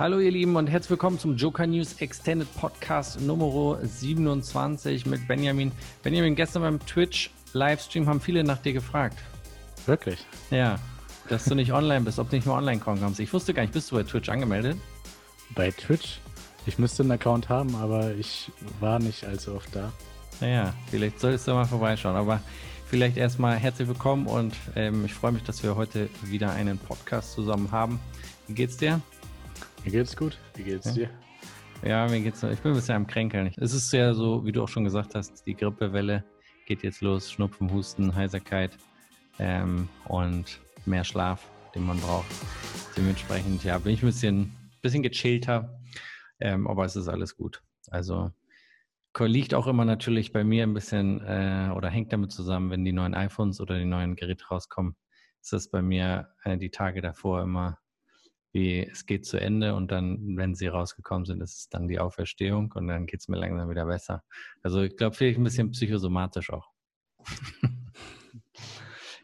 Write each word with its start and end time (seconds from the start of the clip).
Hallo 0.00 0.18
ihr 0.18 0.30
Lieben 0.30 0.56
und 0.56 0.66
herzlich 0.68 0.92
willkommen 0.92 1.18
zum 1.18 1.36
Joker 1.36 1.66
News 1.66 2.00
Extended 2.00 2.48
Podcast 2.56 3.20
Nummer 3.20 3.76
27 3.82 5.04
mit 5.04 5.28
Benjamin. 5.28 5.72
Benjamin, 6.02 6.34
gestern 6.34 6.62
beim 6.62 6.80
Twitch 6.86 7.30
Livestream 7.52 8.08
haben 8.08 8.18
viele 8.18 8.42
nach 8.42 8.56
dir 8.56 8.72
gefragt. 8.72 9.18
Wirklich? 9.84 10.24
Ja, 10.50 10.78
dass 11.28 11.44
du 11.44 11.54
nicht 11.54 11.74
online 11.74 12.00
bist, 12.00 12.18
ob 12.18 12.30
du 12.30 12.36
nicht 12.36 12.46
mehr 12.46 12.54
online 12.54 12.80
kommen 12.80 12.98
kannst. 12.98 13.20
Ich 13.20 13.30
wusste 13.30 13.52
gar 13.52 13.60
nicht, 13.60 13.74
bist 13.74 13.90
du 13.90 13.96
bei 13.96 14.02
Twitch 14.02 14.30
angemeldet? 14.30 14.78
Bei 15.54 15.70
Twitch? 15.70 16.20
Ich 16.64 16.78
müsste 16.78 17.02
einen 17.02 17.12
Account 17.12 17.50
haben, 17.50 17.74
aber 17.74 18.14
ich 18.14 18.50
war 18.80 19.00
nicht 19.00 19.26
allzu 19.26 19.54
oft 19.54 19.76
da. 19.76 19.92
Naja, 20.40 20.72
vielleicht 20.90 21.20
solltest 21.20 21.46
du 21.46 21.52
mal 21.52 21.66
vorbeischauen. 21.66 22.16
Aber 22.16 22.40
vielleicht 22.86 23.18
erstmal 23.18 23.58
herzlich 23.58 23.86
willkommen 23.86 24.26
und 24.28 24.54
ähm, 24.76 25.04
ich 25.04 25.12
freue 25.12 25.32
mich, 25.32 25.42
dass 25.42 25.62
wir 25.62 25.76
heute 25.76 26.08
wieder 26.22 26.52
einen 26.52 26.78
Podcast 26.78 27.34
zusammen 27.34 27.70
haben. 27.70 28.00
Wie 28.48 28.54
geht's 28.54 28.78
dir? 28.78 29.02
Mir 29.84 29.92
geht's 29.92 30.14
gut. 30.14 30.38
Wie 30.56 30.62
geht's 30.62 30.86
ja. 30.86 30.92
dir? 30.92 31.10
Ja, 31.82 32.06
mir 32.06 32.20
geht's. 32.20 32.42
Ich 32.42 32.60
bin 32.60 32.72
ein 32.72 32.74
bisschen 32.74 32.96
am 32.96 33.06
Kränkeln. 33.06 33.50
Es 33.56 33.72
ist 33.72 33.90
ja 33.92 34.12
so, 34.12 34.44
wie 34.44 34.52
du 34.52 34.62
auch 34.62 34.68
schon 34.68 34.84
gesagt 34.84 35.14
hast, 35.14 35.46
die 35.46 35.54
Grippewelle 35.54 36.22
geht 36.66 36.82
jetzt 36.82 37.00
los. 37.00 37.30
Schnupfen, 37.30 37.72
Husten, 37.72 38.14
Heiserkeit 38.14 38.76
ähm, 39.38 39.88
und 40.06 40.60
mehr 40.84 41.04
Schlaf, 41.04 41.48
den 41.74 41.86
man 41.86 41.98
braucht. 41.98 42.30
Dementsprechend, 42.96 43.64
ja, 43.64 43.78
bin 43.78 43.94
ich 43.94 44.02
ein 44.02 44.06
bisschen, 44.06 44.52
bisschen 44.82 45.02
gechillter, 45.02 45.80
ähm, 46.40 46.66
aber 46.66 46.84
es 46.84 46.94
ist 46.94 47.08
alles 47.08 47.36
gut. 47.36 47.62
Also 47.88 48.30
liegt 49.18 49.54
auch 49.54 49.66
immer 49.66 49.84
natürlich 49.86 50.32
bei 50.32 50.44
mir 50.44 50.64
ein 50.64 50.74
bisschen 50.74 51.20
äh, 51.22 51.72
oder 51.74 51.88
hängt 51.88 52.12
damit 52.12 52.32
zusammen, 52.32 52.70
wenn 52.70 52.84
die 52.84 52.92
neuen 52.92 53.14
iPhones 53.14 53.60
oder 53.60 53.78
die 53.78 53.86
neuen 53.86 54.14
Geräte 54.14 54.46
rauskommen, 54.46 54.94
ist 55.40 55.52
das 55.52 55.70
bei 55.70 55.82
mir 55.82 56.28
äh, 56.44 56.58
die 56.58 56.70
Tage 56.70 57.00
davor 57.00 57.42
immer 57.42 57.79
wie 58.52 58.84
es 58.84 59.06
geht 59.06 59.26
zu 59.26 59.38
Ende 59.38 59.74
und 59.74 59.90
dann, 59.90 60.36
wenn 60.36 60.54
sie 60.54 60.66
rausgekommen 60.66 61.24
sind, 61.24 61.40
ist 61.40 61.58
es 61.58 61.68
dann 61.68 61.88
die 61.88 62.00
Auferstehung 62.00 62.72
und 62.74 62.88
dann 62.88 63.06
geht 63.06 63.20
es 63.20 63.28
mir 63.28 63.36
langsam 63.36 63.70
wieder 63.70 63.86
besser. 63.86 64.22
Also 64.62 64.82
ich 64.82 64.96
glaube, 64.96 65.14
vielleicht 65.14 65.38
ein 65.38 65.44
bisschen 65.44 65.70
psychosomatisch 65.70 66.50
auch. 66.50 66.68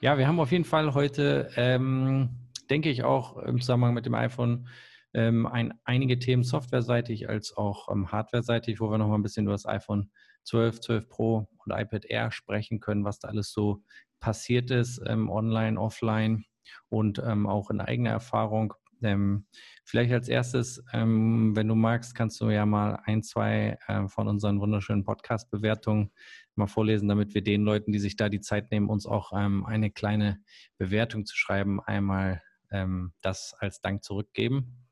ja, 0.00 0.18
wir 0.18 0.28
haben 0.28 0.40
auf 0.40 0.52
jeden 0.52 0.64
Fall 0.64 0.94
heute, 0.94 1.50
ähm, 1.56 2.30
denke 2.70 2.90
ich 2.90 3.02
auch 3.02 3.36
im 3.38 3.60
Zusammenhang 3.60 3.94
mit 3.94 4.06
dem 4.06 4.14
iPhone, 4.14 4.68
ähm, 5.14 5.46
ein, 5.46 5.72
einige 5.84 6.18
Themen 6.18 6.44
softwareseitig 6.44 7.28
als 7.28 7.56
auch 7.56 7.90
ähm, 7.90 8.12
hardwareseitig, 8.12 8.80
wo 8.80 8.90
wir 8.90 8.98
nochmal 8.98 9.18
ein 9.18 9.22
bisschen 9.22 9.46
über 9.46 9.54
das 9.54 9.66
iPhone 9.66 10.10
12, 10.44 10.80
12 10.80 11.08
Pro 11.08 11.48
und 11.64 11.72
iPad 11.72 12.04
Air 12.04 12.30
sprechen 12.30 12.80
können, 12.80 13.04
was 13.04 13.18
da 13.18 13.28
alles 13.28 13.52
so 13.52 13.82
passiert 14.20 14.70
ist, 14.70 15.00
ähm, 15.06 15.30
online, 15.30 15.80
offline 15.80 16.44
und 16.88 17.18
ähm, 17.18 17.46
auch 17.46 17.70
in 17.70 17.80
eigener 17.80 18.10
Erfahrung. 18.10 18.74
Ähm, 19.06 19.46
vielleicht 19.84 20.12
als 20.12 20.28
erstes, 20.28 20.84
ähm, 20.92 21.54
wenn 21.54 21.68
du 21.68 21.74
magst, 21.74 22.14
kannst 22.14 22.40
du 22.40 22.50
ja 22.50 22.66
mal 22.66 23.00
ein, 23.04 23.22
zwei 23.22 23.78
äh, 23.86 24.08
von 24.08 24.28
unseren 24.28 24.60
wunderschönen 24.60 25.04
Podcast-Bewertungen 25.04 26.10
mal 26.56 26.66
vorlesen, 26.66 27.08
damit 27.08 27.34
wir 27.34 27.42
den 27.42 27.62
Leuten, 27.62 27.92
die 27.92 27.98
sich 27.98 28.16
da 28.16 28.28
die 28.28 28.40
Zeit 28.40 28.70
nehmen, 28.70 28.88
uns 28.88 29.06
auch 29.06 29.32
ähm, 29.34 29.64
eine 29.64 29.90
kleine 29.90 30.40
Bewertung 30.78 31.26
zu 31.26 31.36
schreiben, 31.36 31.80
einmal 31.80 32.42
ähm, 32.70 33.12
das 33.20 33.54
als 33.58 33.80
Dank 33.80 34.04
zurückgeben. 34.04 34.86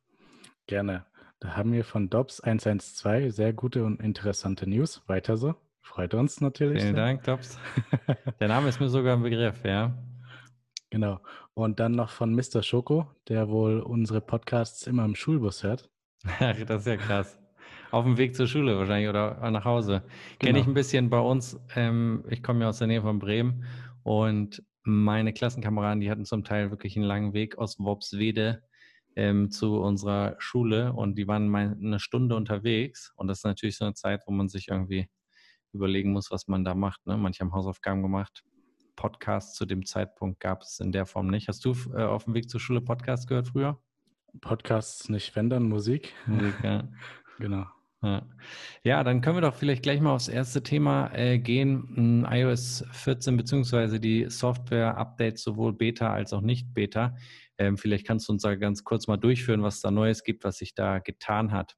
Gerne. 0.67 1.07
Da 1.41 1.57
haben 1.57 1.73
wir 1.73 1.85
von 1.85 2.09
Dobbs 2.09 2.41
112 2.41 3.35
sehr 3.35 3.53
gute 3.53 3.85
und 3.85 4.01
interessante 4.01 4.69
News. 4.69 5.03
Weiter 5.07 5.37
so. 5.37 5.55
Freut 5.81 6.15
uns 6.15 6.41
natürlich. 6.41 6.83
Vielen 6.83 6.97
Dank, 6.97 7.25
Dobbs. 7.25 7.59
Der 8.41 8.49
Name 8.49 8.69
ist 8.69 8.81
mir 8.81 8.89
sogar 8.89 9.17
ein 9.17 9.23
Begriff, 9.23 9.63
ja. 9.65 9.95
Genau. 10.95 11.19
Und 11.55 11.81
dann 11.81 11.91
noch 11.91 12.11
von 12.11 12.33
Mr. 12.37 12.63
Schoko, 12.63 13.09
der 13.27 13.49
wohl 13.49 13.81
unsere 13.81 14.21
Podcasts 14.21 14.87
immer 14.87 15.05
im 15.05 15.17
Schulbus 15.17 15.65
hört. 15.65 15.91
das 16.39 16.83
ist 16.83 16.87
ja 16.87 16.97
krass. 16.97 17.37
Auf 17.91 18.05
dem 18.05 18.17
Weg 18.17 18.37
zur 18.37 18.47
Schule 18.47 18.79
wahrscheinlich 18.79 19.09
oder 19.09 19.51
nach 19.51 19.65
Hause. 19.65 20.03
Genau. 20.03 20.39
Kenne 20.39 20.61
ich 20.61 20.67
ein 20.69 20.75
bisschen 20.75 21.11
bei 21.11 21.19
uns. 21.19 21.59
Ähm, 21.75 22.23
ich 22.31 22.45
komme 22.45 22.61
ja 22.61 22.69
aus 22.69 22.79
der 22.79 22.87
Nähe 22.87 23.03
von 23.03 23.19
Bremen 23.19 23.65
und 24.05 24.63
meine 24.85 25.33
Klassenkameraden, 25.33 26.01
die 26.01 26.13
hatten 26.13 26.25
zum 26.25 26.45
Teil 26.45 26.71
wirklich 26.71 26.95
einen 26.95 27.07
langen 27.07 27.33
Weg 27.33 27.59
aus 27.59 27.81
Worpswede 27.81 28.63
ähm, 29.17 29.51
zu 29.51 29.81
unserer 29.81 30.37
Schule 30.39 30.93
und 30.93 31.19
die 31.19 31.27
waren 31.27 31.49
mal 31.49 31.77
eine 31.77 31.99
Stunde 31.99 32.37
unterwegs. 32.37 33.13
Und 33.17 33.27
das 33.27 33.39
ist 33.39 33.45
natürlich 33.45 33.79
so 33.79 33.85
eine 33.85 33.95
Zeit, 33.95 34.23
wo 34.27 34.33
man 34.33 34.49
sich 34.49 34.69
irgendwie 34.69 35.09
überlegen 35.73 36.13
muss, 36.13 36.31
was 36.31 36.47
man 36.47 36.63
da 36.63 36.77
macht. 36.77 37.05
Ne? 37.05 37.17
Manche 37.17 37.41
haben 37.41 37.53
Hausaufgaben 37.53 38.01
gemacht, 38.01 38.45
Podcast 38.97 39.57
zu 39.57 39.67
dem 39.67 39.85
Zeitpunkt 39.85 40.41
gab 40.41 40.63
es 40.63 40.81
in 40.81 40.93
der 40.93 41.07
Form 41.07 41.29
nicht. 41.29 41.49
Hast 41.49 41.65
du 41.65 41.75
äh, 41.95 42.03
auf 42.03 42.25
dem 42.25 42.35
Weg 42.35 42.49
zur 42.49 42.61
Schule 42.61 42.81
Podcast 42.81 43.29
gehört 43.29 43.49
früher? 43.49 43.79
Podcasts 44.41 45.09
nicht, 45.09 45.37
wenn 45.37 45.51
dann 45.51 45.65
Musik. 45.65 46.13
Musik, 46.27 46.55
ja. 46.63 46.89
genau. 47.39 47.67
Ja. 48.03 48.27
ja. 48.83 49.05
dann 49.05 49.21
können 49.21 49.37
wir 49.37 49.43
doch 49.43 49.55
vielleicht 49.55 49.83
gleich 49.83 50.01
mal 50.01 50.13
aufs 50.13 50.29
erste 50.29 50.63
Thema 50.63 51.11
äh, 51.15 51.39
gehen. 51.39 52.27
iOS 52.29 52.85
14 52.93 53.37
beziehungsweise 53.37 54.01
die 54.01 54.29
Software-Updates 54.29 55.43
sowohl 55.43 55.73
Beta 55.73 56.13
als 56.13 56.33
auch 56.33 56.43
nicht 56.43 56.75
Beta. 56.75 57.17
Ähm, 57.57 57.79
vielleicht 57.79 58.07
kannst 58.07 58.29
du 58.29 58.33
uns 58.33 58.43
da 58.43 58.55
ganz 58.57 58.85
kurz 58.85 59.07
mal 59.07 59.17
durchführen, 59.17 59.63
was 59.63 59.81
da 59.81 59.91
Neues 59.91 60.25
gibt, 60.25 60.45
was 60.45 60.59
sich 60.59 60.75
da 60.75 60.99
getan 60.99 61.53
hat. 61.53 61.77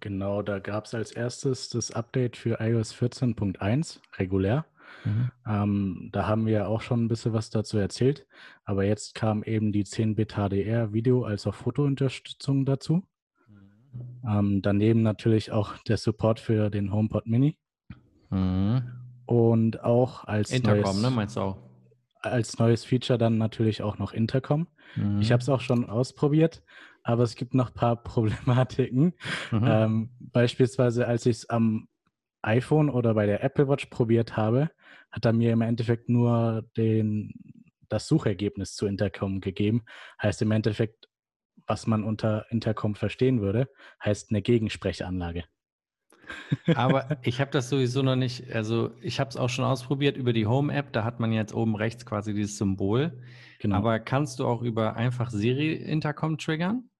Genau, 0.00 0.42
da 0.42 0.60
gab 0.60 0.84
es 0.84 0.94
als 0.94 1.10
erstes 1.10 1.68
das 1.68 1.90
Update 1.90 2.36
für 2.36 2.60
iOS 2.60 2.94
14.1 2.94 3.98
regulär. 4.16 4.66
Mhm. 5.04 5.30
Ähm, 5.46 6.08
da 6.12 6.26
haben 6.26 6.46
wir 6.46 6.68
auch 6.68 6.80
schon 6.80 7.04
ein 7.04 7.08
bisschen 7.08 7.32
was 7.32 7.50
dazu 7.50 7.78
erzählt. 7.78 8.26
Aber 8.64 8.84
jetzt 8.84 9.14
kam 9.14 9.42
eben 9.42 9.72
die 9.72 9.84
10-Bit 9.84 10.34
HDR 10.34 10.92
Video 10.92 11.24
als 11.24 11.46
auch 11.46 11.54
Fotounterstützung 11.54 12.64
dazu. 12.64 13.04
Mhm. 13.48 14.28
Ähm, 14.28 14.62
daneben 14.62 15.02
natürlich 15.02 15.52
auch 15.52 15.76
der 15.88 15.96
Support 15.96 16.40
für 16.40 16.70
den 16.70 16.92
HomePod 16.92 17.26
Mini. 17.26 17.56
Mhm. 18.30 18.82
Und 19.26 19.84
auch 19.84 20.24
als 20.24 20.50
Intercom, 20.50 20.82
neues, 20.82 21.02
ne, 21.02 21.10
meinst 21.10 21.36
du 21.36 21.40
auch? 21.40 21.58
Als 22.20 22.58
neues 22.58 22.84
Feature 22.84 23.18
dann 23.18 23.38
natürlich 23.38 23.82
auch 23.82 23.98
noch 23.98 24.12
Intercom. 24.12 24.68
Mhm. 24.96 25.20
Ich 25.20 25.32
habe 25.32 25.42
es 25.42 25.48
auch 25.48 25.60
schon 25.60 25.88
ausprobiert, 25.88 26.62
aber 27.02 27.22
es 27.22 27.34
gibt 27.34 27.54
noch 27.54 27.68
ein 27.68 27.74
paar 27.74 27.96
Problematiken. 28.02 29.14
Mhm. 29.50 29.64
Ähm, 29.64 30.10
beispielsweise, 30.18 31.06
als 31.06 31.26
ich 31.26 31.38
es 31.38 31.50
am 31.50 31.88
iPhone 32.42 32.88
oder 32.88 33.14
bei 33.14 33.26
der 33.26 33.42
Apple 33.42 33.68
Watch 33.68 33.86
probiert 33.86 34.36
habe, 34.36 34.70
hat 35.10 35.24
er 35.24 35.32
mir 35.32 35.52
im 35.52 35.62
Endeffekt 35.62 36.08
nur 36.08 36.68
den, 36.76 37.32
das 37.88 38.06
Suchergebnis 38.06 38.74
zu 38.74 38.86
Intercom 38.86 39.40
gegeben. 39.40 39.84
Heißt 40.22 40.42
im 40.42 40.50
Endeffekt, 40.50 41.08
was 41.66 41.86
man 41.86 42.04
unter 42.04 42.46
Intercom 42.50 42.94
verstehen 42.94 43.40
würde, 43.40 43.68
heißt 44.04 44.30
eine 44.30 44.42
Gegensprechanlage. 44.42 45.44
Aber 46.74 47.06
ich 47.22 47.40
habe 47.40 47.50
das 47.50 47.68
sowieso 47.68 48.02
noch 48.02 48.16
nicht, 48.16 48.52
also 48.52 48.92
ich 49.00 49.20
habe 49.20 49.30
es 49.30 49.36
auch 49.36 49.48
schon 49.48 49.64
ausprobiert 49.64 50.16
über 50.16 50.32
die 50.32 50.46
Home-App, 50.46 50.92
da 50.92 51.04
hat 51.04 51.20
man 51.20 51.32
jetzt 51.32 51.54
oben 51.54 51.76
rechts 51.76 52.04
quasi 52.04 52.34
dieses 52.34 52.58
Symbol. 52.58 53.22
Genau. 53.60 53.76
Aber 53.76 53.98
kannst 53.98 54.38
du 54.38 54.46
auch 54.46 54.62
über 54.62 54.96
einfach 54.96 55.30
Siri-Intercom 55.30 56.38
triggern? 56.38 56.90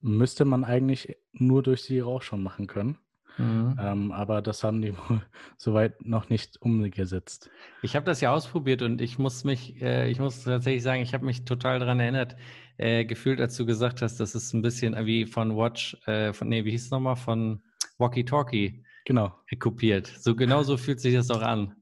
Müsste 0.00 0.44
man 0.44 0.64
eigentlich 0.64 1.16
nur 1.32 1.62
durch 1.62 1.82
Siri 1.82 2.02
auch 2.02 2.22
schon 2.22 2.42
machen 2.42 2.66
können. 2.66 2.98
Mhm. 3.38 3.76
Ähm, 3.80 4.12
aber 4.12 4.42
das 4.42 4.62
haben 4.62 4.82
die 4.82 4.94
soweit 5.56 6.04
noch 6.04 6.28
nicht 6.28 6.60
umgesetzt. 6.60 7.50
Ich 7.82 7.96
habe 7.96 8.04
das 8.04 8.20
ja 8.20 8.32
ausprobiert 8.32 8.82
und 8.82 9.00
ich 9.00 9.18
muss 9.18 9.44
mich, 9.44 9.80
äh, 9.80 10.10
ich 10.10 10.18
muss 10.18 10.44
tatsächlich 10.44 10.82
sagen, 10.82 11.02
ich 11.02 11.14
habe 11.14 11.24
mich 11.24 11.44
total 11.44 11.78
daran 11.78 12.00
erinnert, 12.00 12.36
äh, 12.76 13.04
gefühlt, 13.04 13.40
als 13.40 13.56
du 13.56 13.66
gesagt 13.66 14.02
hast, 14.02 14.18
das 14.20 14.34
ist 14.34 14.52
ein 14.52 14.62
bisschen 14.62 14.94
wie 15.06 15.26
von 15.26 15.56
Watch, 15.56 15.96
äh, 16.06 16.32
von, 16.32 16.48
nee, 16.48 16.64
wie 16.64 16.70
hieß 16.70 16.86
es 16.86 16.90
nochmal, 16.90 17.16
von 17.16 17.62
Walkie 17.98 18.24
Talkie. 18.24 18.84
Genau. 19.04 19.34
Kopiert. 19.58 20.06
So 20.06 20.34
genau 20.36 20.62
so 20.62 20.76
fühlt 20.76 21.00
sich 21.00 21.14
das 21.14 21.30
auch 21.30 21.42
an. 21.42 21.74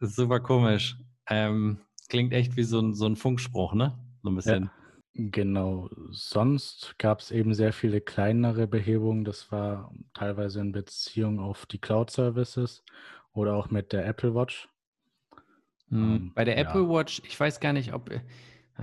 Super 0.00 0.40
komisch. 0.40 0.96
Ähm, 1.28 1.80
klingt 2.08 2.32
echt 2.32 2.56
wie 2.56 2.62
so 2.62 2.80
ein, 2.80 2.94
so 2.94 3.06
ein 3.06 3.16
Funkspruch, 3.16 3.74
ne? 3.74 3.98
So 4.22 4.30
ein 4.30 4.36
bisschen. 4.36 4.64
Ja. 4.64 4.79
Genau, 5.12 5.90
sonst 6.10 6.94
gab 6.98 7.20
es 7.20 7.32
eben 7.32 7.52
sehr 7.52 7.72
viele 7.72 8.00
kleinere 8.00 8.68
Behebungen. 8.68 9.24
Das 9.24 9.50
war 9.50 9.92
teilweise 10.14 10.60
in 10.60 10.72
Beziehung 10.72 11.40
auf 11.40 11.66
die 11.66 11.78
Cloud-Services 11.78 12.84
oder 13.32 13.54
auch 13.54 13.70
mit 13.70 13.92
der 13.92 14.06
Apple 14.06 14.34
Watch. 14.34 14.68
Hm, 15.88 16.14
ähm, 16.14 16.32
Bei 16.34 16.44
der 16.44 16.56
ja. 16.56 16.62
Apple 16.62 16.88
Watch, 16.88 17.22
ich 17.26 17.38
weiß 17.38 17.58
gar 17.58 17.72
nicht, 17.72 17.92
ob, 17.92 18.10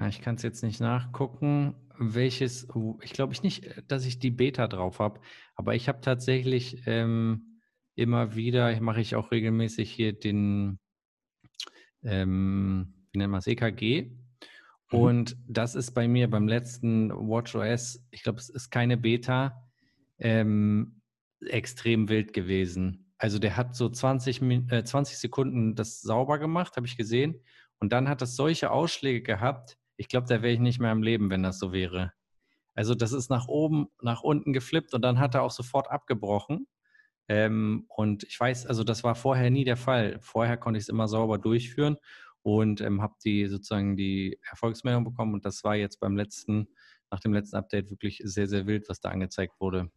ich 0.10 0.22
kann 0.22 0.36
es 0.36 0.44
jetzt 0.44 0.63
nicht 0.63 0.81
nachgucken, 0.81 1.75
welches, 1.98 2.68
ich 3.01 3.13
glaube 3.13 3.34
ich 3.34 3.42
nicht, 3.42 3.84
dass 3.88 4.06
ich 4.06 4.19
die 4.19 4.31
Beta 4.31 4.68
drauf 4.68 5.00
habe, 5.00 5.22
aber 5.56 5.75
ich 5.75 5.88
habe 5.88 6.01
tatsächlich 6.01 6.84
ähm, 6.86 7.62
immer 7.96 8.36
wieder, 8.36 8.80
mache 8.81 9.01
ich 9.01 9.16
auch 9.16 9.31
regelmäßig 9.31 9.92
hier 9.92 10.12
den, 10.12 10.78
ähm, 12.04 12.94
wie 13.12 13.18
nennt 13.18 13.31
man 13.31 13.40
es, 13.40 13.48
EKG 13.48 14.12
Mhm. 14.92 15.00
Und 15.00 15.38
das 15.48 15.75
ist 15.75 15.92
bei 15.92 16.07
mir 16.07 16.30
beim 16.30 16.48
letzten 16.48 17.12
WatchOS, 17.12 18.06
ich 18.12 18.24
glaube, 18.24 18.39
es 18.39 18.50
ist 18.50 18.69
keine 18.69 18.98
Beta, 18.98 19.63
ähm, 20.19 21.01
extrem 21.42 22.10
wild 22.10 22.34
gewesen. 22.34 23.12
Also 23.18 23.39
der 23.39 23.57
hat 23.57 23.75
so 23.75 23.89
20, 23.89 24.42
äh, 24.72 24.84
20 24.84 25.18
Sekunden 25.18 25.75
das 25.75 26.01
sauber 26.01 26.39
gemacht, 26.39 26.78
habe 26.78 26.88
ich 26.88 26.98
gesehen. 26.98 27.42
Und 27.80 27.92
dann 27.92 28.10
hat 28.10 28.22
das 28.22 28.36
solche 28.36 28.72
Ausschläge 28.72 29.22
gehabt. 29.22 29.78
Ich 29.98 30.07
glaube, 30.07 30.28
da 30.28 30.42
wäre 30.42 30.54
ich 30.54 30.60
nicht 30.60 30.80
mehr 30.80 30.92
am 30.92 31.04
Leben, 31.04 31.30
wenn 31.30 31.44
das 31.44 31.60
so 31.60 31.74
wäre. 31.74 32.13
Also 32.75 32.94
das 32.94 33.12
ist 33.12 33.30
nach 33.30 33.48
oben, 33.48 33.88
nach 34.01 34.22
unten 34.22 34.54
geflippt 34.54 34.94
und 34.94 35.01
dann 35.01 35.19
hat 35.19 35.34
er 35.36 35.42
auch 35.44 35.51
sofort 35.51 35.89
abgebrochen. 35.89 36.68
Ähm, 37.28 37.86
und 37.89 38.24
ich 38.24 38.39
weiß, 38.39 38.68
also 38.68 38.84
das 38.84 39.04
war 39.04 39.16
vorher 39.16 39.50
nie 39.50 39.66
der 39.66 39.78
Fall. 39.78 40.19
Vorher 40.22 40.57
konnte 40.57 40.78
ich 40.78 40.84
es 40.84 40.89
immer 40.89 41.07
sauber 41.07 41.39
durchführen 41.39 41.98
und 42.44 42.81
ähm, 42.81 43.01
habe 43.01 43.16
die 43.24 43.48
sozusagen 43.48 43.98
die 43.98 44.39
Erfolgsmeldung 44.50 45.04
bekommen. 45.04 45.34
Und 45.34 45.45
das 45.45 45.63
war 45.63 45.75
jetzt 45.75 46.00
beim 46.00 46.16
letzten, 46.16 46.68
nach 47.12 47.19
dem 47.19 47.34
letzten 47.34 47.57
Update 47.57 47.89
wirklich 47.89 48.22
sehr, 48.24 48.48
sehr 48.48 48.68
wild, 48.68 48.89
was 48.89 49.00
da 49.00 49.10
angezeigt 49.10 49.54
wurde. 49.60 49.89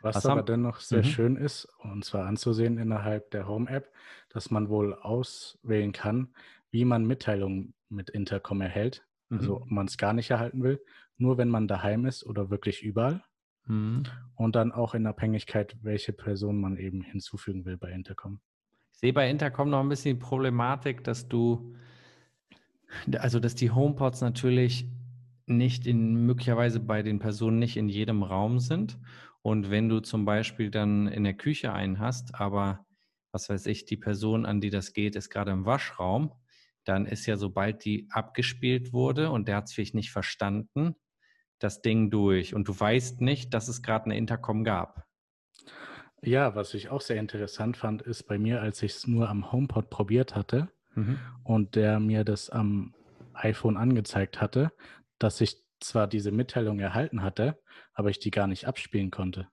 Was, 0.00 0.16
was 0.16 0.26
aber 0.26 0.40
haben? 0.40 0.46
dennoch 0.46 0.80
sehr 0.80 0.98
mhm. 0.98 1.04
schön 1.04 1.36
ist, 1.36 1.66
und 1.78 2.04
zwar 2.04 2.26
anzusehen 2.26 2.76
innerhalb 2.76 3.30
der 3.30 3.48
Home-App, 3.48 3.90
dass 4.28 4.50
man 4.50 4.68
wohl 4.68 4.92
auswählen 4.92 5.92
kann, 5.92 6.34
wie 6.70 6.84
man 6.84 7.06
Mitteilungen 7.06 7.74
mit 7.88 8.10
Intercom 8.10 8.60
erhält. 8.60 9.06
Also, 9.30 9.34
mhm. 9.34 9.38
Also 9.38 9.62
ob 9.62 9.70
man 9.70 9.86
es 9.86 9.96
gar 9.96 10.12
nicht 10.12 10.30
erhalten 10.30 10.62
will, 10.62 10.84
nur 11.16 11.38
wenn 11.38 11.48
man 11.48 11.68
daheim 11.68 12.04
ist 12.04 12.26
oder 12.26 12.50
wirklich 12.50 12.82
überall. 12.82 13.24
Mhm. 13.66 14.02
Und 14.34 14.56
dann 14.56 14.72
auch 14.72 14.94
in 14.94 15.06
Abhängigkeit, 15.06 15.76
welche 15.82 16.12
Person 16.12 16.60
man 16.60 16.76
eben 16.76 17.00
hinzufügen 17.00 17.64
will 17.64 17.78
bei 17.78 17.90
Intercom. 17.90 18.40
Sehe 19.04 19.12
bei 19.12 19.28
Intercom 19.28 19.68
noch 19.68 19.80
ein 19.80 19.90
bisschen 19.90 20.16
die 20.16 20.24
Problematik, 20.24 21.04
dass 21.04 21.28
du, 21.28 21.74
also 23.18 23.38
dass 23.38 23.54
die 23.54 23.70
HomePods 23.70 24.22
natürlich 24.22 24.88
nicht 25.44 25.86
in 25.86 26.24
möglicherweise 26.24 26.80
bei 26.80 27.02
den 27.02 27.18
Personen 27.18 27.58
nicht 27.58 27.76
in 27.76 27.90
jedem 27.90 28.22
Raum 28.22 28.60
sind. 28.60 28.98
Und 29.42 29.70
wenn 29.70 29.90
du 29.90 30.00
zum 30.00 30.24
Beispiel 30.24 30.70
dann 30.70 31.06
in 31.06 31.22
der 31.22 31.34
Küche 31.34 31.74
einen 31.74 31.98
hast, 31.98 32.34
aber 32.34 32.86
was 33.30 33.50
weiß 33.50 33.66
ich, 33.66 33.84
die 33.84 33.98
Person, 33.98 34.46
an 34.46 34.62
die 34.62 34.70
das 34.70 34.94
geht, 34.94 35.16
ist 35.16 35.28
gerade 35.28 35.50
im 35.50 35.66
Waschraum, 35.66 36.32
dann 36.84 37.04
ist 37.04 37.26
ja, 37.26 37.36
sobald 37.36 37.84
die 37.84 38.08
abgespielt 38.08 38.94
wurde 38.94 39.30
und 39.30 39.48
der 39.48 39.56
hat 39.56 39.64
es 39.64 39.74
vielleicht 39.74 39.94
nicht 39.94 40.12
verstanden, 40.12 40.94
das 41.58 41.82
Ding 41.82 42.08
durch 42.08 42.54
und 42.54 42.68
du 42.68 42.80
weißt 42.80 43.20
nicht, 43.20 43.52
dass 43.52 43.68
es 43.68 43.82
gerade 43.82 44.06
eine 44.06 44.16
Intercom 44.16 44.64
gab. 44.64 45.04
Ja, 46.24 46.54
was 46.54 46.72
ich 46.72 46.88
auch 46.88 47.02
sehr 47.02 47.16
interessant 47.16 47.76
fand, 47.76 48.00
ist 48.02 48.24
bei 48.24 48.38
mir, 48.38 48.62
als 48.62 48.82
ich 48.82 48.92
es 48.92 49.06
nur 49.06 49.28
am 49.28 49.52
HomePod 49.52 49.90
probiert 49.90 50.34
hatte 50.34 50.68
mhm. 50.94 51.18
und 51.42 51.74
der 51.74 52.00
mir 52.00 52.24
das 52.24 52.48
am 52.48 52.94
iPhone 53.34 53.76
angezeigt 53.76 54.40
hatte, 54.40 54.72
dass 55.18 55.40
ich 55.40 55.62
zwar 55.80 56.06
diese 56.06 56.32
Mitteilung 56.32 56.78
erhalten 56.78 57.22
hatte, 57.22 57.58
aber 57.92 58.08
ich 58.08 58.18
die 58.20 58.30
gar 58.30 58.46
nicht 58.46 58.66
abspielen 58.66 59.10
konnte. 59.10 59.48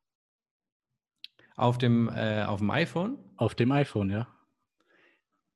Auf 1.55 1.77
dem, 1.77 2.09
äh, 2.09 2.43
auf 2.43 2.59
dem 2.59 2.71
iPhone? 2.71 3.17
Auf 3.35 3.53
dem 3.53 3.71
iPhone, 3.71 4.09
ja. 4.09 4.27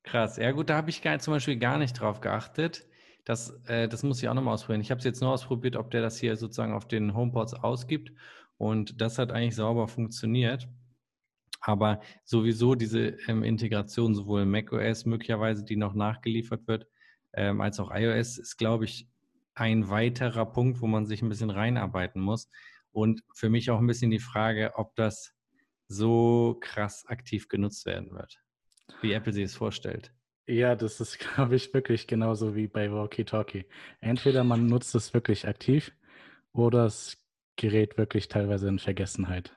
Krass. 0.04 0.38
Ja 0.38 0.52
gut, 0.52 0.70
da 0.70 0.76
habe 0.76 0.90
ich 0.90 1.02
gar, 1.02 1.18
zum 1.20 1.34
Beispiel 1.34 1.58
gar 1.58 1.78
nicht 1.78 1.94
drauf 1.94 2.20
geachtet. 2.20 2.86
Das, 3.24 3.52
äh, 3.68 3.88
das 3.88 4.04
muss 4.04 4.22
ich 4.22 4.28
auch 4.28 4.34
nochmal 4.34 4.54
ausprobieren. 4.54 4.82
Ich 4.82 4.92
habe 4.92 5.00
es 5.00 5.06
jetzt 5.06 5.22
nur 5.22 5.32
ausprobiert, 5.32 5.78
ob 5.78 5.90
der 5.92 6.02
das 6.02 6.18
hier 6.18 6.36
sozusagen 6.36 6.74
auf 6.74 6.88
den 6.88 7.16
HomePods 7.16 7.54
ausgibt. 7.54 8.12
Und 8.58 9.02
das 9.02 9.18
hat 9.18 9.32
eigentlich 9.32 9.56
sauber 9.56 9.88
funktioniert. 9.88 10.68
Aber 11.66 12.02
sowieso 12.24 12.76
diese 12.76 13.18
ähm, 13.28 13.44
Integration, 13.44 14.14
sowohl 14.14 14.46
macOS 14.46 15.06
möglicherweise, 15.06 15.64
die 15.64 15.76
noch 15.76 15.94
nachgeliefert 15.94 16.68
wird, 16.68 16.88
ähm, 17.34 17.62
als 17.62 17.80
auch 17.80 17.92
iOS, 17.94 18.38
ist, 18.38 18.58
glaube 18.58 18.86
ich, 18.86 19.08
ein 19.56 19.90
weiterer 19.90 20.46
Punkt, 20.46 20.82
wo 20.82 20.88
man 20.88 21.06
sich 21.06 21.22
ein 21.22 21.30
bisschen 21.30 21.50
reinarbeiten 21.50 22.22
muss. 22.22 22.50
Und 22.92 23.24
für 23.34 23.50
mich 23.50 23.72
auch 23.72 23.80
ein 23.80 23.88
bisschen 23.88 24.12
die 24.12 24.20
Frage, 24.20 24.74
ob 24.76 24.96
das 24.96 25.34
so 25.88 26.58
krass 26.62 27.06
aktiv 27.08 27.48
genutzt 27.48 27.86
werden 27.86 28.12
wird 28.12 28.40
wie 29.02 29.14
Apple 29.14 29.34
sich 29.34 29.46
es 29.46 29.56
vorstellt. 29.56 30.12
Ja, 30.48 30.76
das 30.76 31.00
ist, 31.02 31.20
glaube 31.36 31.56
ich, 31.56 31.74
wirklich 31.74 32.08
genauso 32.08 32.56
wie 32.56 32.68
bei 32.68 32.92
Walkie 32.92 33.26
Talkie. 33.26 33.66
Entweder 34.00 34.44
man 34.44 34.68
nutzt 34.68 34.96
es 34.96 35.14
wirklich 35.14 35.48
aktiv 35.48 35.92
oder 36.54 36.84
das 36.84 37.18
gerät 37.56 37.98
wirklich 37.98 38.28
teilweise 38.28 38.68
in 38.68 38.80
Vergessenheit. 38.80 39.56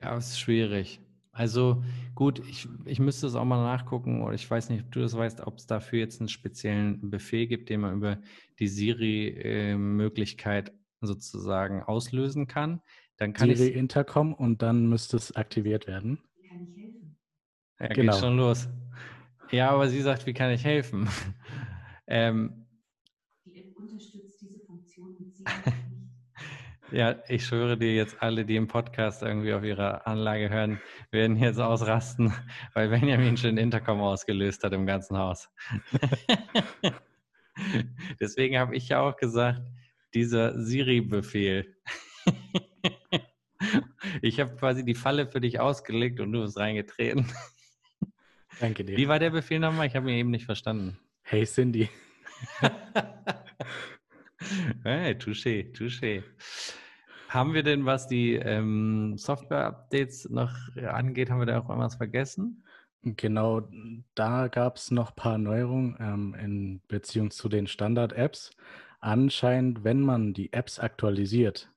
Ja, 0.00 0.16
es 0.16 0.30
ist 0.30 0.40
schwierig. 0.40 1.00
Also 1.32 1.82
gut, 2.14 2.40
ich, 2.46 2.68
ich 2.84 3.00
müsste 3.00 3.26
es 3.26 3.34
auch 3.34 3.46
mal 3.46 3.62
nachgucken 3.62 4.22
oder 4.22 4.34
ich 4.34 4.50
weiß 4.50 4.68
nicht, 4.68 4.84
ob 4.84 4.92
du 4.92 5.00
das 5.00 5.16
weißt, 5.16 5.40
ob 5.40 5.56
es 5.56 5.66
dafür 5.66 5.98
jetzt 5.98 6.20
einen 6.20 6.28
speziellen 6.28 7.10
Befehl 7.10 7.46
gibt, 7.46 7.70
den 7.70 7.80
man 7.80 7.96
über 7.96 8.18
die 8.58 8.68
Siri-Möglichkeit 8.68 10.68
äh, 10.68 10.72
sozusagen 11.00 11.82
auslösen 11.82 12.46
kann. 12.46 12.82
Dann 13.16 13.32
kann 13.32 13.54
Siri 13.54 13.70
Intercom 13.70 14.34
und 14.34 14.60
dann 14.60 14.86
müsste 14.88 15.16
es 15.16 15.34
aktiviert 15.34 15.86
werden. 15.86 16.18
Kann 16.48 16.68
ich 16.68 16.76
helfen? 16.76 17.16
Ja, 17.80 17.86
genau. 17.88 18.12
geht 18.12 18.20
schon 18.20 18.36
los. 18.36 18.68
Ja, 19.50 19.70
aber 19.70 19.88
sie 19.88 20.02
sagt, 20.02 20.26
wie 20.26 20.34
kann 20.34 20.50
ich 20.50 20.64
helfen? 20.64 21.08
ähm, 22.06 22.61
Ja, 26.92 27.16
ich 27.26 27.46
schwöre 27.46 27.78
dir 27.78 27.94
jetzt 27.94 28.20
alle, 28.20 28.44
die 28.44 28.56
im 28.56 28.68
Podcast 28.68 29.22
irgendwie 29.22 29.54
auf 29.54 29.64
ihrer 29.64 30.06
Anlage 30.06 30.50
hören, 30.50 30.78
werden 31.10 31.38
jetzt 31.38 31.58
ausrasten, 31.58 32.34
weil 32.74 32.90
Benjamin 32.90 33.38
schon 33.38 33.56
Intercom 33.56 34.02
ausgelöst 34.02 34.62
hat 34.62 34.74
im 34.74 34.84
ganzen 34.84 35.16
Haus. 35.16 35.48
Deswegen 38.20 38.58
habe 38.58 38.76
ich 38.76 38.90
ja 38.90 39.00
auch 39.00 39.16
gesagt, 39.16 39.62
dieser 40.12 40.60
Siri-Befehl. 40.62 41.74
ich 44.20 44.38
habe 44.38 44.54
quasi 44.56 44.84
die 44.84 44.94
Falle 44.94 45.26
für 45.26 45.40
dich 45.40 45.60
ausgelegt 45.60 46.20
und 46.20 46.30
du 46.32 46.42
bist 46.42 46.58
reingetreten. 46.58 47.32
Danke 48.60 48.84
dir. 48.84 48.98
Wie 48.98 49.08
war 49.08 49.18
der 49.18 49.30
Befehl 49.30 49.60
nochmal? 49.60 49.86
Ich 49.86 49.96
habe 49.96 50.10
ihn 50.10 50.18
eben 50.18 50.30
nicht 50.30 50.44
verstanden. 50.44 50.98
Hey 51.22 51.46
Cindy. 51.46 51.88
hey, 54.84 55.14
touché, 55.14 55.72
touché. 55.72 56.22
Haben 57.32 57.54
wir 57.54 57.62
denn, 57.62 57.86
was 57.86 58.08
die 58.08 58.34
ähm, 58.34 59.16
Software-Updates 59.16 60.28
noch 60.28 60.52
angeht, 60.76 61.30
haben 61.30 61.38
wir 61.38 61.46
da 61.46 61.58
auch 61.58 61.68
irgendwas 61.70 61.94
vergessen? 61.94 62.62
Genau, 63.02 63.62
da 64.14 64.48
gab 64.48 64.76
es 64.76 64.90
noch 64.90 65.12
ein 65.12 65.16
paar 65.16 65.38
Neuerungen 65.38 65.96
ähm, 65.98 66.34
in 66.38 66.82
Beziehung 66.88 67.30
zu 67.30 67.48
den 67.48 67.66
Standard-Apps. 67.66 68.50
Anscheinend, 69.00 69.82
wenn 69.82 70.02
man 70.02 70.34
die 70.34 70.52
Apps 70.52 70.78
aktualisiert, 70.78 71.72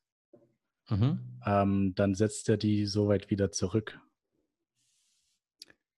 mhm. 0.90 1.20
ähm, 1.46 1.96
dann 1.96 2.16
setzt 2.16 2.50
er 2.50 2.58
die 2.58 2.86
soweit 2.86 3.30
wieder 3.30 3.50
zurück. 3.50 3.98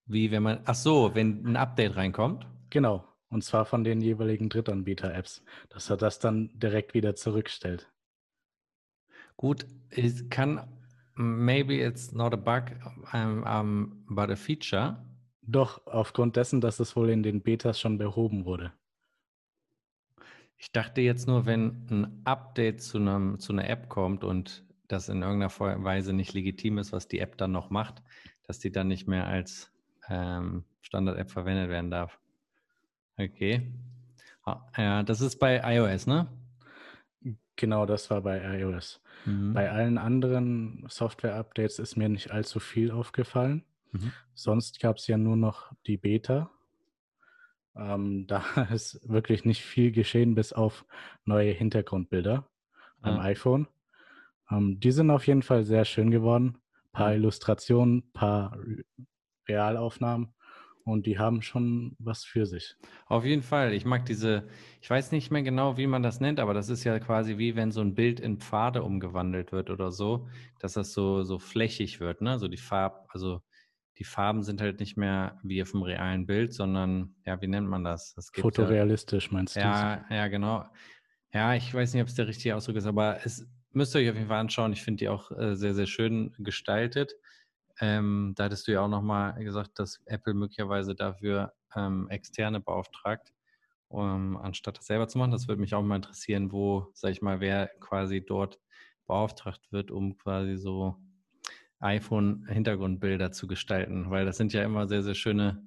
Wie 0.05 0.29
wenn 0.29 0.43
man, 0.43 0.59
ach 0.65 0.75
so, 0.75 1.15
wenn 1.15 1.43
ein 1.47 1.55
Update 1.55 1.95
reinkommt? 1.95 2.45
Genau. 2.69 3.07
Und 3.29 3.43
zwar 3.43 3.65
von 3.65 3.83
den 3.83 4.01
jeweiligen 4.01 4.49
Drittanbieter-Apps, 4.49 5.43
dass 5.69 5.89
er 5.89 5.97
das 5.97 6.19
dann 6.19 6.51
direkt 6.53 6.93
wieder 6.93 7.15
zurückstellt. 7.15 7.91
Gut, 9.37 9.65
es 9.89 10.29
kann, 10.29 10.67
maybe 11.15 11.75
it's 11.75 12.11
not 12.11 12.33
a 12.33 12.37
bug, 12.37 12.71
um, 13.13 13.43
um, 13.43 14.05
but 14.09 14.29
a 14.29 14.35
feature. 14.35 14.97
Doch, 15.41 15.85
aufgrund 15.85 16.35
dessen, 16.35 16.59
dass 16.59 16.79
es 16.79 16.95
wohl 16.95 17.09
in 17.09 17.23
den 17.23 17.41
Betas 17.41 17.79
schon 17.79 17.97
behoben 17.97 18.45
wurde. 18.45 18.73
Ich 20.57 20.71
dachte 20.71 21.01
jetzt 21.01 21.27
nur, 21.27 21.45
wenn 21.45 21.87
ein 21.89 22.21
Update 22.25 22.81
zu, 22.81 22.97
einem, 22.97 23.39
zu 23.39 23.53
einer 23.53 23.69
App 23.69 23.89
kommt 23.89 24.23
und 24.23 24.65
das 24.87 25.07
in 25.07 25.21
irgendeiner 25.21 25.83
Weise 25.83 26.13
nicht 26.13 26.33
legitim 26.33 26.79
ist, 26.79 26.91
was 26.91 27.07
die 27.07 27.19
App 27.19 27.37
dann 27.37 27.51
noch 27.51 27.69
macht, 27.69 28.01
dass 28.43 28.59
die 28.59 28.71
dann 28.71 28.87
nicht 28.87 29.07
mehr 29.07 29.27
als 29.27 29.71
ähm, 30.09 30.63
Standard-App 30.81 31.29
verwendet 31.29 31.69
werden 31.69 31.91
darf. 31.91 32.19
Okay. 33.17 33.71
Ja, 34.77 35.03
das 35.03 35.21
ist 35.21 35.39
bei 35.39 35.61
iOS, 35.75 36.07
ne? 36.07 36.27
Genau, 37.57 37.85
das 37.85 38.09
war 38.09 38.21
bei 38.21 38.59
iOS. 38.59 39.01
Mhm. 39.25 39.53
Bei 39.53 39.71
allen 39.71 39.97
anderen 39.97 40.85
Software-Updates 40.87 41.79
ist 41.79 41.97
mir 41.97 42.07
nicht 42.07 42.31
allzu 42.31 42.59
viel 42.59 42.91
aufgefallen. 42.91 43.65
Mhm. 43.91 44.13
Sonst 44.33 44.79
gab 44.79 44.97
es 44.97 45.07
ja 45.07 45.17
nur 45.17 45.35
noch 45.35 45.73
die 45.87 45.97
Beta. 45.97 46.51
Ähm, 47.75 48.25
da 48.27 48.43
ist 48.71 49.01
wirklich 49.09 49.43
nicht 49.43 49.63
viel 49.63 49.91
geschehen, 49.91 50.35
bis 50.35 50.53
auf 50.53 50.85
neue 51.25 51.51
Hintergrundbilder 51.51 52.47
ah. 53.01 53.09
am 53.09 53.19
iPhone. 53.19 53.67
Ähm, 54.51 54.79
die 54.79 54.91
sind 54.91 55.09
auf 55.09 55.25
jeden 55.27 55.41
Fall 55.41 55.63
sehr 55.63 55.83
schön 55.83 56.11
geworden. 56.11 56.59
Ein 56.85 56.91
paar 56.91 57.13
Illustrationen, 57.13 57.97
ein 57.97 58.11
paar 58.13 58.57
Realaufnahmen 59.47 60.33
und 60.87 61.05
die 61.05 61.19
haben 61.19 61.41
schon 61.41 61.95
was 61.99 62.23
für 62.23 62.45
sich. 62.45 62.75
Auf 63.07 63.25
jeden 63.25 63.43
Fall. 63.43 63.73
Ich 63.73 63.85
mag 63.85 64.05
diese, 64.05 64.47
ich 64.81 64.89
weiß 64.89 65.11
nicht 65.11 65.31
mehr 65.31 65.43
genau, 65.43 65.77
wie 65.77 65.87
man 65.87 66.01
das 66.01 66.19
nennt, 66.19 66.39
aber 66.39 66.53
das 66.53 66.69
ist 66.69 66.83
ja 66.83 66.97
quasi 66.99 67.37
wie 67.37 67.55
wenn 67.55 67.71
so 67.71 67.81
ein 67.81 67.93
Bild 67.93 68.19
in 68.19 68.39
Pfade 68.39 68.83
umgewandelt 68.83 69.51
wird 69.51 69.69
oder 69.69 69.91
so, 69.91 70.27
dass 70.59 70.73
das 70.73 70.93
so, 70.93 71.23
so 71.23 71.39
flächig 71.39 71.99
wird, 71.99 72.21
ne? 72.21 72.39
So 72.39 72.47
die 72.47 72.57
Farb, 72.57 73.07
also 73.09 73.41
die 73.97 74.03
Farben 74.03 74.43
sind 74.43 74.61
halt 74.61 74.79
nicht 74.79 74.95
mehr 74.95 75.39
wie 75.43 75.61
auf 75.61 75.71
dem 75.71 75.81
realen 75.81 76.25
Bild, 76.25 76.53
sondern, 76.53 77.15
ja, 77.25 77.41
wie 77.41 77.47
nennt 77.47 77.67
man 77.67 77.83
das? 77.83 78.13
das 78.13 78.31
Fotorealistisch 78.33 79.27
ja, 79.27 79.33
meinst 79.33 79.55
du? 79.55 79.59
Ja, 79.59 80.05
ja, 80.09 80.27
genau. 80.27 80.65
Ja, 81.33 81.55
ich 81.55 81.73
weiß 81.73 81.93
nicht, 81.93 82.01
ob 82.01 82.07
es 82.07 82.15
der 82.15 82.27
richtige 82.27 82.55
Ausdruck 82.55 82.77
ist, 82.77 82.85
aber 82.85 83.19
es 83.25 83.45
müsst 83.73 83.93
ihr 83.93 84.01
euch 84.01 84.09
auf 84.09 84.15
jeden 84.15 84.27
Fall 84.27 84.39
anschauen. 84.39 84.71
Ich 84.71 84.83
finde 84.83 84.99
die 84.99 85.09
auch 85.09 85.31
äh, 85.31 85.55
sehr, 85.55 85.73
sehr 85.73 85.87
schön 85.87 86.33
gestaltet. 86.39 87.13
Ähm, 87.79 88.33
da 88.35 88.45
hattest 88.45 88.67
du 88.67 88.71
ja 88.73 88.81
auch 88.81 88.87
nochmal 88.87 89.43
gesagt, 89.43 89.79
dass 89.79 90.01
Apple 90.05 90.33
möglicherweise 90.33 90.95
dafür 90.95 91.53
ähm, 91.75 92.09
Externe 92.09 92.59
beauftragt. 92.59 93.33
um, 93.89 94.37
anstatt 94.37 94.77
das 94.77 94.85
selber 94.87 95.07
zu 95.07 95.17
machen. 95.17 95.31
Das 95.31 95.47
würde 95.47 95.61
mich 95.61 95.73
auch 95.73 95.83
mal 95.83 95.97
interessieren, 95.97 96.51
wo, 96.51 96.89
sag 96.93 97.11
ich 97.11 97.21
mal, 97.21 97.39
wer 97.39 97.67
quasi 97.79 98.25
dort 98.25 98.59
beauftragt 99.07 99.71
wird, 99.71 99.91
um 99.91 100.17
quasi 100.17 100.57
so 100.57 100.97
iPhone-Hintergrundbilder 101.79 103.31
zu 103.31 103.47
gestalten, 103.47 104.09
weil 104.09 104.25
das 104.25 104.37
sind 104.37 104.53
ja 104.53 104.63
immer 104.63 104.87
sehr, 104.87 105.03
sehr 105.03 105.15
schöne, 105.15 105.63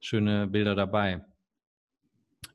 schöne 0.00 0.46
Bilder 0.48 0.74
dabei, 0.74 1.24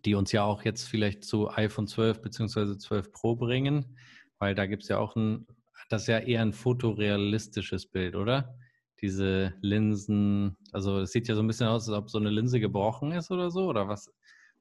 die 0.05 0.15
uns 0.15 0.31
ja 0.31 0.43
auch 0.43 0.63
jetzt 0.63 0.87
vielleicht 0.89 1.23
zu 1.23 1.49
iPhone 1.51 1.87
12 1.87 2.21
bzw. 2.21 2.77
12 2.77 3.11
Pro 3.11 3.35
bringen, 3.35 3.97
weil 4.39 4.55
da 4.55 4.65
gibt 4.65 4.83
es 4.83 4.89
ja 4.89 4.97
auch 4.97 5.15
ein, 5.15 5.47
das 5.89 6.03
ist 6.03 6.07
ja 6.07 6.19
eher 6.19 6.41
ein 6.41 6.53
fotorealistisches 6.53 7.87
Bild, 7.87 8.15
oder? 8.15 8.57
Diese 9.01 9.53
Linsen, 9.61 10.57
also 10.71 10.99
es 10.99 11.11
sieht 11.11 11.27
ja 11.27 11.35
so 11.35 11.41
ein 11.41 11.47
bisschen 11.47 11.67
aus, 11.67 11.89
als 11.89 11.97
ob 11.97 12.09
so 12.09 12.17
eine 12.17 12.29
Linse 12.29 12.59
gebrochen 12.59 13.11
ist 13.11 13.31
oder 13.31 13.51
so, 13.51 13.67
oder 13.67 13.87
was, 13.87 14.11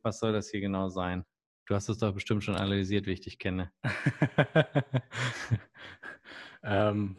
was 0.03 0.19
soll 0.19 0.33
das 0.33 0.51
hier 0.51 0.61
genau 0.61 0.89
sein? 0.89 1.25
Du 1.67 1.75
hast 1.75 1.89
es 1.89 1.99
doch 1.99 2.13
bestimmt 2.13 2.45
schon 2.45 2.57
analysiert, 2.57 3.07
wie 3.07 3.13
ich 3.13 3.21
dich 3.21 3.39
kenne. 3.39 3.71
ähm, 6.63 7.17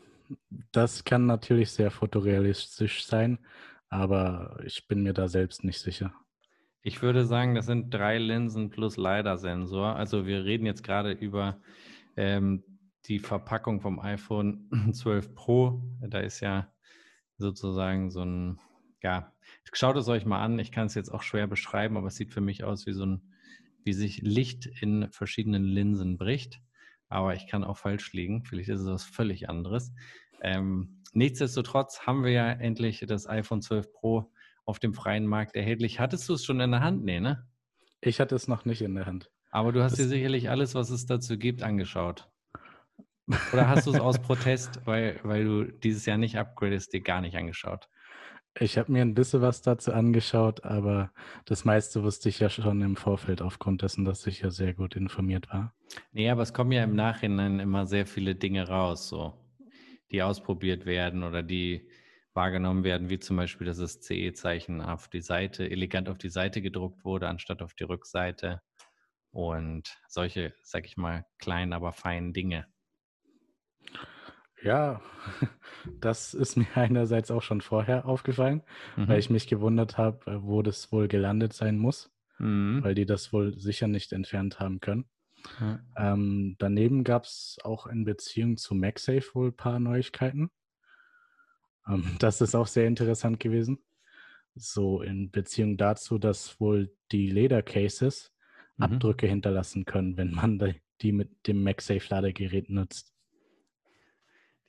das 0.72 1.04
kann 1.04 1.26
natürlich 1.26 1.72
sehr 1.72 1.90
fotorealistisch 1.90 3.06
sein, 3.06 3.40
aber 3.90 4.60
ich 4.64 4.88
bin 4.88 5.04
mir 5.04 5.14
da 5.14 5.28
selbst 5.28 5.64
nicht 5.64 5.80
sicher. 5.80 6.14
Ich 6.82 7.02
würde 7.02 7.26
sagen, 7.26 7.56
das 7.56 7.66
sind 7.66 7.92
drei 7.92 8.20
Linsen 8.20 8.70
plus 8.70 8.98
LiDAR-Sensor. 8.98 9.96
Also 9.96 10.28
wir 10.28 10.46
reden 10.46 10.68
jetzt 10.68 10.84
gerade 10.84 11.14
über 11.14 11.60
ähm, 12.16 12.64
die 13.08 13.18
Verpackung 13.18 13.82
vom 13.82 14.00
iPhone 14.00 14.70
12 14.94 15.34
Pro. 15.34 15.82
Da 16.02 16.20
ist 16.20 16.42
ja 16.42 16.72
sozusagen 17.38 18.12
so 18.12 18.24
ein, 18.24 18.60
ja, 19.02 19.34
schaut 19.72 19.98
es 19.98 20.08
euch 20.08 20.26
mal 20.26 20.42
an. 20.42 20.60
Ich 20.60 20.72
kann 20.72 20.88
es 20.88 20.96
jetzt 20.96 21.10
auch 21.10 21.22
schwer 21.22 21.48
beschreiben, 21.48 21.98
aber 21.98 22.08
es 22.08 22.16
sieht 22.16 22.32
für 22.32 22.42
mich 22.42 22.64
aus 22.64 22.86
wie 22.88 22.94
so 22.94 23.06
ein, 23.06 23.22
wie 23.84 23.94
sich 23.94 24.22
Licht 24.22 24.66
in 24.66 25.12
verschiedenen 25.12 25.64
Linsen 25.64 26.18
bricht 26.18 26.62
aber 27.10 27.36
ich 27.36 27.48
kann 27.48 27.64
auch 27.64 27.78
falsch 27.78 28.14
liegen. 28.14 28.44
Vielleicht 28.44 28.70
ist 28.70 28.82
es 28.82 28.88
was 28.88 29.04
völlig 29.04 29.50
anderes. 29.50 29.94
Ähm, 30.42 31.02
nichtsdestotrotz 31.14 32.02
haben 32.02 32.24
wir 32.24 32.32
ja 32.32 32.52
endlich 32.52 33.04
das 33.08 33.28
iPhone 33.28 33.62
12 33.62 33.92
Pro 33.94 34.32
auf 34.66 34.80
dem 34.80 34.94
freien 34.94 35.26
Markt 35.28 35.56
erhältlich. 35.56 36.00
Hattest 36.00 36.28
du 36.28 36.34
es 36.34 36.44
schon 36.44 36.60
in 36.60 36.72
der 36.72 36.82
Hand? 36.82 37.04
Nee, 37.04 37.20
ne? 37.20 37.48
Ich 38.02 38.20
hatte 38.20 38.36
es 38.36 38.48
noch 38.48 38.66
nicht 38.66 38.82
in 38.82 38.96
der 38.96 39.06
Hand. 39.06 39.32
Aber 39.52 39.72
du 39.72 39.84
hast 39.84 39.94
das 39.94 40.00
dir 40.00 40.08
sicherlich 40.08 40.50
alles, 40.50 40.76
was 40.76 40.90
es 40.90 41.06
dazu 41.06 41.38
gibt, 41.38 41.64
angeschaut. 41.64 42.30
Oder 43.54 43.68
hast 43.68 43.88
du 43.88 43.92
es 43.92 44.00
aus 44.00 44.20
Protest, 44.20 44.82
weil, 44.86 45.20
weil 45.24 45.44
du 45.44 45.64
dieses 45.64 46.06
Jahr 46.06 46.18
nicht 46.18 46.38
upgradest, 46.38 46.94
dir 46.94 47.02
gar 47.02 47.22
nicht 47.22 47.36
angeschaut? 47.36 47.88
Ich 48.58 48.78
habe 48.78 48.92
mir 48.92 49.02
ein 49.02 49.16
bisschen 49.16 49.42
was 49.42 49.62
dazu 49.62 49.92
angeschaut, 49.92 50.64
aber 50.64 51.12
das 51.44 51.66
meiste 51.66 52.04
wusste 52.04 52.30
ich 52.30 52.40
ja 52.40 52.50
schon 52.50 52.82
im 52.82 52.96
Vorfeld 52.96 53.42
aufgrund 53.42 53.82
dessen, 53.82 54.06
dass 54.06 54.26
ich 54.28 54.42
ja 54.42 54.50
sehr 54.50 54.74
gut 54.74 54.96
informiert 54.96 55.50
war. 55.50 55.74
Nee, 56.14 56.30
aber 56.30 56.44
es 56.44 56.54
kommen 56.54 56.72
ja 56.72 56.84
im 56.84 56.96
Nachhinein 56.96 57.60
immer 57.60 57.86
sehr 57.86 58.06
viele 58.06 58.36
Dinge 58.36 58.68
raus, 58.70 59.10
so, 59.10 59.34
die 60.12 60.24
ausprobiert 60.24 60.86
werden 60.86 61.24
oder 61.24 61.44
die 61.44 61.90
wahrgenommen 62.34 62.86
werden, 62.86 63.10
wie 63.10 63.20
zum 63.20 63.36
Beispiel, 63.38 63.68
dass 63.68 63.78
das 63.78 64.02
CE-Zeichen 64.02 64.82
auf 64.82 65.10
die 65.10 65.22
Seite, 65.22 65.70
elegant 65.70 66.08
auf 66.08 66.18
die 66.18 66.30
Seite 66.30 66.62
gedruckt 66.62 67.04
wurde, 67.04 67.28
anstatt 67.28 67.62
auf 67.62 67.74
die 67.74 67.84
Rückseite. 67.84 68.62
Und 69.32 69.98
solche, 70.08 70.54
sag 70.64 70.86
ich 70.86 70.96
mal, 70.96 71.26
kleinen, 71.40 71.74
aber 71.74 71.92
feinen 71.92 72.32
Dinge. 72.32 72.68
Ja, 74.66 75.02
das 76.02 76.34
ist 76.34 76.58
mir 76.58 76.66
einerseits 76.76 77.32
auch 77.32 77.42
schon 77.42 77.62
vorher 77.62 78.06
aufgefallen, 78.06 78.64
mhm. 78.96 79.08
weil 79.08 79.20
ich 79.20 79.30
mich 79.30 79.48
gewundert 79.48 79.98
habe, 79.98 80.32
äh, 80.32 80.42
wo 80.42 80.62
das 80.62 80.92
wohl 80.92 81.08
gelandet 81.08 81.54
sein 81.54 81.78
muss, 81.78 82.12
mhm. 82.40 82.84
weil 82.84 82.96
die 82.96 83.06
das 83.06 83.32
wohl 83.32 83.58
sicher 83.58 83.88
nicht 83.88 84.12
entfernt 84.12 84.60
haben 84.60 84.80
können. 84.80 85.06
Mhm. 85.60 85.80
Ähm, 85.96 86.56
daneben 86.58 87.04
gab 87.04 87.26
es 87.26 87.58
auch 87.64 87.86
in 87.88 88.06
Beziehung 88.06 88.58
zu 88.58 88.74
MagSafe 88.74 89.36
wohl 89.36 89.50
ein 89.50 89.56
paar 89.56 89.80
Neuigkeiten. 89.80 90.50
Ähm, 91.88 92.04
das 92.20 92.42
ist 92.42 92.56
auch 92.56 92.68
sehr 92.68 92.88
interessant 92.88 93.40
gewesen. 93.40 93.80
So 94.56 95.02
in 95.02 95.32
Beziehung 95.32 95.78
dazu, 95.78 96.18
dass 96.18 96.60
wohl 96.60 96.92
die 97.12 97.30
Ledercases 97.30 98.34
mhm. 98.78 98.84
Abdrücke 98.84 99.28
hinterlassen 99.28 99.86
können, 99.86 100.18
wenn 100.18 100.32
man 100.32 100.76
die 101.02 101.12
mit 101.12 101.46
dem 101.46 101.62
MagSafe-Ladegerät 101.64 102.70
nutzt. 102.70 103.15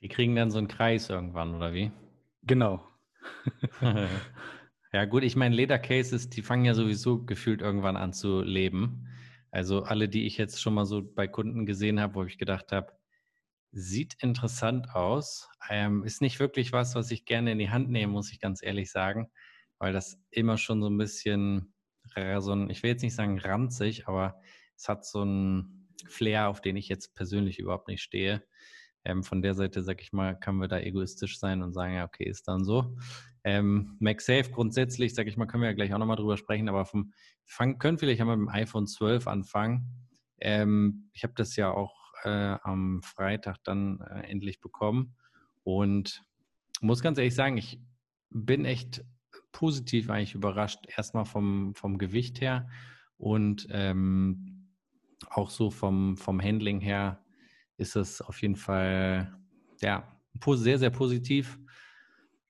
Die 0.01 0.09
kriegen 0.09 0.35
dann 0.35 0.51
so 0.51 0.57
einen 0.57 0.67
Kreis 0.67 1.09
irgendwann, 1.09 1.55
oder 1.55 1.73
wie? 1.73 1.91
Genau. 2.43 2.87
ja, 4.93 5.05
gut, 5.05 5.23
ich 5.23 5.35
meine, 5.35 5.55
Ledercases, 5.55 6.29
die 6.29 6.41
fangen 6.41 6.65
ja 6.65 6.73
sowieso 6.73 7.23
gefühlt 7.25 7.61
irgendwann 7.61 7.97
an 7.97 8.13
zu 8.13 8.41
leben. 8.41 9.07
Also 9.51 9.83
alle, 9.83 10.07
die 10.09 10.25
ich 10.25 10.37
jetzt 10.37 10.61
schon 10.61 10.73
mal 10.73 10.85
so 10.85 11.01
bei 11.01 11.27
Kunden 11.27 11.65
gesehen 11.65 11.99
habe, 11.99 12.15
wo 12.15 12.23
ich 12.23 12.37
gedacht 12.37 12.71
habe, 12.71 12.93
sieht 13.71 14.15
interessant 14.21 14.89
aus. 14.95 15.49
Ähm, 15.69 16.03
ist 16.03 16.21
nicht 16.21 16.39
wirklich 16.39 16.71
was, 16.73 16.95
was 16.95 17.11
ich 17.11 17.25
gerne 17.25 17.51
in 17.51 17.59
die 17.59 17.69
Hand 17.69 17.89
nehme, 17.89 18.13
muss 18.13 18.31
ich 18.31 18.39
ganz 18.39 18.63
ehrlich 18.63 18.91
sagen, 18.91 19.29
weil 19.79 19.93
das 19.93 20.19
immer 20.31 20.57
schon 20.57 20.81
so 20.81 20.89
ein 20.89 20.97
bisschen, 20.97 21.73
so 22.39 22.53
ein, 22.53 22.69
ich 22.69 22.83
will 22.83 22.91
jetzt 22.91 23.03
nicht 23.03 23.15
sagen 23.15 23.39
ranzig, 23.39 24.07
aber 24.07 24.41
es 24.75 24.87
hat 24.89 25.05
so 25.05 25.23
ein 25.23 25.89
Flair, 26.07 26.49
auf 26.49 26.61
den 26.61 26.77
ich 26.77 26.87
jetzt 26.87 27.15
persönlich 27.15 27.59
überhaupt 27.59 27.87
nicht 27.87 28.01
stehe. 28.01 28.43
Ähm, 29.07 29.23
von 29.23 29.41
der 29.41 29.53
Seite, 29.53 29.83
sag 29.83 30.01
ich 30.01 30.11
mal, 30.11 30.37
können 30.37 30.59
wir 30.59 30.67
da 30.67 30.79
egoistisch 30.79 31.39
sein 31.39 31.61
und 31.61 31.71
sagen, 31.71 31.93
ja, 31.93 32.03
okay, 32.03 32.25
ist 32.25 32.45
dann 32.49 32.65
so. 32.65 32.97
Ähm, 33.45 33.95
MagSafe 33.99 34.51
grundsätzlich, 34.51 35.15
sag 35.15 35.27
ich 35.27 35.37
mal, 35.37 35.45
können 35.45 35.63
wir 35.63 35.69
ja 35.69 35.75
gleich 35.75 35.93
auch 35.93 35.97
nochmal 35.97 36.17
drüber 36.17 36.35
sprechen, 36.35 36.67
aber 36.67 36.83
vom 36.83 37.13
Fang, 37.45 37.79
können 37.79 37.97
vielleicht 37.97 38.19
einmal 38.19 38.35
mit 38.35 38.49
dem 38.49 38.53
iPhone 38.53 38.85
12 38.85 39.25
anfangen. 39.27 39.85
Ähm, 40.41 41.09
ich 41.13 41.23
habe 41.23 41.33
das 41.37 41.55
ja 41.55 41.71
auch 41.71 41.95
äh, 42.25 42.57
am 42.63 43.01
Freitag 43.01 43.63
dann 43.63 44.01
äh, 44.01 44.29
endlich 44.29 44.59
bekommen 44.59 45.15
und 45.63 46.21
muss 46.81 47.01
ganz 47.01 47.17
ehrlich 47.17 47.35
sagen, 47.35 47.55
ich 47.55 47.79
bin 48.29 48.65
echt 48.65 49.05
positiv 49.53 50.09
eigentlich 50.09 50.35
überrascht. 50.35 50.85
Erstmal 50.97 51.25
vom, 51.25 51.73
vom 51.75 51.97
Gewicht 51.97 52.41
her 52.41 52.69
und 53.17 53.69
ähm, 53.71 54.67
auch 55.29 55.49
so 55.49 55.71
vom, 55.71 56.17
vom 56.17 56.41
Handling 56.41 56.81
her 56.81 57.23
ist 57.77 57.95
es 57.95 58.21
auf 58.21 58.41
jeden 58.41 58.55
Fall 58.55 59.37
ja, 59.81 60.19
sehr, 60.43 60.79
sehr 60.79 60.89
positiv. 60.89 61.59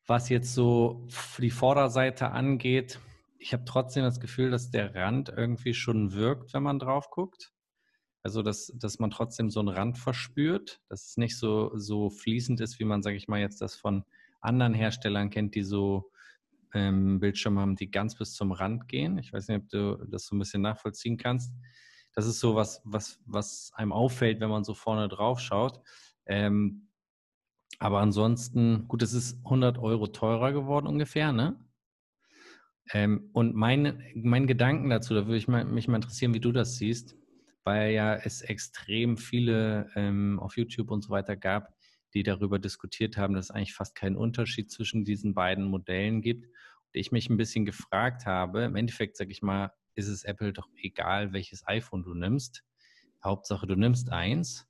Was 0.06 0.30
jetzt 0.30 0.54
so 0.54 1.08
die 1.38 1.52
Vorderseite 1.52 2.32
angeht, 2.32 3.00
ich 3.40 3.54
habe 3.54 3.66
trotzdem 3.66 4.04
das 4.04 4.20
Gefühl, 4.20 4.52
dass 4.52 4.72
der 4.72 4.96
Rand 4.96 5.30
irgendwie 5.30 5.74
schon 5.74 6.14
wirkt, 6.14 6.54
wenn 6.54 6.64
man 6.64 6.80
drauf 6.80 7.12
guckt. 7.12 7.52
Also, 8.24 8.42
dass, 8.42 8.74
dass 8.76 9.00
man 9.00 9.12
trotzdem 9.12 9.50
so 9.50 9.60
einen 9.60 9.70
Rand 9.70 9.98
verspürt, 9.98 10.82
dass 10.90 11.06
es 11.10 11.18
nicht 11.18 11.38
so, 11.38 11.72
so 11.78 12.10
fließend 12.10 12.60
ist, 12.62 12.80
wie 12.80 12.84
man, 12.84 13.02
sage 13.02 13.16
ich 13.16 13.28
mal, 13.28 13.40
jetzt 13.40 13.62
das 13.62 13.76
von 13.76 14.04
anderen 14.42 14.74
Herstellern 14.74 15.30
kennt, 15.30 15.56
die 15.56 15.64
so 15.64 16.12
ähm, 16.74 17.20
Bildschirme 17.20 17.62
haben, 17.62 17.76
die 17.76 17.90
ganz 17.90 18.16
bis 18.16 18.34
zum 18.34 18.52
Rand 18.52 18.88
gehen. 18.88 19.18
Ich 19.18 19.32
weiß 19.32 19.48
nicht, 19.48 19.64
ob 19.64 19.70
du 19.70 20.06
das 20.08 20.26
so 20.26 20.36
ein 20.36 20.40
bisschen 20.40 20.62
nachvollziehen 20.62 21.18
kannst. 21.18 21.54
Das 22.18 22.26
ist 22.26 22.40
so 22.40 22.56
was, 22.56 22.82
was, 22.84 23.22
was 23.28 23.72
einem 23.76 23.92
auffällt, 23.92 24.40
wenn 24.40 24.50
man 24.50 24.64
so 24.64 24.74
vorne 24.74 25.08
drauf 25.08 25.40
schaut. 25.40 25.80
Ähm, 26.26 26.90
aber 27.78 28.00
ansonsten, 28.00 28.88
gut, 28.88 29.04
es 29.04 29.14
ist 29.14 29.38
100 29.44 29.78
Euro 29.78 30.08
teurer 30.08 30.52
geworden 30.52 30.88
ungefähr, 30.88 31.32
ne? 31.32 31.64
Ähm, 32.92 33.30
und 33.34 33.54
mein, 33.54 34.02
mein 34.16 34.48
Gedanken 34.48 34.90
dazu, 34.90 35.14
da 35.14 35.28
würde 35.28 35.38
ich 35.38 35.48
mal, 35.48 35.64
mich 35.66 35.88
mal 35.88 35.98
interessieren, 35.98 36.34
wie 36.34 36.40
du 36.40 36.52
das 36.52 36.78
siehst, 36.78 37.16
weil 37.64 37.92
ja 37.92 38.16
es 38.16 38.42
extrem 38.42 39.18
viele 39.18 39.92
ähm, 39.94 40.40
auf 40.40 40.58
YouTube 40.58 40.90
und 40.90 41.04
so 41.04 41.12
weiter 41.12 41.36
gab, 41.36 41.72
die 42.16 42.24
darüber 42.24 42.58
diskutiert 42.58 43.16
haben, 43.16 43.36
dass 43.36 43.52
es 43.52 43.52
eigentlich 43.52 43.76
fast 43.76 43.94
keinen 43.94 44.16
Unterschied 44.16 44.72
zwischen 44.72 45.06
diesen 45.06 45.36
beiden 45.36 45.66
Modellen 45.66 46.24
gibt. 46.24 46.46
Und 46.46 46.94
ich 46.94 47.12
mich 47.12 47.30
ein 47.30 47.38
bisschen 47.38 47.66
gefragt 47.66 48.26
habe, 48.26 48.64
im 48.64 48.76
Endeffekt, 48.76 49.18
sage 49.18 49.30
ich 49.30 49.44
mal, 49.44 49.72
ist 49.98 50.08
es 50.08 50.24
Apple 50.24 50.54
doch 50.54 50.70
egal, 50.82 51.34
welches 51.34 51.68
iPhone 51.68 52.04
du 52.04 52.14
nimmst. 52.14 52.64
Hauptsache, 53.24 53.68
du 53.68 53.76
nimmst 53.76 54.12
eins. 54.12 54.68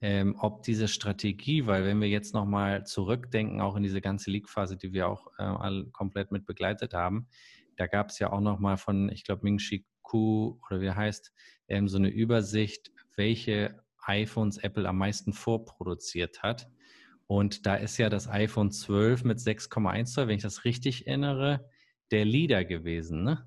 Ähm, 0.00 0.34
ob 0.40 0.64
diese 0.64 0.88
Strategie, 0.88 1.66
weil 1.66 1.84
wenn 1.84 2.00
wir 2.00 2.08
jetzt 2.08 2.34
nochmal 2.34 2.84
zurückdenken, 2.84 3.60
auch 3.60 3.76
in 3.76 3.84
diese 3.84 4.00
ganze 4.00 4.32
Leak-Phase, 4.32 4.76
die 4.76 4.92
wir 4.92 5.06
auch 5.06 5.28
äh, 5.38 5.84
komplett 5.92 6.32
mit 6.32 6.44
begleitet 6.44 6.92
haben, 6.92 7.28
da 7.76 7.86
gab 7.86 8.08
es 8.08 8.18
ja 8.18 8.32
auch 8.32 8.40
nochmal 8.40 8.78
von, 8.78 9.10
ich 9.10 9.22
glaube, 9.22 9.44
Ming-Chi 9.44 9.86
Ku 10.02 10.58
oder 10.66 10.80
wie 10.80 10.86
er 10.86 10.96
heißt, 10.96 11.32
ähm, 11.68 11.86
so 11.86 11.98
eine 11.98 12.08
Übersicht, 12.08 12.90
welche 13.14 13.80
iPhones 14.04 14.58
Apple 14.58 14.88
am 14.88 14.98
meisten 14.98 15.32
vorproduziert 15.32 16.42
hat. 16.42 16.68
Und 17.26 17.66
da 17.66 17.76
ist 17.76 17.96
ja 17.98 18.10
das 18.10 18.28
iPhone 18.28 18.72
12 18.72 19.24
mit 19.24 19.38
6,1 19.38 20.04
Zoll, 20.06 20.28
wenn 20.28 20.36
ich 20.36 20.42
das 20.42 20.64
richtig 20.64 21.06
erinnere, 21.06 21.70
der 22.10 22.24
Leader 22.24 22.64
gewesen. 22.64 23.22
Ne? 23.22 23.46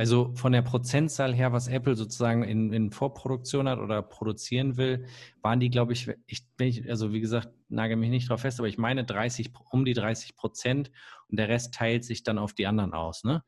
Also 0.00 0.32
von 0.34 0.52
der 0.52 0.62
Prozentzahl 0.62 1.34
her, 1.34 1.52
was 1.52 1.68
Apple 1.68 1.94
sozusagen 1.94 2.42
in, 2.42 2.72
in 2.72 2.90
Vorproduktion 2.90 3.68
hat 3.68 3.78
oder 3.80 4.00
produzieren 4.00 4.78
will, 4.78 5.04
waren 5.42 5.60
die, 5.60 5.68
glaube 5.68 5.92
ich, 5.92 6.10
ich, 6.26 6.42
ich, 6.58 6.88
also 6.88 7.12
wie 7.12 7.20
gesagt, 7.20 7.50
nage 7.68 7.96
mich 7.96 8.08
nicht 8.08 8.30
drauf 8.30 8.40
fest, 8.40 8.58
aber 8.60 8.68
ich 8.68 8.78
meine 8.78 9.04
30, 9.04 9.52
um 9.70 9.84
die 9.84 9.92
30 9.92 10.36
Prozent 10.36 10.90
und 11.28 11.38
der 11.38 11.50
Rest 11.50 11.74
teilt 11.74 12.06
sich 12.06 12.22
dann 12.22 12.38
auf 12.38 12.54
die 12.54 12.66
anderen 12.66 12.94
aus, 12.94 13.24
ne? 13.24 13.44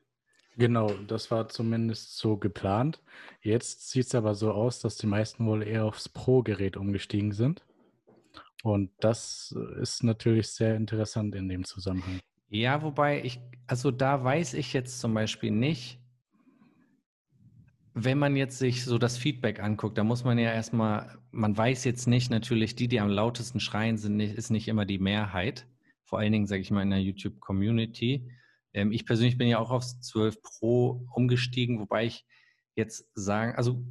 Genau, 0.59 0.93
das 1.09 1.31
war 1.31 1.49
zumindest 1.49 2.19
so 2.19 2.37
geplant. 2.37 3.01
Jetzt 3.41 3.89
sieht 3.89 4.05
es 4.05 4.15
aber 4.15 4.35
so 4.35 4.53
aus, 4.53 4.79
dass 4.79 4.99
die 4.99 5.07
meisten 5.07 5.47
wohl 5.47 5.63
eher 5.63 5.87
aufs 5.87 6.11
Pro-Gerät 6.11 6.77
umgestiegen 6.77 7.33
sind. 7.33 7.65
Und 8.63 8.91
das 9.01 9.57
ist 9.81 10.05
natürlich 10.05 10.49
sehr 10.49 10.77
interessant 10.77 11.35
in 11.35 11.49
dem 11.49 11.65
Zusammenhang. 11.65 12.21
Ja, 12.51 12.83
wobei 12.83 13.25
ich, 13.25 13.41
also 13.67 13.91
da 13.91 14.23
weiß 14.23 14.53
ich 14.53 14.75
jetzt 14.75 15.01
zum 15.01 15.15
Beispiel 15.15 15.51
nicht, 15.51 16.02
wenn 17.95 18.19
man 18.19 18.37
jetzt 18.37 18.59
sich 18.59 18.85
so 18.85 18.99
das 18.99 19.19
Feedback 19.19 19.61
anguckt, 19.61 19.99
da 19.99 20.05
muss 20.05 20.25
man 20.25 20.39
ja 20.39 20.53
erstmal, 20.53 21.19
man 21.31 21.57
weiß 21.57 21.85
jetzt 21.85 22.07
nicht 22.07 22.31
natürlich, 22.31 22.75
die, 22.75 22.89
die 22.89 23.01
am 23.01 23.11
lautesten 23.11 23.61
schreien, 23.61 23.99
sind 23.99 24.17
nicht, 24.17 24.35
ist 24.35 24.51
nicht 24.51 24.69
immer 24.69 24.87
die 24.87 24.99
Mehrheit. 24.99 25.67
Vor 26.05 26.19
allen 26.19 26.33
Dingen, 26.33 26.47
sage 26.47 26.63
ich 26.63 26.71
mal, 26.71 26.83
in 26.83 26.91
der 26.91 27.03
YouTube-Community. 27.03 28.31
Ähm, 28.73 28.93
ich 28.93 29.05
persönlich 29.05 29.39
bin 29.39 29.49
ja 29.49 29.59
auch 29.59 29.71
aufs 29.71 30.01
12 30.01 30.43
Pro 30.43 31.07
umgestiegen, 31.15 31.81
wobei 31.81 32.07
ich 32.07 32.27
jetzt 32.75 33.11
sagen, 33.15 33.55
also 33.57 33.85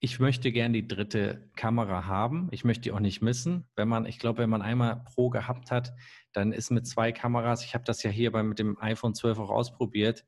ich 0.00 0.18
möchte 0.18 0.50
gern 0.50 0.72
die 0.72 0.88
dritte 0.88 1.50
Kamera 1.56 2.06
haben. 2.06 2.48
Ich 2.52 2.64
möchte 2.64 2.82
die 2.82 2.92
auch 2.92 3.00
nicht 3.00 3.20
missen. 3.20 3.68
Wenn 3.76 3.88
man, 3.88 4.06
ich 4.06 4.18
glaube, 4.18 4.38
wenn 4.38 4.50
man 4.50 4.62
einmal 4.62 5.04
Pro 5.04 5.28
gehabt 5.28 5.70
hat, 5.70 5.92
dann 6.32 6.52
ist 6.52 6.70
mit 6.70 6.86
zwei 6.86 7.12
Kameras, 7.12 7.64
ich 7.64 7.74
habe 7.74 7.84
das 7.84 8.02
ja 8.02 8.10
hier 8.10 8.32
bei, 8.32 8.42
mit 8.42 8.58
dem 8.58 8.78
iPhone 8.80 9.14
12 9.14 9.38
auch 9.38 9.50
ausprobiert, 9.50 10.24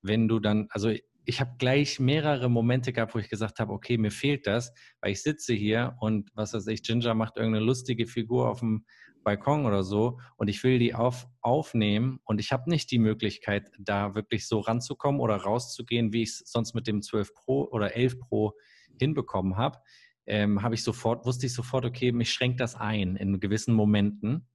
wenn 0.00 0.28
du 0.28 0.40
dann, 0.40 0.66
also 0.70 0.92
ich 1.24 1.40
habe 1.40 1.54
gleich 1.58 2.00
mehrere 2.00 2.48
Momente 2.48 2.92
gehabt, 2.92 3.14
wo 3.14 3.18
ich 3.18 3.28
gesagt 3.28 3.60
habe, 3.60 3.72
okay, 3.72 3.96
mir 3.96 4.10
fehlt 4.10 4.46
das, 4.46 4.72
weil 5.00 5.12
ich 5.12 5.22
sitze 5.22 5.54
hier 5.54 5.96
und 6.00 6.30
was 6.34 6.54
weiß 6.54 6.66
ich, 6.68 6.82
Ginger 6.82 7.14
macht 7.14 7.36
irgendeine 7.36 7.64
lustige 7.64 8.06
Figur 8.06 8.48
auf 8.48 8.60
dem 8.60 8.84
Balkon 9.22 9.66
oder 9.66 9.84
so 9.84 10.18
und 10.36 10.48
ich 10.48 10.64
will 10.64 10.78
die 10.78 10.94
auf, 10.94 11.28
aufnehmen 11.40 12.18
und 12.24 12.40
ich 12.40 12.52
habe 12.52 12.68
nicht 12.68 12.90
die 12.90 12.98
Möglichkeit, 12.98 13.70
da 13.78 14.14
wirklich 14.14 14.48
so 14.48 14.58
ranzukommen 14.58 15.20
oder 15.20 15.36
rauszugehen, 15.36 16.12
wie 16.12 16.22
ich 16.22 16.30
es 16.30 16.42
sonst 16.46 16.74
mit 16.74 16.86
dem 16.86 17.02
12 17.02 17.32
Pro 17.34 17.68
oder 17.70 17.94
11 17.94 18.18
Pro 18.18 18.54
hinbekommen 18.98 19.56
habe, 19.56 19.78
ähm, 20.26 20.62
habe 20.62 20.74
ich 20.74 20.82
sofort, 20.82 21.24
wusste 21.24 21.46
ich 21.46 21.54
sofort, 21.54 21.84
okay, 21.84 22.10
mich 22.10 22.32
schränkt 22.32 22.60
das 22.60 22.74
ein 22.74 23.16
in 23.16 23.38
gewissen 23.38 23.74
Momenten, 23.74 24.48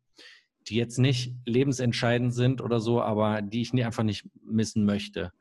die 0.68 0.76
jetzt 0.76 1.00
nicht 1.00 1.34
lebensentscheidend 1.46 2.34
sind 2.34 2.62
oder 2.62 2.80
so, 2.80 3.02
aber 3.02 3.42
die 3.42 3.62
ich 3.62 3.74
einfach 3.86 4.04
nicht 4.04 4.28
missen 4.44 4.86
möchte. 4.86 5.32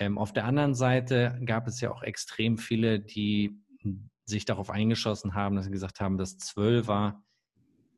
Ähm, 0.00 0.18
auf 0.18 0.32
der 0.32 0.44
anderen 0.44 0.74
Seite 0.74 1.40
gab 1.44 1.66
es 1.66 1.80
ja 1.80 1.90
auch 1.90 2.02
extrem 2.02 2.58
viele, 2.58 3.00
die 3.00 3.58
sich 4.24 4.44
darauf 4.44 4.70
eingeschossen 4.70 5.34
haben, 5.34 5.56
dass 5.56 5.64
sie 5.64 5.70
gesagt 5.70 6.00
haben, 6.00 6.18
das 6.18 6.38
12er 6.38 7.14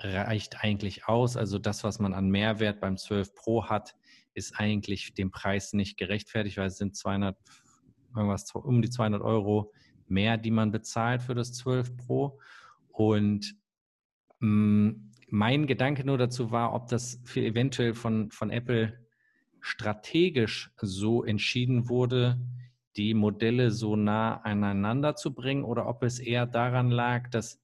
reicht 0.02 0.62
eigentlich 0.62 1.06
aus. 1.08 1.36
Also 1.36 1.58
das, 1.58 1.84
was 1.84 1.98
man 1.98 2.14
an 2.14 2.30
Mehrwert 2.30 2.80
beim 2.80 2.96
12 2.96 3.34
Pro 3.34 3.68
hat, 3.68 3.94
ist 4.34 4.58
eigentlich 4.58 5.14
dem 5.14 5.30
Preis 5.30 5.72
nicht 5.72 5.98
gerechtfertigt, 5.98 6.56
weil 6.56 6.68
es 6.68 6.78
sind 6.78 6.96
200, 6.96 7.36
irgendwas 8.14 8.54
um 8.54 8.80
die 8.80 8.90
200 8.90 9.20
Euro 9.20 9.72
mehr, 10.06 10.38
die 10.38 10.50
man 10.50 10.70
bezahlt 10.70 11.22
für 11.22 11.34
das 11.34 11.52
12 11.54 11.96
Pro. 11.96 12.38
Und 12.88 13.54
mh, 14.38 14.48
mm, 14.48 15.12
mein 15.32 15.66
Gedanke 15.66 16.04
nur 16.04 16.18
dazu 16.18 16.50
war, 16.50 16.74
ob 16.74 16.88
das 16.88 17.20
für 17.24 17.40
eventuell 17.40 17.94
von, 17.94 18.30
von 18.30 18.50
Apple 18.50 18.99
strategisch 19.60 20.70
so 20.80 21.24
entschieden 21.24 21.88
wurde, 21.88 22.38
die 22.96 23.14
Modelle 23.14 23.70
so 23.70 23.96
nah 23.96 24.40
aneinander 24.42 25.14
zu 25.14 25.34
bringen 25.34 25.64
oder 25.64 25.86
ob 25.86 26.02
es 26.02 26.18
eher 26.18 26.46
daran 26.46 26.90
lag, 26.90 27.28
dass 27.30 27.60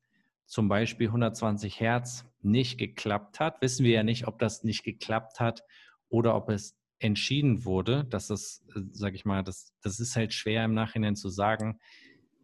zum 0.47 0.69
Beispiel 0.69 1.09
120 1.09 1.81
Hertz 1.81 2.25
nicht 2.43 2.79
geklappt 2.79 3.41
hat. 3.41 3.61
Wissen 3.61 3.85
wir 3.85 3.93
ja 3.93 4.03
nicht, 4.03 4.29
ob 4.29 4.39
das 4.39 4.63
nicht 4.63 4.85
geklappt 4.85 5.41
hat 5.41 5.65
oder 6.09 6.37
ob 6.37 6.49
es 6.49 6.79
entschieden 6.99 7.65
wurde. 7.65 8.05
dass 8.05 8.29
Das 8.29 8.65
sage 8.93 9.17
ich 9.17 9.25
mal, 9.25 9.43
das, 9.43 9.75
das 9.83 10.01
ist 10.01 10.17
halt 10.17 10.33
schwer 10.33 10.65
im 10.65 10.75
Nachhinein 10.75 11.17
zu 11.17 11.29
sagen, 11.29 11.79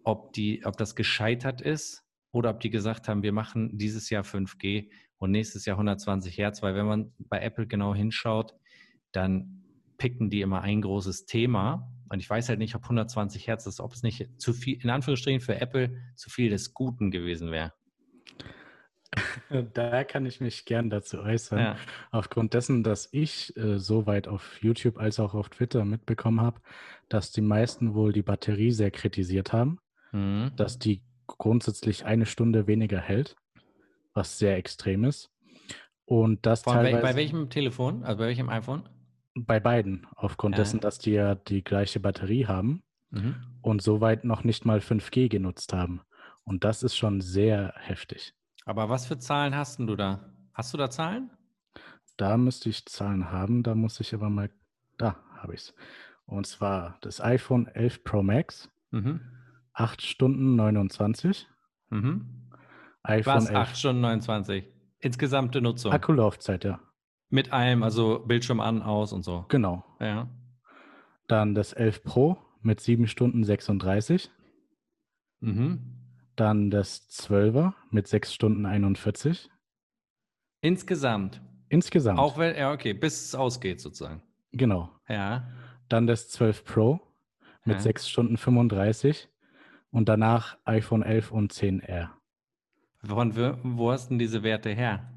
ob, 0.04 0.32
die, 0.32 0.64
ob 0.64 0.76
das 0.76 0.96
gescheitert 0.96 1.60
ist 1.60 2.04
oder 2.32 2.50
ob 2.50 2.60
die 2.60 2.70
gesagt 2.70 3.08
haben, 3.08 3.22
wir 3.22 3.32
machen 3.32 3.78
dieses 3.78 4.10
Jahr 4.10 4.24
5G 4.24 4.90
und 5.18 5.30
nächstes 5.30 5.64
Jahr 5.64 5.76
120 5.76 6.36
Hertz, 6.36 6.62
weil 6.62 6.74
wenn 6.74 6.86
man 6.86 7.12
bei 7.18 7.40
Apple 7.40 7.66
genau 7.68 7.94
hinschaut, 7.94 8.54
dann 9.12 9.62
picken 9.98 10.30
die 10.30 10.40
immer 10.40 10.62
ein 10.62 10.82
großes 10.82 11.26
Thema. 11.26 11.88
Und 12.08 12.18
ich 12.18 12.28
weiß 12.28 12.48
halt 12.48 12.58
nicht, 12.58 12.74
ob 12.74 12.82
120 12.82 13.46
Hertz 13.46 13.66
ist, 13.66 13.80
ob 13.80 13.92
es 13.92 14.02
nicht 14.02 14.28
zu 14.40 14.52
viel, 14.52 14.82
in 14.82 14.90
Anführungsstrichen 14.90 15.40
für 15.40 15.60
Apple, 15.60 15.96
zu 16.16 16.28
viel 16.28 16.50
des 16.50 16.74
Guten 16.74 17.10
gewesen 17.10 17.50
wäre. 17.50 17.72
Da 19.74 20.04
kann 20.04 20.26
ich 20.26 20.40
mich 20.40 20.64
gern 20.64 20.90
dazu 20.90 21.18
äußern. 21.18 21.58
Ja. 21.58 21.76
Aufgrund 22.10 22.54
dessen, 22.54 22.82
dass 22.82 23.08
ich 23.12 23.54
äh, 23.56 23.78
soweit 23.78 24.26
auf 24.26 24.62
YouTube 24.62 24.98
als 24.98 25.20
auch 25.20 25.34
auf 25.34 25.50
Twitter 25.50 25.84
mitbekommen 25.84 26.40
habe, 26.40 26.60
dass 27.08 27.30
die 27.30 27.42
meisten 27.42 27.94
wohl 27.94 28.12
die 28.12 28.22
Batterie 28.22 28.70
sehr 28.70 28.90
kritisiert 28.90 29.52
haben, 29.52 29.78
mhm. 30.12 30.52
dass 30.56 30.78
die 30.78 31.02
grundsätzlich 31.26 32.04
eine 32.04 32.26
Stunde 32.26 32.66
weniger 32.66 33.00
hält, 33.00 33.36
was 34.14 34.38
sehr 34.38 34.56
extrem 34.56 35.04
ist. 35.04 35.30
Und 36.04 36.44
das 36.46 36.62
Von 36.62 36.74
teilweise, 36.74 37.02
bei 37.02 37.16
welchem 37.16 37.48
Telefon, 37.48 38.04
also 38.04 38.18
bei 38.18 38.26
welchem 38.26 38.48
iPhone? 38.48 38.88
Bei 39.34 39.60
beiden, 39.60 40.06
aufgrund 40.14 40.56
ja. 40.56 40.62
dessen, 40.62 40.80
dass 40.80 40.98
die 40.98 41.12
ja 41.12 41.34
die 41.34 41.64
gleiche 41.64 42.00
Batterie 42.00 42.46
haben 42.46 42.82
mhm. 43.10 43.36
und 43.62 43.82
soweit 43.82 44.24
noch 44.24 44.44
nicht 44.44 44.64
mal 44.64 44.78
5G 44.78 45.28
genutzt 45.28 45.72
haben. 45.72 46.02
Und 46.44 46.64
das 46.64 46.82
ist 46.82 46.96
schon 46.96 47.20
sehr 47.20 47.74
heftig. 47.76 48.34
Aber 48.64 48.88
was 48.88 49.06
für 49.06 49.18
Zahlen 49.18 49.54
hast 49.54 49.78
du 49.78 49.96
da? 49.96 50.20
Hast 50.54 50.72
du 50.74 50.78
da 50.78 50.90
Zahlen? 50.90 51.30
Da 52.16 52.36
müsste 52.36 52.68
ich 52.68 52.84
Zahlen 52.86 53.30
haben, 53.30 53.62
da 53.62 53.74
muss 53.74 54.00
ich 54.00 54.14
aber 54.14 54.28
mal, 54.28 54.50
da 54.98 55.16
habe 55.36 55.54
ich 55.54 55.62
es. 55.62 55.74
Und 56.26 56.46
zwar 56.46 56.98
das 57.00 57.20
iPhone 57.20 57.66
11 57.66 58.04
Pro 58.04 58.22
Max, 58.22 58.70
mhm. 58.90 59.20
8 59.72 60.02
Stunden 60.02 60.56
29. 60.56 61.46
Mhm. 61.90 62.50
iPhone 63.02 63.34
was, 63.34 63.46
11. 63.46 63.56
8 63.56 63.78
Stunden 63.78 64.00
29? 64.02 64.64
Insgesamte 64.98 65.60
Nutzung? 65.60 65.92
Akkulaufzeit, 65.92 66.64
ja. 66.64 66.80
Mit 67.32 67.50
allem, 67.50 67.82
also 67.82 68.18
Bildschirm 68.18 68.60
an, 68.60 68.82
aus 68.82 69.14
und 69.14 69.24
so. 69.24 69.46
Genau. 69.48 69.82
Ja. 69.98 70.28
Dann 71.28 71.54
das 71.54 71.72
11 71.72 72.04
Pro 72.04 72.36
mit 72.60 72.78
7 72.80 73.06
Stunden 73.06 73.42
36. 73.42 74.30
Mhm. 75.40 75.80
Dann 76.36 76.70
das 76.70 77.08
12er 77.08 77.72
mit 77.90 78.06
6 78.06 78.34
Stunden 78.34 78.66
41. 78.66 79.50
Insgesamt? 80.60 81.40
Insgesamt. 81.70 82.18
Auch 82.18 82.36
wenn, 82.36 82.54
ja, 82.54 82.70
okay, 82.70 82.92
bis 82.92 83.24
es 83.24 83.34
ausgeht 83.34 83.80
sozusagen. 83.80 84.20
Genau. 84.52 84.90
Ja. 85.08 85.48
Dann 85.88 86.06
das 86.06 86.28
12 86.28 86.66
Pro 86.66 87.00
mit 87.64 87.76
ja. 87.76 87.82
6 87.82 88.10
Stunden 88.10 88.36
35 88.36 89.30
und 89.90 90.10
danach 90.10 90.58
iPhone 90.66 91.02
11 91.02 91.32
und 91.32 91.50
10R. 91.54 92.10
Von 93.02 93.34
wo 93.62 93.90
hast 93.90 94.08
du 94.08 94.10
denn 94.10 94.18
diese 94.18 94.42
Werte 94.42 94.68
her? 94.68 95.11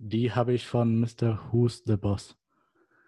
Die 0.00 0.32
habe 0.32 0.52
ich 0.52 0.64
von 0.64 1.00
Mr. 1.00 1.40
Who's 1.50 1.82
the 1.84 1.96
Boss. 1.96 2.36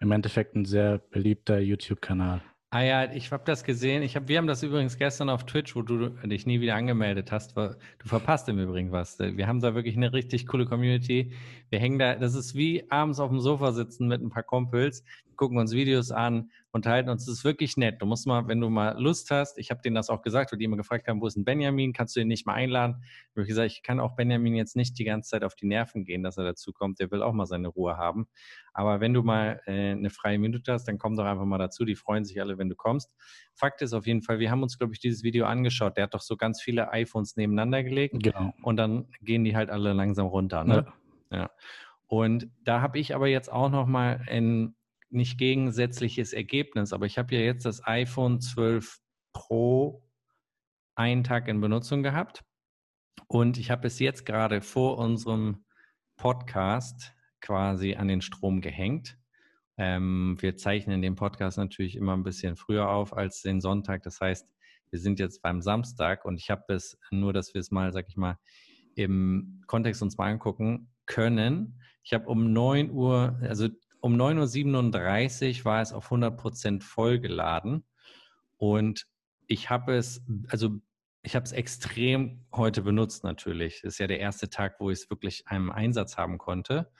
Im 0.01 0.11
Endeffekt 0.11 0.55
ein 0.55 0.65
sehr 0.65 0.97
beliebter 0.97 1.57
YouTube-Kanal. 1.59 2.41
Ah 2.69 2.81
ja, 2.81 3.11
ich 3.13 3.31
habe 3.31 3.43
das 3.45 3.63
gesehen. 3.63 4.03
Ich 4.03 4.17
hab, 4.17 4.27
wir 4.27 4.37
haben 4.37 4.47
das 4.47 4.61
übrigens 4.61 4.97
gestern 4.97 5.29
auf 5.29 5.45
Twitch, 5.45 5.73
wo 5.73 5.83
du 5.83 6.09
dich 6.09 6.45
nie 6.45 6.59
wieder 6.59 6.75
angemeldet 6.75 7.31
hast. 7.31 7.55
Du 7.55 7.75
verpasst 8.03 8.49
im 8.49 8.59
Übrigen 8.59 8.91
was. 8.91 9.19
Wir 9.19 9.47
haben 9.47 9.61
da 9.61 9.73
wirklich 9.73 9.95
eine 9.95 10.11
richtig 10.11 10.47
coole 10.47 10.65
Community. 10.65 11.31
Wir 11.69 11.79
hängen 11.79 11.97
da, 11.97 12.15
das 12.15 12.35
ist 12.35 12.55
wie 12.55 12.89
abends 12.91 13.21
auf 13.21 13.29
dem 13.29 13.39
Sofa 13.39 13.71
sitzen 13.71 14.09
mit 14.09 14.21
ein 14.21 14.29
paar 14.29 14.43
Kumpels, 14.43 15.05
gucken 15.37 15.59
uns 15.59 15.71
Videos 15.71 16.11
an, 16.11 16.51
unterhalten 16.71 17.09
uns. 17.09 17.25
Das 17.25 17.37
ist 17.37 17.43
wirklich 17.43 17.77
nett. 17.77 18.01
Du 18.01 18.05
musst 18.05 18.25
mal, 18.25 18.47
wenn 18.47 18.59
du 18.59 18.69
mal 18.69 18.97
Lust 18.97 19.29
hast, 19.29 19.57
ich 19.57 19.71
habe 19.71 19.81
denen 19.81 19.95
das 19.95 20.09
auch 20.09 20.21
gesagt, 20.21 20.51
weil 20.51 20.59
die 20.59 20.65
immer 20.65 20.77
gefragt 20.77 21.07
haben, 21.07 21.21
wo 21.21 21.27
ist 21.27 21.35
ein 21.35 21.43
Benjamin? 21.43 21.93
Kannst 21.93 22.15
du 22.15 22.21
ihn 22.21 22.27
nicht 22.27 22.45
mal 22.45 22.53
einladen? 22.53 23.03
Ich 23.03 23.37
habe 23.37 23.45
gesagt, 23.45 23.71
ich 23.71 23.83
kann 23.83 23.99
auch 23.99 24.15
Benjamin 24.15 24.55
jetzt 24.55 24.75
nicht 24.75 24.97
die 24.97 25.03
ganze 25.03 25.29
Zeit 25.29 25.43
auf 25.43 25.55
die 25.55 25.67
Nerven 25.67 26.05
gehen, 26.05 26.23
dass 26.23 26.37
er 26.37 26.43
dazu 26.43 26.71
kommt. 26.71 26.99
Der 26.99 27.11
will 27.11 27.21
auch 27.21 27.33
mal 27.33 27.45
seine 27.45 27.67
Ruhe 27.67 27.97
haben. 27.97 28.27
Aber 28.73 29.01
wenn 29.01 29.13
du 29.13 29.21
mal 29.21 29.61
äh, 29.65 29.91
eine 29.91 30.09
freie 30.09 30.39
Minute 30.39 30.71
hast, 30.71 30.87
dann 30.87 30.97
komm 30.97 31.15
doch 31.15 31.25
einfach 31.25 31.45
mal 31.45 31.57
dazu. 31.57 31.83
Die 31.83 31.95
freuen 31.95 32.23
sich 32.23 32.39
alle, 32.39 32.57
wenn 32.57 32.69
du 32.69 32.75
kommst. 32.75 33.13
Fakt 33.53 33.81
ist 33.81 33.93
auf 33.93 34.07
jeden 34.07 34.21
Fall, 34.21 34.39
wir 34.39 34.49
haben 34.49 34.63
uns, 34.63 34.77
glaube 34.77 34.93
ich, 34.93 34.99
dieses 34.99 35.23
Video 35.23 35.45
angeschaut. 35.45 35.97
Der 35.97 36.05
hat 36.05 36.13
doch 36.13 36.21
so 36.21 36.37
ganz 36.37 36.61
viele 36.61 36.91
iPhones 36.91 37.35
nebeneinander 37.35 37.83
gelegt. 37.83 38.15
Genau. 38.23 38.53
Und 38.61 38.77
dann 38.77 39.07
gehen 39.21 39.43
die 39.43 39.55
halt 39.55 39.69
alle 39.69 39.93
langsam 39.93 40.27
runter. 40.27 40.63
Ne? 40.63 40.85
Ja. 41.31 41.37
ja. 41.37 41.51
Und 42.07 42.49
da 42.63 42.81
habe 42.81 42.99
ich 42.99 43.15
aber 43.15 43.27
jetzt 43.27 43.51
auch 43.51 43.69
noch 43.69 43.87
mal 43.87 44.21
ein 44.27 44.75
nicht 45.11 45.37
gegensätzliches 45.37 46.33
Ergebnis, 46.33 46.93
aber 46.93 47.05
ich 47.05 47.17
habe 47.17 47.35
ja 47.35 47.41
jetzt 47.41 47.65
das 47.65 47.85
iPhone 47.85 48.39
12 48.41 48.99
Pro 49.33 50.03
einen 50.95 51.23
Tag 51.23 51.47
in 51.47 51.61
Benutzung 51.61 52.03
gehabt 52.03 52.43
und 53.27 53.57
ich 53.57 53.71
habe 53.71 53.87
es 53.87 53.99
jetzt 53.99 54.25
gerade 54.25 54.61
vor 54.61 54.97
unserem 54.97 55.63
Podcast 56.17 57.13
quasi 57.41 57.95
an 57.95 58.07
den 58.07 58.21
Strom 58.21 58.61
gehängt. 58.61 59.17
Ähm, 59.77 60.37
wir 60.39 60.57
zeichnen 60.57 61.01
den 61.01 61.15
Podcast 61.15 61.57
natürlich 61.57 61.95
immer 61.95 62.15
ein 62.15 62.23
bisschen 62.23 62.55
früher 62.55 62.89
auf 62.89 63.15
als 63.15 63.41
den 63.41 63.61
Sonntag. 63.61 64.03
Das 64.03 64.19
heißt, 64.19 64.47
wir 64.91 64.99
sind 64.99 65.19
jetzt 65.19 65.41
beim 65.41 65.61
Samstag 65.61 66.25
und 66.25 66.37
ich 66.37 66.49
habe 66.49 66.73
es 66.73 66.99
nur, 67.09 67.33
dass 67.33 67.53
wir 67.53 67.61
es 67.61 67.71
mal, 67.71 67.91
sag 67.93 68.07
ich 68.09 68.17
mal, 68.17 68.37
im 68.95 69.63
Kontext 69.67 70.01
uns 70.01 70.17
mal 70.17 70.29
angucken 70.29 70.91
können. 71.05 71.81
Ich 72.03 72.13
habe 72.13 72.27
um 72.27 72.51
9 72.51 72.91
Uhr, 72.91 73.39
also 73.41 73.69
um 74.01 74.15
9.37 74.15 75.59
Uhr 75.59 75.65
war 75.65 75.81
es 75.81 75.93
auf 75.93 76.11
100% 76.11 76.83
vollgeladen 76.83 77.85
und 78.57 79.07
ich 79.47 79.69
habe 79.69 79.95
es, 79.95 80.21
also 80.49 80.79
ich 81.23 81.35
habe 81.35 81.45
es 81.45 81.51
extrem 81.51 82.45
heute 82.53 82.81
benutzt 82.81 83.23
natürlich. 83.23 83.81
Das 83.81 83.93
ist 83.93 83.99
ja 83.99 84.07
der 84.07 84.19
erste 84.19 84.49
Tag, 84.49 84.79
wo 84.79 84.89
ich 84.89 84.99
es 84.99 85.09
wirklich 85.09 85.47
einem 85.47 85.69
Einsatz 85.69 86.17
haben 86.17 86.37
konnte. 86.37 86.91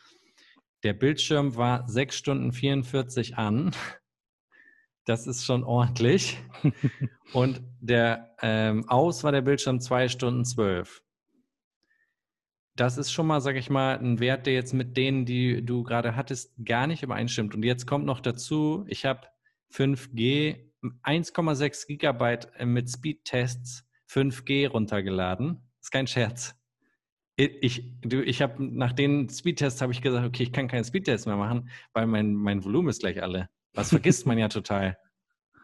Der 0.84 0.94
Bildschirm 0.94 1.56
war 1.56 1.88
6 1.88 2.16
Stunden 2.16 2.52
44 2.52 3.38
an. 3.38 3.72
Das 5.06 5.26
ist 5.26 5.46
schon 5.46 5.64
ordentlich. 5.64 6.38
Und 7.34 7.62
der 7.80 8.36
ähm, 8.42 8.88
aus 8.88 9.24
war 9.24 9.32
der 9.32 9.42
Bildschirm 9.42 9.80
2 9.80 10.10
Stunden 10.10 10.46
12. 10.46 11.02
Das 12.76 12.98
ist 12.98 13.12
schon 13.12 13.28
mal, 13.28 13.42
sage 13.42 13.60
ich 13.60 13.70
mal, 13.70 13.98
ein 14.00 14.20
Wert, 14.20 14.46
der 14.46 14.54
jetzt 14.54 14.74
mit 14.74 14.96
denen, 14.96 15.26
die 15.26 15.64
du 15.64 15.84
gerade 15.84 16.16
hattest, 16.16 16.54
gar 16.64 16.88
nicht 16.88 17.04
übereinstimmt. 17.04 17.54
Und 17.54 17.64
jetzt 17.64 17.86
kommt 17.86 18.06
noch 18.06 18.22
dazu, 18.22 18.86
ich 18.88 19.06
habe 19.06 19.28
5G, 19.74 20.72
1,6 21.04 21.88
Gigabyte 21.88 22.52
äh, 22.58 22.66
mit 22.66 22.90
Speedtests 22.90 23.86
5G 24.10 24.70
runtergeladen. 24.70 25.62
Ist 25.82 25.92
kein 25.92 26.08
Scherz. 26.08 26.56
Ich, 27.36 27.92
ich 28.04 28.42
habe 28.42 28.64
nach 28.64 28.94
den 28.94 29.28
Speedtests 29.30 29.82
habe 29.82 29.92
ich 29.94 30.02
gesagt, 30.02 30.28
okay, 30.28 30.44
ich 30.44 30.52
kann 30.52 30.68
keine 30.68 30.84
Speedtests 30.84 31.26
mehr 31.26 31.38
machen, 31.38 31.70
weil 31.94 32.06
mein, 32.06 32.36
mein 32.36 32.64
Volumen 32.64 32.90
ist 32.90 33.00
gleich 33.00 33.24
alle. 33.24 33.50
Das 33.74 33.90
vergisst 33.90 34.26
man 34.28 34.38
ja 34.38 34.48
total. 34.48 34.98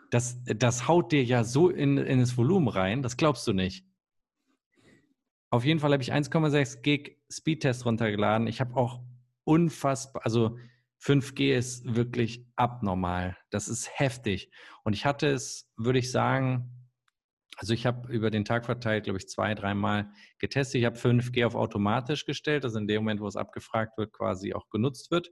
Das, 0.09 0.41
das 0.45 0.87
haut 0.87 1.11
dir 1.11 1.23
ja 1.23 1.43
so 1.43 1.69
in, 1.69 1.97
in 1.97 2.19
das 2.19 2.37
Volumen 2.37 2.69
rein, 2.69 3.03
das 3.03 3.17
glaubst 3.17 3.45
du 3.45 3.53
nicht. 3.53 3.85
Auf 5.57 5.65
jeden 5.65 5.79
Fall 5.79 5.91
habe 5.91 6.03
ich 6.03 6.13
1,6 6.13 6.83
Gig 6.83 7.17
Speedtest 7.31 7.83
runtergeladen. 7.83 8.45
Ich 8.45 8.61
habe 8.61 8.75
auch 8.75 9.01
unfassbar, 9.43 10.23
also 10.23 10.59
5G 11.01 11.57
ist 11.57 11.95
wirklich 11.95 12.45
abnormal. 12.55 13.35
Das 13.49 13.67
ist 13.67 13.89
heftig. 13.91 14.51
Und 14.83 14.93
ich 14.93 15.07
hatte 15.07 15.25
es, 15.25 15.67
würde 15.75 15.97
ich 15.97 16.11
sagen, 16.11 16.91
also 17.55 17.73
ich 17.73 17.87
habe 17.87 18.13
über 18.13 18.29
den 18.29 18.45
Tag 18.45 18.67
verteilt, 18.67 19.05
glaube 19.05 19.17
ich, 19.17 19.27
zwei, 19.27 19.55
dreimal 19.55 20.11
getestet. 20.37 20.77
Ich 20.77 20.85
habe 20.85 20.99
5G 20.99 21.43
auf 21.43 21.55
automatisch 21.55 22.25
gestellt, 22.25 22.63
also 22.63 22.77
in 22.77 22.85
dem 22.85 23.01
Moment, 23.01 23.19
wo 23.19 23.25
es 23.25 23.35
abgefragt 23.35 23.97
wird, 23.97 24.13
quasi 24.13 24.53
auch 24.53 24.69
genutzt 24.69 25.09
wird. 25.09 25.31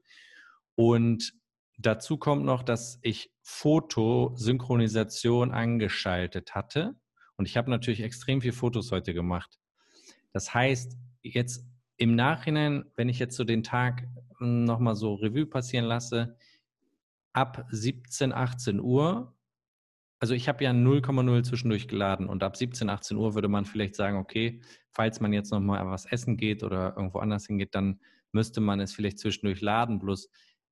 Und 0.74 1.34
dazu 1.78 2.18
kommt 2.18 2.46
noch, 2.46 2.64
dass 2.64 2.98
ich 3.04 3.32
Fotosynchronisation 3.44 5.52
angeschaltet 5.52 6.56
hatte. 6.56 6.96
Und 7.38 7.48
ich 7.48 7.58
habe 7.58 7.70
natürlich 7.70 8.02
extrem 8.02 8.42
viele 8.42 8.54
Fotos 8.54 8.92
heute 8.92 9.14
gemacht. 9.14 9.60
Das 10.36 10.54
heißt, 10.54 10.98
jetzt 11.22 11.66
im 11.96 12.16
Nachhinein, 12.16 12.86
wenn 12.98 13.08
ich 13.08 13.20
jetzt 13.20 13.38
so 13.38 13.46
den 13.46 13.64
Tag 13.64 14.08
nochmal 14.40 14.96
so 14.96 15.16
Revue 15.16 15.46
passieren 15.46 15.86
lasse, 15.86 16.38
ab 17.32 17.66
17, 17.72 18.34
18 18.34 18.82
Uhr 18.82 19.36
also 20.20 20.34
ich 20.34 20.48
habe 20.48 20.64
ja 20.64 20.72
0,0 20.72 21.44
zwischendurch 21.44 21.88
geladen 21.88 22.28
und 22.28 22.44
ab 22.44 22.56
17, 22.56 22.90
18 22.90 23.18
Uhr 23.18 23.36
würde 23.36 23.48
man 23.48 23.66
vielleicht 23.66 23.96
sagen, 23.96 24.18
okay, 24.18 24.62
falls 24.92 25.20
man 25.20 25.34
jetzt 25.34 25.52
nochmal 25.52 25.86
was 25.88 26.06
essen 26.06 26.38
geht 26.38 26.64
oder 26.64 26.96
irgendwo 26.96 27.20
anders 27.20 27.46
hingeht, 27.46 27.76
dann 27.76 28.00
müsste 28.32 28.62
man 28.62 28.80
es 28.80 28.94
vielleicht 28.94 29.20
zwischendurch 29.20 29.62
laden. 29.62 30.00
Bloß 30.00 30.30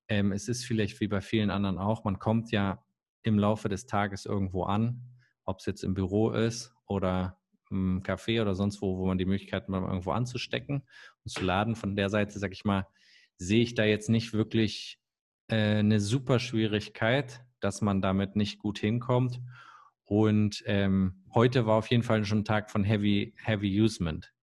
ähm, 0.08 0.32
es 0.32 0.48
ist 0.48 0.66
vielleicht 0.66 1.00
wie 1.02 1.08
bei 1.08 1.22
vielen 1.22 1.50
anderen 1.50 1.78
auch, 1.78 2.04
man 2.04 2.20
kommt 2.20 2.52
ja 2.52 2.84
im 3.22 3.38
Laufe 3.38 3.70
des 3.70 3.86
Tages 3.86 4.26
irgendwo 4.26 4.64
an, 4.64 5.02
ob 5.46 5.60
es 5.60 5.66
jetzt 5.66 5.84
im 5.84 5.94
Büro 5.94 6.32
ist 6.32 6.74
oder 6.88 7.38
im 7.74 8.04
Café 8.04 8.42
oder 8.42 8.56
sonst 8.56 8.82
wo, 8.82 8.98
wo 8.98 9.06
man 9.06 9.18
die 9.18 9.26
Möglichkeit 9.26 9.64
hat, 9.64 9.70
irgendwo 9.70 10.12
anzustecken 10.12 10.84
und 11.24 11.30
zu 11.30 11.44
laden. 11.44 11.76
Von 11.76 11.96
der 11.96 12.10
Seite, 12.10 12.40
sage 12.40 12.54
ich 12.54 12.64
mal, 12.64 12.88
sehe 13.38 13.64
ich 13.64 13.76
da 13.76 13.84
jetzt 13.84 14.10
nicht 14.10 14.34
wirklich 14.34 15.00
äh, 15.48 15.78
eine 15.78 16.00
super 16.00 16.40
Schwierigkeit 16.40 17.44
dass 17.64 17.82
man 17.82 18.02
damit 18.02 18.36
nicht 18.36 18.60
gut 18.60 18.78
hinkommt. 18.78 19.42
Und 20.04 20.64
ähm, 20.66 21.24
heute 21.34 21.66
war 21.66 21.78
auf 21.78 21.90
jeden 21.90 22.04
Fall 22.04 22.26
schon 22.26 22.40
ein 22.40 22.46
Tag 22.46 22.70
von 22.70 22.84
Heavy, 22.84 23.34
Heavy 23.38 23.82
Usement. 23.82 24.34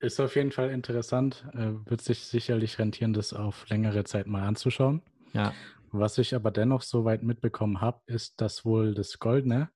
Ist 0.00 0.18
auf 0.18 0.34
jeden 0.34 0.50
Fall 0.50 0.70
interessant. 0.70 1.46
Äh, 1.52 1.74
wird 1.88 2.00
sich 2.00 2.24
sicherlich 2.24 2.78
rentieren, 2.78 3.12
das 3.12 3.32
auf 3.32 3.68
längere 3.68 4.02
Zeit 4.04 4.26
mal 4.26 4.42
anzuschauen. 4.42 5.00
Ja. 5.32 5.54
Was 5.92 6.18
ich 6.18 6.34
aber 6.34 6.50
dennoch 6.50 6.82
soweit 6.82 7.22
mitbekommen 7.22 7.80
habe, 7.80 8.00
ist, 8.06 8.40
dass 8.40 8.64
wohl 8.64 8.94
das 8.94 9.18
goldene 9.20 9.70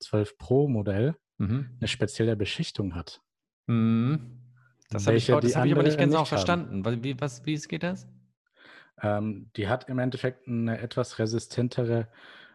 12 0.00 0.38
Pro 0.38 0.68
Modell 0.68 1.16
mhm. 1.38 1.70
eine 1.80 1.88
spezielle 1.88 2.36
Beschichtung 2.36 2.94
hat. 2.94 3.20
Mhm. 3.66 4.38
Das 4.90 5.06
habe 5.06 5.16
ich, 5.16 5.30
hab 5.30 5.44
ich, 5.44 5.56
aber 5.56 5.82
nicht 5.82 5.98
ganz 5.98 6.14
auch 6.14 6.26
verstanden. 6.26 6.84
Wie, 7.04 7.20
was, 7.20 7.44
wie 7.44 7.56
geht 7.56 7.82
das? 7.82 8.08
Ähm, 9.02 9.50
die 9.56 9.68
hat 9.68 9.88
im 9.88 9.98
Endeffekt 9.98 10.48
eine 10.48 10.78
etwas 10.78 11.18
resistentere 11.18 12.08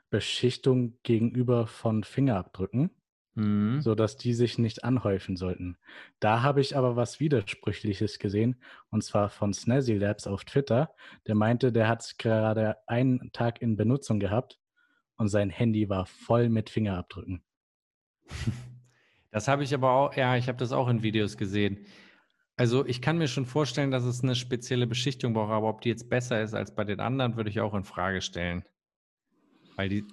Beschichtung 0.10 0.98
gegenüber 1.04 1.68
von 1.68 2.04
Fingerabdrücken, 2.04 2.90
mhm. 3.36 3.82
sodass 3.82 4.18
die 4.18 4.34
sich 4.34 4.58
nicht 4.58 4.84
anhäufen 4.84 5.38
sollten. 5.38 5.78
Da 6.20 6.42
habe 6.42 6.62
ich 6.62 6.76
aber 6.76 6.96
was 6.96 7.20
Widersprüchliches 7.20 8.18
gesehen, 8.20 8.62
und 8.90 9.04
zwar 9.04 9.30
von 9.30 9.54
Snazzy 9.54 9.94
Labs 9.94 10.26
auf 10.26 10.44
Twitter. 10.44 10.94
Der 11.28 11.36
meinte, 11.36 11.72
der 11.72 11.88
hat 11.88 12.02
es 12.02 12.18
gerade 12.18 12.78
einen 12.88 13.32
Tag 13.32 13.62
in 13.62 13.76
Benutzung 13.76 14.20
gehabt 14.20 14.60
und 15.18 15.28
sein 15.28 15.50
Handy 15.50 15.90
war 15.90 16.06
voll 16.06 16.50
mit 16.50 16.70
Fingerabdrücken. 16.70 17.44
Das 19.34 19.48
habe 19.48 19.64
ich 19.64 19.74
aber 19.74 19.90
auch, 19.90 20.16
ja, 20.16 20.38
ich 20.38 20.48
habe 20.48 20.60
das 20.60 20.72
auch 20.72 20.88
in 20.88 21.02
Videos 21.02 21.38
gesehen. 21.38 21.88
Also 22.56 22.86
ich 22.86 23.02
kann 23.02 23.18
mir 23.18 23.28
schon 23.28 23.48
vorstellen, 23.48 23.90
dass 23.90 24.04
es 24.04 24.22
eine 24.24 24.36
spezielle 24.36 24.86
Beschichtung 24.86 25.34
braucht, 25.34 25.52
aber 25.52 25.70
ob 25.70 25.82
die 25.82 25.90
jetzt 25.90 26.08
besser 26.08 26.44
ist 26.44 26.54
als 26.54 26.76
bei 26.76 26.84
den 26.84 27.00
anderen, 27.00 27.36
würde 27.36 27.50
ich 27.50 27.60
auch 27.60 27.74
in 27.74 27.84
Frage 27.84 28.22
stellen. 28.22 28.64
Weil 29.76 29.90
die, 29.90 30.06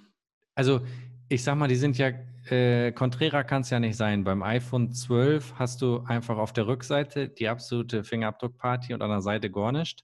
also 0.55 0.81
ich 1.29 1.43
sag 1.43 1.55
mal, 1.55 1.67
die 1.67 1.75
sind 1.75 1.99
ja, 1.99 2.11
äh, 2.49 2.91
Contrera 2.93 3.43
kann 3.43 3.61
es 3.61 3.69
ja 3.69 3.79
nicht 3.79 3.95
sein. 3.95 4.23
Beim 4.23 4.41
iPhone 4.41 4.91
12 4.91 5.53
hast 5.53 5.83
du 5.83 5.99
einfach 5.99 6.37
auf 6.37 6.51
der 6.51 6.65
Rückseite 6.65 7.29
die 7.29 7.47
absolute 7.47 8.03
Fingerabdruckparty 8.03 8.95
und 8.95 9.03
an 9.03 9.11
der 9.11 9.21
Seite 9.21 9.51
gar 9.51 9.71
nicht. 9.71 10.03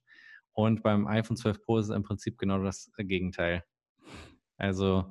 Und 0.54 0.84
beim 0.84 1.08
iPhone 1.08 1.38
12 1.38 1.64
Pro 1.64 1.80
ist 1.80 1.90
es 1.90 1.96
im 1.96 2.04
Prinzip 2.04 2.38
genau 2.38 2.64
das 2.64 2.92
Gegenteil. 2.98 3.64
Also, 4.58 5.06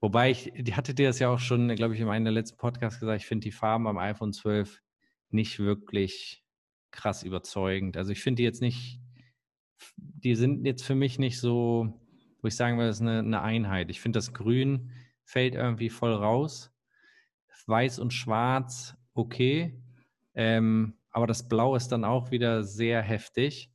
wobei 0.00 0.30
ich, 0.30 0.52
die 0.56 0.74
hatte 0.74 0.94
dir 0.94 1.08
das 1.08 1.18
ja 1.18 1.28
auch 1.28 1.38
schon, 1.38 1.74
glaube 1.74 1.94
ich, 1.94 2.00
in 2.00 2.08
einem 2.08 2.24
der 2.24 2.32
letzten 2.32 2.58
Podcasts 2.58 3.00
gesagt, 3.00 3.22
ich 3.22 3.26
finde 3.26 3.44
die 3.44 3.52
Farben 3.52 3.86
am 3.86 3.98
iPhone 3.98 4.32
12 4.32 4.82
nicht 5.30 5.58
wirklich 5.58 6.44
krass 6.90 7.22
überzeugend. 7.22 7.96
Also 7.96 8.12
ich 8.12 8.22
finde 8.22 8.38
die 8.38 8.44
jetzt 8.44 8.60
nicht, 8.60 9.00
die 9.96 10.34
sind 10.34 10.66
jetzt 10.66 10.82
für 10.82 10.94
mich 10.94 11.18
nicht 11.18 11.38
so, 11.38 12.00
wo 12.42 12.48
ich 12.48 12.56
sagen 12.56 12.76
würde, 12.76 12.88
das 12.88 12.96
ist 12.96 13.02
eine, 13.02 13.20
eine 13.20 13.42
Einheit. 13.42 13.90
Ich 13.90 14.00
finde 14.00 14.18
das 14.18 14.32
Grün 14.32 14.90
fällt 15.24 15.54
irgendwie 15.54 15.90
voll 15.90 16.12
raus. 16.12 16.72
Weiß 17.66 18.00
und 18.00 18.12
Schwarz, 18.12 18.96
okay. 19.14 19.80
Ähm, 20.34 20.98
aber 21.12 21.28
das 21.28 21.48
Blau 21.48 21.76
ist 21.76 21.88
dann 21.88 22.04
auch 22.04 22.32
wieder 22.32 22.64
sehr 22.64 23.00
heftig. 23.00 23.72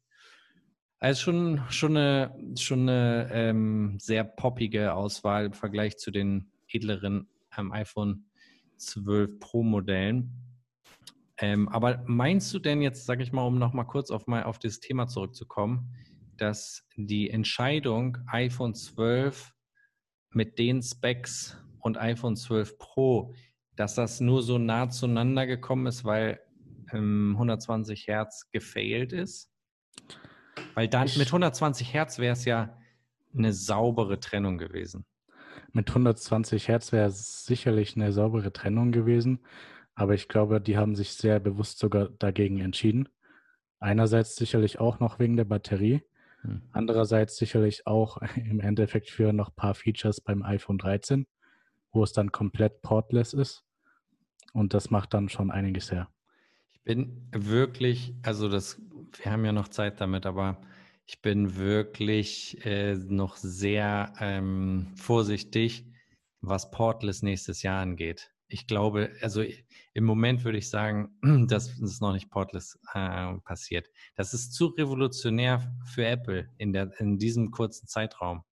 Also 1.06 1.22
schon, 1.22 1.62
schon 1.70 1.98
eine, 1.98 2.36
schon 2.58 2.90
eine 2.90 3.30
ähm, 3.32 4.00
sehr 4.00 4.24
poppige 4.24 4.96
Auswahl 4.96 5.46
im 5.46 5.54
Vergleich 5.54 5.98
zu 5.98 6.10
den 6.10 6.50
edleren 6.68 7.28
ähm, 7.56 7.72
iPhone 7.72 8.26
12 8.78 9.38
Pro 9.40 9.62
Modellen. 9.62 10.32
Ähm, 11.38 11.70
aber 11.70 12.04
meinst 12.08 12.52
du 12.56 12.58
denn 12.58 12.82
jetzt, 12.82 13.06
sage 13.06 13.22
ich 13.22 13.32
mal, 13.32 13.46
um 13.46 13.60
nochmal 13.60 13.86
kurz 13.86 14.10
auf, 14.10 14.26
mal 14.26 14.46
auf 14.46 14.58
das 14.58 14.80
Thema 14.80 15.06
zurückzukommen, 15.06 15.96
dass 16.38 16.88
die 16.96 17.30
Entscheidung 17.30 18.18
iPhone 18.26 18.74
12 18.74 19.54
mit 20.32 20.58
den 20.58 20.82
Specs 20.82 21.56
und 21.82 22.00
iPhone 22.00 22.36
12 22.36 22.80
Pro, 22.80 23.36
dass 23.76 23.94
das 23.94 24.22
nur 24.22 24.42
so 24.42 24.58
nah 24.58 24.90
zueinander 24.90 25.46
gekommen 25.46 25.86
ist, 25.86 26.04
weil 26.04 26.40
ähm, 26.92 27.34
120 27.34 28.08
Hertz 28.08 28.50
gefailt 28.50 29.14
ist? 29.14 29.52
Weil 30.76 30.88
dann 30.88 31.10
mit 31.18 31.28
120 31.28 31.94
Hertz 31.94 32.20
wäre 32.20 32.34
es 32.34 32.46
ja 32.46 32.78
eine 33.36 33.54
saubere 33.54 34.20
Trennung 34.20 34.58
gewesen. 34.58 35.06
Mit 35.72 35.90
120 35.90 36.68
Hertz 36.68 36.92
wäre 36.92 37.08
es 37.08 37.46
sicherlich 37.46 37.96
eine 37.96 38.12
saubere 38.12 38.54
Trennung 38.54 38.92
gewesen. 38.92 39.40
Aber 39.96 40.14
ich 40.14 40.28
glaube, 40.28 40.62
die 40.62 40.78
haben 40.78 40.96
sich 40.96 41.14
sehr 41.14 41.40
bewusst 41.40 41.80
sogar 41.80 42.10
dagegen 42.20 42.60
entschieden. 42.60 43.10
Einerseits 43.80 44.36
sicherlich 44.36 44.80
auch 44.80 45.00
noch 45.00 45.20
wegen 45.20 45.38
der 45.38 45.46
Batterie, 45.46 46.04
hm. 46.42 46.62
andererseits 46.72 47.38
sicherlich 47.38 47.88
auch 47.88 48.18
im 48.36 48.60
Endeffekt 48.60 49.10
für 49.10 49.32
noch 49.32 49.50
ein 49.50 49.56
paar 49.56 49.76
Features 49.76 50.22
beim 50.22 50.44
iPhone 50.44 50.78
13, 50.78 51.26
wo 51.92 52.04
es 52.04 52.12
dann 52.12 52.32
komplett 52.32 52.82
portless 52.82 53.34
ist. 53.34 53.64
Und 54.54 54.74
das 54.74 54.90
macht 54.90 55.14
dann 55.14 55.30
schon 55.30 55.52
einiges 55.52 55.92
her. 55.92 56.10
Ich 56.72 56.82
bin 56.82 57.28
wirklich, 57.32 58.16
also 58.24 58.48
das, 58.48 58.82
wir 59.14 59.32
haben 59.32 59.46
ja 59.46 59.52
noch 59.52 59.68
Zeit 59.68 60.02
damit, 60.02 60.26
aber 60.26 60.62
ich 61.06 61.22
bin 61.22 61.56
wirklich 61.56 62.66
äh, 62.66 62.96
noch 62.96 63.38
sehr 63.38 64.14
ähm, 64.20 64.94
vorsichtig, 64.96 65.86
was 66.42 66.72
Portless 66.72 67.22
nächstes 67.22 67.64
Jahr 67.64 67.82
angeht. 67.82 68.32
ich 68.48 68.68
glaube, 68.68 69.12
also 69.22 69.44
im 69.94 70.04
Moment 70.04 70.44
würde 70.44 70.58
ich 70.58 70.70
sagen, 70.70 71.10
dass 71.48 71.80
es 71.80 72.02
noch 72.02 72.14
nicht 72.14 72.30
portless 72.30 72.80
äh, 72.94 73.34
passiert. 73.44 73.90
Das 74.16 74.34
ist 74.34 74.54
zu 74.54 74.68
revolutionär 74.68 75.74
für 75.86 76.06
Apple 76.06 76.50
in, 76.58 76.74
der, 76.74 76.92
in 77.00 77.18
diesem 77.18 77.52
kurzen 77.52 77.88
Zeitraum. 77.88 78.44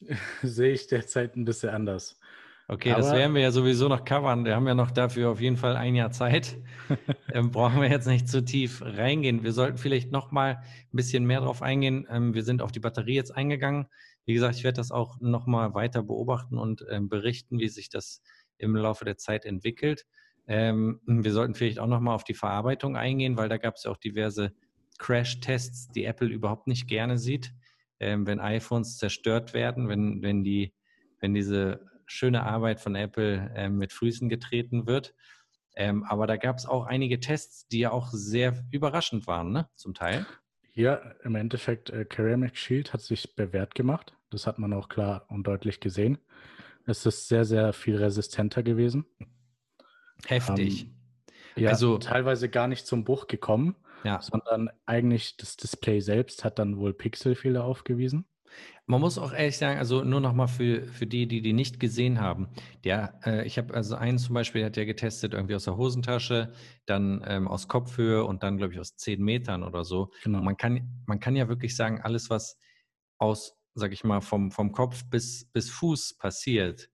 Sehe 0.42 0.72
ich 0.72 0.86
derzeit 0.86 1.36
ein 1.36 1.44
bisschen 1.44 1.70
anders. 1.70 2.18
Okay, 2.66 2.92
Aber 2.92 3.02
das 3.02 3.12
werden 3.12 3.34
wir 3.34 3.42
ja 3.42 3.50
sowieso 3.50 3.88
noch 3.88 4.06
covern. 4.06 4.46
Wir 4.46 4.54
haben 4.56 4.66
ja 4.66 4.74
noch 4.74 4.90
dafür 4.90 5.30
auf 5.30 5.40
jeden 5.40 5.58
Fall 5.58 5.76
ein 5.76 5.94
Jahr 5.94 6.12
Zeit. 6.12 6.56
ähm, 7.32 7.50
brauchen 7.50 7.82
wir 7.82 7.90
jetzt 7.90 8.06
nicht 8.06 8.26
zu 8.26 8.42
tief 8.42 8.80
reingehen. 8.82 9.42
Wir 9.42 9.52
sollten 9.52 9.76
vielleicht 9.76 10.10
noch 10.10 10.32
mal 10.32 10.56
ein 10.56 10.96
bisschen 10.96 11.26
mehr 11.26 11.40
darauf 11.40 11.60
eingehen. 11.60 12.06
Ähm, 12.10 12.32
wir 12.32 12.42
sind 12.42 12.62
auf 12.62 12.72
die 12.72 12.80
Batterie 12.80 13.14
jetzt 13.14 13.36
eingegangen. 13.36 13.86
Wie 14.24 14.32
gesagt, 14.32 14.56
ich 14.56 14.64
werde 14.64 14.76
das 14.76 14.92
auch 14.92 15.20
noch 15.20 15.46
mal 15.46 15.74
weiter 15.74 16.02
beobachten 16.02 16.56
und 16.56 16.86
ähm, 16.90 17.10
berichten, 17.10 17.58
wie 17.58 17.68
sich 17.68 17.90
das 17.90 18.22
im 18.56 18.74
Laufe 18.74 19.04
der 19.04 19.18
Zeit 19.18 19.44
entwickelt. 19.44 20.06
Ähm, 20.46 21.00
wir 21.06 21.32
sollten 21.32 21.54
vielleicht 21.54 21.78
auch 21.78 21.86
noch 21.86 22.00
mal 22.00 22.14
auf 22.14 22.24
die 22.24 22.34
Verarbeitung 22.34 22.96
eingehen, 22.96 23.36
weil 23.36 23.50
da 23.50 23.58
gab 23.58 23.74
es 23.74 23.84
ja 23.84 23.90
auch 23.90 23.98
diverse 23.98 24.54
Crash-Tests, 24.98 25.88
die 25.88 26.04
Apple 26.04 26.28
überhaupt 26.28 26.66
nicht 26.66 26.88
gerne 26.88 27.18
sieht, 27.18 27.52
ähm, 28.00 28.26
wenn 28.26 28.40
iPhones 28.40 28.96
zerstört 28.96 29.52
werden, 29.52 29.88
wenn, 29.88 30.22
wenn, 30.22 30.44
die, 30.44 30.72
wenn 31.20 31.34
diese 31.34 31.80
schöne 32.06 32.44
Arbeit 32.44 32.80
von 32.80 32.94
Apple 32.94 33.50
äh, 33.54 33.68
mit 33.68 33.92
Füßen 33.92 34.28
getreten 34.28 34.86
wird. 34.86 35.14
Ähm, 35.76 36.04
aber 36.04 36.26
da 36.26 36.36
gab 36.36 36.56
es 36.56 36.66
auch 36.66 36.86
einige 36.86 37.20
Tests, 37.20 37.66
die 37.68 37.80
ja 37.80 37.90
auch 37.90 38.08
sehr 38.10 38.64
überraschend 38.70 39.26
waren, 39.26 39.52
ne? 39.52 39.68
zum 39.74 39.94
Teil. 39.94 40.24
Ja, 40.72 40.96
im 41.22 41.34
Endeffekt, 41.34 41.90
äh, 41.90 42.06
Ceramic 42.12 42.56
Shield 42.56 42.92
hat 42.92 43.00
sich 43.00 43.34
bewährt 43.34 43.74
gemacht. 43.74 44.16
Das 44.30 44.46
hat 44.46 44.58
man 44.58 44.72
auch 44.72 44.88
klar 44.88 45.26
und 45.28 45.46
deutlich 45.46 45.80
gesehen. 45.80 46.18
Es 46.86 47.06
ist 47.06 47.28
sehr, 47.28 47.44
sehr 47.44 47.72
viel 47.72 47.96
resistenter 47.96 48.62
gewesen. 48.62 49.04
Heftig. 50.26 50.84
Ähm, 50.84 50.94
ja, 51.56 51.70
also 51.70 51.98
teilweise 51.98 52.48
gar 52.48 52.66
nicht 52.66 52.86
zum 52.86 53.04
Bruch 53.04 53.26
gekommen, 53.26 53.76
ja. 54.02 54.20
sondern 54.20 54.70
eigentlich 54.86 55.36
das 55.36 55.56
Display 55.56 56.00
selbst 56.00 56.44
hat 56.44 56.58
dann 56.58 56.76
wohl 56.76 56.92
Pixelfehler 56.92 57.64
aufgewiesen. 57.64 58.26
Man 58.86 59.00
muss 59.00 59.16
auch 59.16 59.32
ehrlich 59.32 59.56
sagen, 59.56 59.78
also 59.78 60.04
nur 60.04 60.20
nochmal 60.20 60.48
für, 60.48 60.86
für 60.88 61.06
die, 61.06 61.26
die 61.26 61.40
die 61.40 61.54
nicht 61.54 61.80
gesehen 61.80 62.20
haben. 62.20 62.48
Der, 62.84 63.18
äh, 63.24 63.46
ich 63.46 63.56
habe 63.56 63.72
also 63.72 63.94
einen 63.94 64.18
zum 64.18 64.34
Beispiel, 64.34 64.60
der 64.60 64.66
hat 64.66 64.76
ja 64.76 64.84
getestet 64.84 65.32
irgendwie 65.32 65.54
aus 65.54 65.64
der 65.64 65.76
Hosentasche, 65.76 66.52
dann 66.84 67.24
ähm, 67.26 67.48
aus 67.48 67.66
Kopfhöhe 67.66 68.24
und 68.24 68.42
dann, 68.42 68.58
glaube 68.58 68.74
ich, 68.74 68.80
aus 68.80 68.96
zehn 68.96 69.22
Metern 69.22 69.62
oder 69.62 69.84
so. 69.84 70.10
Genau. 70.22 70.42
man, 70.42 70.56
kann, 70.56 71.02
man 71.06 71.18
kann 71.18 71.34
ja 71.34 71.48
wirklich 71.48 71.74
sagen, 71.74 72.02
alles, 72.02 72.28
was 72.28 72.58
aus, 73.18 73.56
sag 73.74 73.92
ich 73.92 74.04
mal, 74.04 74.20
vom, 74.20 74.50
vom 74.50 74.72
Kopf 74.72 75.04
bis, 75.08 75.46
bis 75.52 75.70
Fuß 75.70 76.18
passiert, 76.18 76.90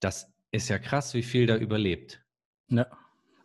das 0.00 0.32
ist 0.52 0.68
ja 0.68 0.78
krass, 0.78 1.14
wie 1.14 1.22
viel 1.24 1.46
da 1.46 1.56
überlebt. 1.56 2.22
Ja. 2.68 2.86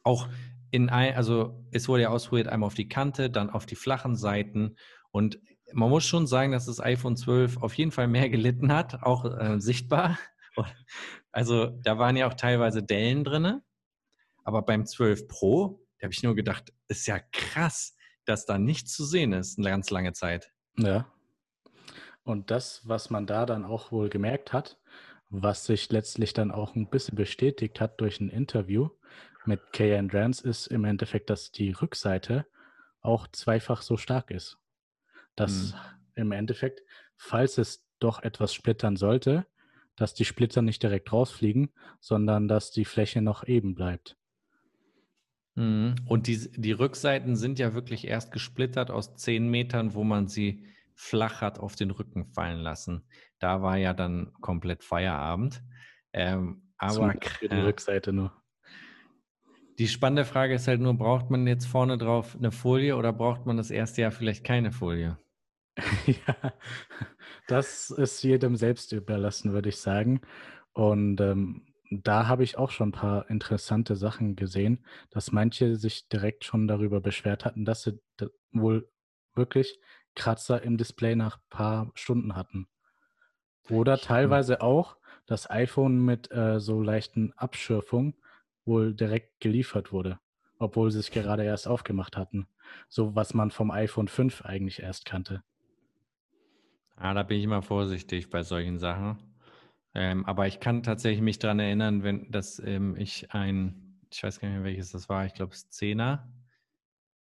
Auch 0.03 0.27
in 0.71 0.89
ein, 0.89 1.15
also 1.15 1.65
es 1.71 1.87
wurde 1.87 2.03
ja 2.03 2.09
ausprobiert, 2.09 2.47
einmal 2.47 2.67
auf 2.67 2.75
die 2.75 2.87
Kante, 2.87 3.29
dann 3.29 3.49
auf 3.49 3.65
die 3.65 3.75
flachen 3.75 4.15
Seiten 4.15 4.75
und 5.11 5.39
man 5.73 5.89
muss 5.89 6.05
schon 6.05 6.27
sagen, 6.27 6.51
dass 6.51 6.65
das 6.65 6.79
iPhone 6.79 7.17
12 7.17 7.57
auf 7.57 7.73
jeden 7.75 7.91
Fall 7.91 8.07
mehr 8.07 8.29
gelitten 8.29 8.73
hat, 8.73 9.03
auch 9.03 9.25
äh, 9.25 9.59
sichtbar. 9.59 10.17
Also 11.31 11.67
da 11.67 11.99
waren 11.99 12.17
ja 12.17 12.27
auch 12.27 12.33
teilweise 12.33 12.81
Dellen 12.81 13.23
drin. 13.23 13.61
Aber 14.43 14.63
beim 14.63 14.87
12 14.87 15.27
Pro, 15.27 15.85
da 15.99 16.05
habe 16.05 16.13
ich 16.13 16.23
nur 16.23 16.35
gedacht, 16.35 16.73
ist 16.87 17.05
ja 17.05 17.19
krass, 17.31 17.95
dass 18.25 18.47
da 18.47 18.57
nichts 18.57 18.93
zu 18.93 19.05
sehen 19.05 19.31
ist, 19.31 19.59
eine 19.59 19.69
ganz 19.69 19.91
lange 19.91 20.11
Zeit. 20.13 20.51
Ja. 20.75 21.05
Und 22.23 22.49
das, 22.49 22.81
was 22.83 23.11
man 23.11 23.27
da 23.27 23.45
dann 23.45 23.63
auch 23.63 23.91
wohl 23.91 24.09
gemerkt 24.09 24.51
hat, 24.51 24.79
was 25.29 25.65
sich 25.65 25.91
letztlich 25.91 26.33
dann 26.33 26.51
auch 26.51 26.75
ein 26.75 26.89
bisschen 26.89 27.15
bestätigt 27.15 27.79
hat 27.79 28.01
durch 28.01 28.19
ein 28.19 28.29
Interview 28.29 28.89
mit 29.45 29.71
Kay 29.71 29.95
Andrans, 29.95 30.41
ist 30.41 30.65
im 30.67 30.83
Endeffekt, 30.83 31.29
dass 31.29 31.51
die 31.51 31.71
Rückseite 31.71 32.47
auch 33.01 33.27
zweifach 33.27 33.83
so 33.83 33.97
stark 33.97 34.31
ist 34.31 34.57
dass 35.39 35.73
mhm. 35.73 35.79
im 36.15 36.31
Endeffekt, 36.31 36.81
falls 37.15 37.57
es 37.57 37.85
doch 37.99 38.23
etwas 38.23 38.53
splittern 38.53 38.95
sollte, 38.95 39.45
dass 39.95 40.13
die 40.13 40.25
Splitter 40.25 40.61
nicht 40.61 40.81
direkt 40.81 41.11
rausfliegen, 41.11 41.71
sondern 41.99 42.47
dass 42.47 42.71
die 42.71 42.85
Fläche 42.85 43.21
noch 43.21 43.45
eben 43.45 43.75
bleibt. 43.75 44.17
Mhm. 45.55 45.95
Und 46.05 46.27
die, 46.27 46.49
die 46.55 46.71
Rückseiten 46.71 47.35
sind 47.35 47.59
ja 47.59 47.73
wirklich 47.73 48.07
erst 48.07 48.31
gesplittert 48.31 48.91
aus 48.91 49.15
zehn 49.15 49.49
Metern, 49.49 49.93
wo 49.93 50.03
man 50.03 50.27
sie 50.27 50.65
flach 50.95 51.41
hat 51.41 51.59
auf 51.59 51.75
den 51.75 51.91
Rücken 51.91 52.25
fallen 52.25 52.59
lassen. 52.59 53.03
Da 53.39 53.61
war 53.61 53.77
ja 53.77 53.93
dann 53.93 54.31
komplett 54.41 54.83
Feierabend. 54.83 55.63
Ähm, 56.13 56.63
aber 56.77 57.13
für 57.21 57.49
die 57.49 57.59
Rückseite 57.59 58.13
nur. 58.13 58.33
Die 59.79 59.87
spannende 59.87 60.25
Frage 60.25 60.55
ist 60.55 60.67
halt 60.67 60.81
nur, 60.81 60.93
braucht 60.93 61.29
man 61.29 61.47
jetzt 61.47 61.65
vorne 61.65 61.97
drauf 61.97 62.35
eine 62.35 62.51
Folie 62.51 62.97
oder 62.97 63.13
braucht 63.13 63.45
man 63.45 63.57
das 63.57 63.71
erste 63.71 64.01
Jahr 64.01 64.11
vielleicht 64.11 64.43
keine 64.43 64.71
Folie? 64.71 65.17
ja, 66.05 66.53
das 67.47 67.89
ist 67.89 68.23
jedem 68.23 68.55
selbst 68.55 68.91
überlassen, 68.91 69.53
würde 69.53 69.69
ich 69.69 69.77
sagen. 69.77 70.21
Und 70.73 71.19
ähm, 71.21 71.65
da 71.91 72.27
habe 72.27 72.43
ich 72.43 72.57
auch 72.57 72.71
schon 72.71 72.89
ein 72.89 72.93
paar 72.93 73.29
interessante 73.29 73.95
Sachen 73.95 74.35
gesehen, 74.35 74.85
dass 75.09 75.31
manche 75.31 75.75
sich 75.75 76.07
direkt 76.07 76.45
schon 76.45 76.67
darüber 76.67 77.01
beschwert 77.01 77.45
hatten, 77.45 77.65
dass 77.65 77.83
sie 77.83 77.99
wohl 78.51 78.89
wirklich 79.33 79.79
Kratzer 80.15 80.61
im 80.61 80.77
Display 80.77 81.15
nach 81.15 81.37
ein 81.37 81.49
paar 81.49 81.91
Stunden 81.95 82.35
hatten. 82.35 82.67
Oder 83.69 83.97
teilweise 83.97 84.61
auch 84.61 84.97
das 85.25 85.49
iPhone 85.49 86.03
mit 86.03 86.31
äh, 86.31 86.59
so 86.59 86.81
leichten 86.81 87.33
Abschürfungen 87.33 88.15
wohl 88.65 88.93
direkt 88.93 89.39
geliefert 89.39 89.91
wurde, 89.91 90.19
obwohl 90.57 90.91
sie 90.91 90.99
es 90.99 91.11
gerade 91.11 91.43
erst 91.43 91.67
aufgemacht 91.67 92.17
hatten. 92.17 92.47
So 92.87 93.15
was 93.15 93.33
man 93.33 93.51
vom 93.51 93.71
iPhone 93.71 94.07
5 94.07 94.43
eigentlich 94.43 94.81
erst 94.81 95.05
kannte. 95.05 95.43
Ja, 97.01 97.13
da 97.13 97.23
bin 97.23 97.37
ich 97.37 97.43
immer 97.45 97.61
vorsichtig 97.61 98.29
bei 98.29 98.43
solchen 98.43 98.77
Sachen. 98.77 99.17
Ähm, 99.95 100.25
aber 100.25 100.47
ich 100.47 100.59
kann 100.59 100.83
tatsächlich 100.83 101.21
mich 101.21 101.39
daran 101.39 101.59
erinnern, 101.59 102.03
wenn 102.03 102.31
dass 102.31 102.59
ähm, 102.59 102.95
ich 102.97 103.31
ein, 103.33 103.99
ich 104.11 104.21
weiß 104.23 104.39
gar 104.39 104.49
nicht 104.49 104.57
mehr 104.57 104.65
welches 104.65 104.91
das 104.91 105.09
war, 105.09 105.25
ich 105.25 105.33
glaube 105.33 105.53
es 105.53 105.69
Zehner, 105.69 106.31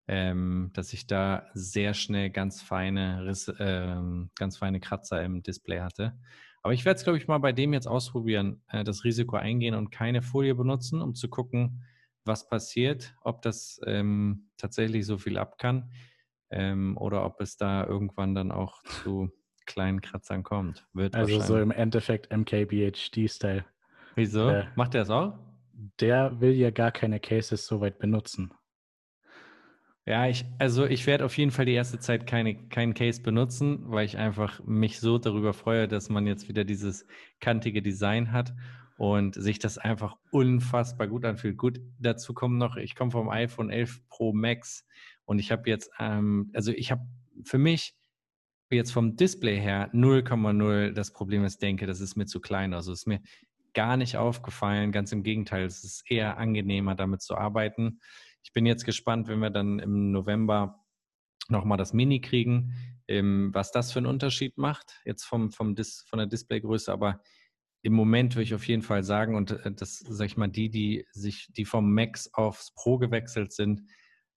ähm, 0.07 0.71
dass 0.73 0.93
ich 0.93 1.07
da 1.07 1.47
sehr 1.53 1.93
schnell 1.93 2.29
ganz 2.29 2.61
feine 2.61 3.25
Risse, 3.25 3.53
äh, 3.59 4.29
ganz 4.35 4.57
feine 4.57 4.79
Kratzer 4.79 5.23
im 5.23 5.43
Display 5.43 5.79
hatte. 5.81 6.17
Aber 6.63 6.73
ich 6.73 6.85
werde 6.85 6.97
es, 6.97 7.03
glaube 7.03 7.17
ich, 7.17 7.27
mal 7.27 7.37
bei 7.39 7.53
dem 7.53 7.73
jetzt 7.73 7.87
ausprobieren, 7.87 8.61
äh, 8.69 8.83
das 8.83 9.03
Risiko 9.03 9.35
eingehen 9.37 9.75
und 9.75 9.91
keine 9.91 10.21
Folie 10.21 10.55
benutzen, 10.55 11.01
um 11.01 11.15
zu 11.15 11.29
gucken, 11.29 11.83
was 12.25 12.49
passiert, 12.49 13.15
ob 13.21 13.41
das 13.41 13.79
ähm, 13.85 14.49
tatsächlich 14.57 15.05
so 15.05 15.17
viel 15.17 15.37
ab 15.37 15.57
kann 15.57 15.91
ähm, 16.51 16.97
oder 16.97 17.25
ob 17.25 17.41
es 17.41 17.57
da 17.57 17.85
irgendwann 17.85 18.35
dann 18.35 18.51
auch 18.51 18.83
zu 19.03 19.31
kleinen 19.67 20.01
Kratzern 20.01 20.41
kommt. 20.41 20.87
Wird 20.93 21.13
also 21.13 21.39
so 21.41 21.59
im 21.59 21.69
Endeffekt 21.69 22.31
MKBHD-Style. 22.35 23.65
Wieso? 24.15 24.49
Äh, 24.49 24.65
Macht 24.75 24.95
der 24.95 25.01
das 25.01 25.11
auch? 25.11 25.37
Der 25.99 26.41
will 26.41 26.53
ja 26.53 26.71
gar 26.71 26.91
keine 26.91 27.19
Cases 27.19 27.63
so 27.67 27.81
weit 27.81 27.99
benutzen. 27.99 28.51
Ja, 30.07 30.25
ich, 30.25 30.45
also 30.57 30.85
ich 30.85 31.05
werde 31.05 31.25
auf 31.25 31.37
jeden 31.37 31.51
Fall 31.51 31.65
die 31.65 31.73
erste 31.73 31.99
Zeit 31.99 32.25
keine, 32.25 32.55
keinen 32.69 32.93
Case 32.93 33.21
benutzen, 33.21 33.83
weil 33.91 34.05
ich 34.05 34.17
einfach 34.17 34.63
mich 34.65 35.01
so 35.01 35.17
darüber 35.17 35.53
freue, 35.53 35.89
dass 35.89 36.07
man 36.07 36.25
jetzt 36.25 36.47
wieder 36.47 36.63
dieses 36.63 37.05
kantige 37.41 37.81
Design 37.81 38.31
hat 38.31 38.53
und 38.97 39.35
sich 39.35 39.59
das 39.59 39.77
einfach 39.77 40.15
unfassbar 40.31 41.07
gut 41.07 41.25
anfühlt. 41.25 41.57
Gut, 41.57 41.81
dazu 41.99 42.33
kommen 42.33 42.57
noch, 42.57 42.77
ich 42.77 42.95
komme 42.95 43.11
vom 43.11 43.27
iPhone 43.27 43.69
11 43.69 44.07
Pro 44.07 44.31
Max 44.31 44.87
und 45.25 45.39
ich 45.39 45.51
habe 45.51 45.69
jetzt, 45.69 45.91
ähm, 45.99 46.51
also 46.53 46.71
ich 46.71 46.89
habe 46.89 47.01
für 47.43 47.57
mich 47.57 47.96
jetzt 48.69 48.91
vom 48.91 49.15
Display 49.15 49.59
her 49.59 49.89
0,0 49.93 50.91
das 50.91 51.11
Problem 51.13 51.45
ist, 51.45 51.61
denke, 51.61 51.85
das 51.85 52.01
ist 52.01 52.15
mir 52.15 52.25
zu 52.25 52.39
klein. 52.39 52.73
Also 52.73 52.91
ist 52.91 53.07
mir 53.07 53.21
gar 53.73 53.97
nicht 53.97 54.17
aufgefallen. 54.17 54.91
Ganz 54.91 55.11
im 55.11 55.23
Gegenteil, 55.23 55.65
es 55.65 55.83
ist 55.83 56.09
eher 56.09 56.37
angenehmer, 56.37 56.95
damit 56.95 57.21
zu 57.21 57.35
arbeiten. 57.35 57.99
Ich 58.43 58.51
bin 58.53 58.65
jetzt 58.65 58.85
gespannt, 58.85 59.27
wenn 59.27 59.39
wir 59.39 59.49
dann 59.49 59.79
im 59.79 60.11
November 60.11 60.83
nochmal 61.49 61.77
das 61.77 61.93
Mini 61.93 62.19
kriegen, 62.19 62.73
ähm, 63.07 63.51
was 63.53 63.71
das 63.71 63.91
für 63.91 63.99
einen 63.99 64.07
Unterschied 64.07 64.57
macht, 64.57 64.99
jetzt 65.05 65.23
vom, 65.23 65.51
vom 65.51 65.75
Dis, 65.75 66.03
von 66.09 66.19
der 66.19 66.27
Displaygröße. 66.27 66.91
Aber 66.91 67.21
im 67.83 67.93
Moment 67.93 68.35
würde 68.35 68.43
ich 68.43 68.55
auf 68.55 68.67
jeden 68.67 68.81
Fall 68.81 69.03
sagen, 69.03 69.35
und 69.35 69.51
äh, 69.51 69.71
das 69.71 69.99
sage 69.99 70.27
ich 70.27 70.37
mal, 70.37 70.49
die, 70.49 70.69
die 70.69 71.05
sich, 71.11 71.47
die 71.55 71.65
vom 71.65 71.93
Max 71.93 72.33
aufs 72.33 72.73
Pro 72.73 72.97
gewechselt 72.97 73.53
sind, 73.53 73.83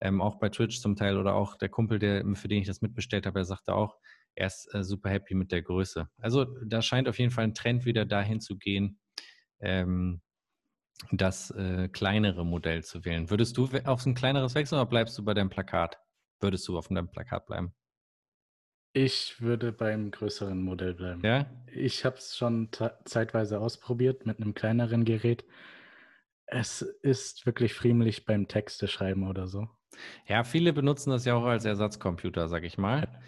ähm, 0.00 0.20
auch 0.20 0.38
bei 0.38 0.48
Twitch 0.48 0.80
zum 0.80 0.96
Teil 0.96 1.18
oder 1.18 1.34
auch 1.34 1.56
der 1.56 1.68
Kumpel, 1.68 1.98
der, 1.98 2.24
für 2.34 2.48
den 2.48 2.60
ich 2.60 2.66
das 2.66 2.80
mitbestellt 2.80 3.26
habe, 3.26 3.40
er 3.40 3.44
sagte 3.44 3.74
auch, 3.74 3.96
er 4.34 4.46
ist 4.46 4.72
äh, 4.74 4.82
super 4.82 5.10
happy 5.10 5.34
mit 5.34 5.52
der 5.52 5.62
Größe. 5.62 6.08
Also 6.18 6.44
da 6.64 6.82
scheint 6.82 7.08
auf 7.08 7.18
jeden 7.18 7.30
Fall 7.30 7.44
ein 7.44 7.54
Trend 7.54 7.84
wieder 7.84 8.04
dahin 8.04 8.40
zu 8.40 8.56
gehen, 8.56 8.98
ähm, 9.60 10.22
das 11.12 11.50
äh, 11.52 11.88
kleinere 11.88 12.44
Modell 12.44 12.84
zu 12.84 13.04
wählen. 13.04 13.30
Würdest 13.30 13.56
du 13.56 13.68
auf 13.84 14.04
ein 14.06 14.14
kleineres 14.14 14.54
wechseln 14.54 14.78
oder 14.78 14.88
bleibst 14.88 15.16
du 15.18 15.24
bei 15.24 15.34
deinem 15.34 15.50
Plakat? 15.50 15.98
Würdest 16.40 16.66
du 16.68 16.76
auf 16.76 16.88
deinem 16.88 17.10
Plakat 17.10 17.46
bleiben? 17.46 17.74
Ich 18.92 19.40
würde 19.40 19.72
beim 19.72 20.10
größeren 20.10 20.60
Modell 20.62 20.94
bleiben. 20.94 21.22
Ja? 21.24 21.46
Ich 21.72 22.04
habe 22.04 22.16
es 22.16 22.36
schon 22.36 22.70
zeitweise 23.04 23.60
ausprobiert 23.60 24.26
mit 24.26 24.40
einem 24.40 24.52
kleineren 24.52 25.04
Gerät. 25.04 25.44
Es 26.46 26.82
ist 26.82 27.46
wirklich 27.46 27.74
friemlich 27.74 28.24
beim 28.24 28.48
Texte 28.48 28.88
schreiben 28.88 29.28
oder 29.28 29.46
so. 29.46 29.68
Ja, 30.26 30.42
viele 30.42 30.72
benutzen 30.72 31.10
das 31.10 31.24
ja 31.24 31.34
auch 31.34 31.44
als 31.44 31.64
Ersatzcomputer, 31.64 32.48
sag 32.48 32.64
ich 32.64 32.78
mal. 32.78 33.20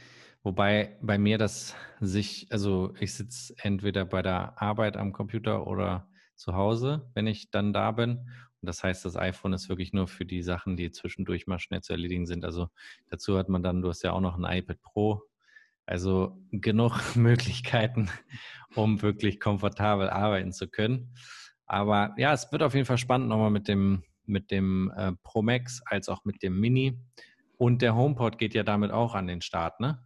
Wobei 0.44 0.96
bei 1.00 1.18
mir 1.18 1.38
das 1.38 1.76
sich, 2.00 2.48
also 2.50 2.94
ich 2.98 3.14
sitze 3.14 3.54
entweder 3.58 4.04
bei 4.04 4.22
der 4.22 4.60
Arbeit 4.60 4.96
am 4.96 5.12
Computer 5.12 5.66
oder 5.66 6.08
zu 6.34 6.54
Hause, 6.54 7.08
wenn 7.14 7.28
ich 7.28 7.50
dann 7.50 7.72
da 7.72 7.92
bin. 7.92 8.18
Und 8.18 8.66
das 8.66 8.82
heißt, 8.82 9.04
das 9.04 9.16
iPhone 9.16 9.52
ist 9.52 9.68
wirklich 9.68 9.92
nur 9.92 10.08
für 10.08 10.24
die 10.24 10.42
Sachen, 10.42 10.76
die 10.76 10.90
zwischendurch 10.90 11.46
mal 11.46 11.60
schnell 11.60 11.80
zu 11.80 11.92
erledigen 11.92 12.26
sind. 12.26 12.44
Also 12.44 12.68
dazu 13.08 13.38
hat 13.38 13.48
man 13.48 13.62
dann, 13.62 13.82
du 13.82 13.88
hast 13.88 14.02
ja 14.02 14.12
auch 14.12 14.20
noch 14.20 14.36
ein 14.36 14.58
iPad 14.58 14.80
Pro. 14.82 15.22
Also 15.86 16.38
genug 16.50 17.00
Möglichkeiten, 17.16 18.10
um 18.74 19.02
wirklich 19.02 19.38
komfortabel 19.38 20.10
arbeiten 20.10 20.52
zu 20.52 20.68
können. 20.68 21.14
Aber 21.66 22.14
ja, 22.18 22.32
es 22.32 22.50
wird 22.50 22.62
auf 22.62 22.74
jeden 22.74 22.86
Fall 22.86 22.98
spannend 22.98 23.28
nochmal 23.28 23.50
mit 23.50 23.68
dem, 23.68 24.02
mit 24.26 24.50
dem 24.50 24.92
äh, 24.96 25.12
Pro 25.22 25.42
Max 25.42 25.82
als 25.86 26.08
auch 26.08 26.24
mit 26.24 26.42
dem 26.42 26.58
Mini. 26.58 26.98
Und 27.58 27.82
der 27.82 27.94
HomePod 27.94 28.38
geht 28.38 28.54
ja 28.54 28.64
damit 28.64 28.90
auch 28.90 29.14
an 29.14 29.28
den 29.28 29.40
Start, 29.40 29.78
ne? 29.78 30.02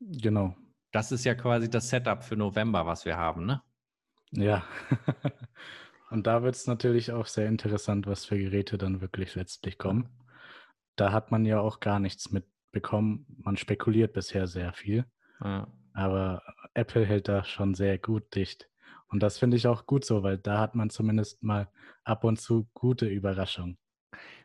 Genau. 0.00 0.56
Das 0.92 1.12
ist 1.12 1.24
ja 1.24 1.34
quasi 1.34 1.70
das 1.70 1.88
Setup 1.88 2.24
für 2.24 2.36
November, 2.36 2.86
was 2.86 3.04
wir 3.04 3.16
haben, 3.16 3.46
ne? 3.46 3.62
Ja. 4.32 4.64
Und 6.10 6.26
da 6.26 6.42
wird 6.42 6.56
es 6.56 6.66
natürlich 6.66 7.12
auch 7.12 7.26
sehr 7.26 7.46
interessant, 7.46 8.06
was 8.06 8.24
für 8.24 8.36
Geräte 8.36 8.78
dann 8.78 9.00
wirklich 9.00 9.36
letztlich 9.36 9.78
kommen. 9.78 10.08
Da 10.96 11.12
hat 11.12 11.30
man 11.30 11.44
ja 11.44 11.60
auch 11.60 11.78
gar 11.78 12.00
nichts 12.00 12.32
mitbekommen. 12.32 13.26
Man 13.38 13.56
spekuliert 13.56 14.12
bisher 14.12 14.48
sehr 14.48 14.72
viel. 14.72 15.04
Ja. 15.42 15.68
Aber 15.92 16.42
Apple 16.74 17.04
hält 17.04 17.28
da 17.28 17.44
schon 17.44 17.74
sehr 17.74 17.98
gut 17.98 18.34
dicht. 18.34 18.68
Und 19.08 19.22
das 19.22 19.38
finde 19.38 19.56
ich 19.56 19.66
auch 19.66 19.86
gut 19.86 20.04
so, 20.04 20.22
weil 20.22 20.38
da 20.38 20.58
hat 20.58 20.74
man 20.74 20.90
zumindest 20.90 21.42
mal 21.42 21.68
ab 22.04 22.24
und 22.24 22.40
zu 22.40 22.68
gute 22.74 23.06
Überraschungen. 23.06 23.78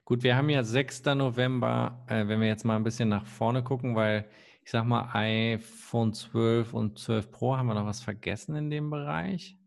Gut, 0.06 0.22
wir 0.22 0.36
haben 0.36 0.50
ja 0.50 0.64
6. 0.64 1.04
November, 1.16 2.06
äh, 2.08 2.28
wenn 2.28 2.40
wir 2.40 2.48
jetzt 2.48 2.64
mal 2.64 2.76
ein 2.76 2.84
bisschen 2.84 3.10
nach 3.10 3.26
vorne 3.26 3.64
gucken, 3.64 3.96
weil 3.96 4.30
ich 4.64 4.70
sag 4.70 4.86
mal, 4.86 5.10
iPhone 5.14 6.14
12 6.14 6.76
und 6.76 7.00
12 7.00 7.32
Pro, 7.32 7.58
haben 7.58 7.66
wir 7.66 7.74
noch 7.74 7.88
was 7.88 8.02
vergessen 8.02 8.56
in 8.56 8.70
dem 8.70 8.92
Bereich? 8.92 9.58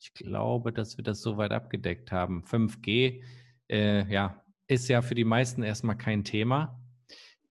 Ich 0.00 0.12
glaube, 0.14 0.72
dass 0.72 0.96
wir 0.96 1.04
das 1.04 1.22
soweit 1.22 1.52
abgedeckt 1.52 2.10
haben. 2.10 2.42
5G, 2.42 3.22
äh, 3.70 4.12
ja, 4.12 4.42
ist 4.66 4.88
ja 4.88 5.02
für 5.02 5.14
die 5.14 5.24
meisten 5.24 5.62
erstmal 5.62 5.96
kein 5.96 6.24
Thema. 6.24 6.80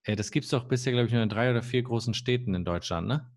Äh, 0.04 0.18
das 0.18 0.32
gibt 0.32 0.44
es 0.44 0.52
doch 0.52 0.66
bisher, 0.66 0.92
glaube 0.92 1.08
ich, 1.08 1.14
nur 1.14 1.24
in 1.24 1.30
drei 1.30 1.52
oder 1.52 1.64
vier 1.64 1.84
großen 1.84 2.14
Städten 2.14 2.54
in 2.54 2.66
Deutschland, 2.66 3.08
ne? 3.08 3.32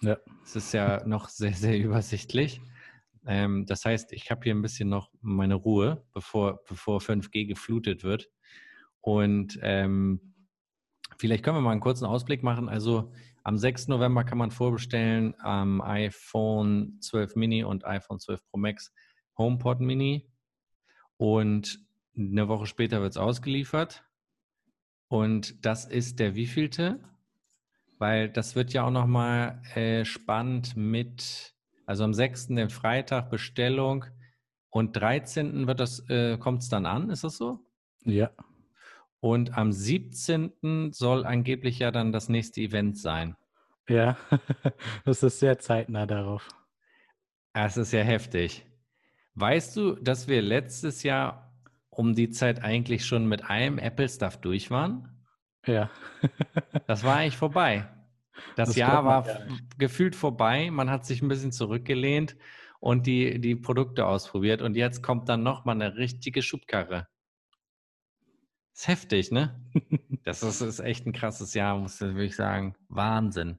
Ja. 0.00 0.16
Es 0.44 0.54
ist 0.54 0.72
ja 0.72 1.04
noch 1.06 1.28
sehr, 1.28 1.54
sehr 1.54 1.76
übersichtlich. 1.80 2.60
Ähm, 3.26 3.66
das 3.66 3.84
heißt, 3.84 4.12
ich 4.12 4.30
habe 4.30 4.42
hier 4.44 4.54
ein 4.54 4.62
bisschen 4.62 4.88
noch 4.88 5.10
meine 5.20 5.54
Ruhe, 5.54 6.04
bevor, 6.12 6.64
bevor 6.66 7.00
5G 7.00 7.46
geflutet 7.46 8.02
wird. 8.02 8.30
Und 9.00 9.58
ähm, 9.62 10.30
Vielleicht 11.20 11.44
können 11.44 11.58
wir 11.58 11.60
mal 11.60 11.72
einen 11.72 11.82
kurzen 11.82 12.06
Ausblick 12.06 12.42
machen. 12.42 12.70
Also 12.70 13.12
am 13.42 13.58
6. 13.58 13.88
November 13.88 14.24
kann 14.24 14.38
man 14.38 14.50
vorbestellen 14.50 15.34
am 15.38 15.82
iPhone 15.82 16.96
12 17.02 17.36
Mini 17.36 17.62
und 17.62 17.84
iPhone 17.84 18.18
12 18.18 18.42
Pro 18.46 18.56
Max 18.56 18.90
HomePod 19.36 19.80
Mini. 19.80 20.32
Und 21.18 21.78
eine 22.16 22.48
Woche 22.48 22.64
später 22.64 23.02
wird 23.02 23.10
es 23.10 23.18
ausgeliefert. 23.18 24.02
Und 25.08 25.66
das 25.66 25.84
ist 25.84 26.20
der 26.20 26.36
wievielte? 26.36 27.00
Weil 27.98 28.30
das 28.30 28.56
wird 28.56 28.72
ja 28.72 28.86
auch 28.86 28.90
nochmal 28.90 29.60
äh, 29.74 30.06
spannend 30.06 30.74
mit, 30.74 31.54
also 31.86 32.04
am 32.04 32.14
6. 32.14 32.48
den 32.48 32.70
Freitag 32.70 33.30
Bestellung 33.30 34.04
und 34.70 34.96
13. 34.96 35.66
wird 35.66 35.80
das, 35.80 36.08
äh, 36.08 36.38
kommt 36.38 36.62
es 36.62 36.68
dann 36.68 36.86
an, 36.86 37.10
ist 37.10 37.24
das 37.24 37.36
so? 37.36 37.60
Ja. 38.04 38.30
Und 39.20 39.56
am 39.56 39.72
17. 39.72 40.92
soll 40.92 41.26
angeblich 41.26 41.78
ja 41.78 41.90
dann 41.90 42.12
das 42.12 42.28
nächste 42.28 42.60
Event 42.60 42.98
sein. 42.98 43.36
Ja, 43.88 44.16
das 45.04 45.22
ist 45.22 45.40
sehr 45.40 45.58
zeitnah 45.58 46.06
darauf. 46.06 46.48
Es 47.52 47.76
ist 47.76 47.92
ja 47.92 48.02
heftig. 48.02 48.64
Weißt 49.34 49.76
du, 49.76 49.96
dass 49.96 50.28
wir 50.28 50.42
letztes 50.42 51.02
Jahr 51.02 51.52
um 51.90 52.14
die 52.14 52.30
Zeit 52.30 52.62
eigentlich 52.62 53.04
schon 53.04 53.26
mit 53.26 53.50
allem 53.50 53.78
Apple-Stuff 53.78 54.38
durch 54.38 54.70
waren? 54.70 55.08
Ja. 55.66 55.90
das 56.86 57.04
war 57.04 57.16
eigentlich 57.16 57.36
vorbei. 57.36 57.88
Das, 58.56 58.70
das 58.70 58.76
Jahr 58.76 59.04
war 59.04 59.26
gefühlt 59.78 60.16
vorbei. 60.16 60.70
Man 60.70 60.90
hat 60.90 61.04
sich 61.04 61.22
ein 61.22 61.28
bisschen 61.28 61.52
zurückgelehnt 61.52 62.36
und 62.80 63.06
die, 63.06 63.40
die 63.40 63.56
Produkte 63.56 64.06
ausprobiert. 64.06 64.62
Und 64.62 64.76
jetzt 64.76 65.02
kommt 65.02 65.28
dann 65.28 65.42
nochmal 65.42 65.74
eine 65.74 65.96
richtige 65.96 66.42
Schubkarre. 66.42 67.08
Ist 68.74 68.88
heftig, 68.88 69.30
ne? 69.30 69.60
das 70.24 70.42
ist, 70.42 70.60
ist, 70.60 70.80
echt 70.80 71.06
ein 71.06 71.12
krasses 71.12 71.54
Jahr, 71.54 71.76
muss 71.76 72.00
ich 72.00 72.36
sagen. 72.36 72.74
Wahnsinn. 72.88 73.58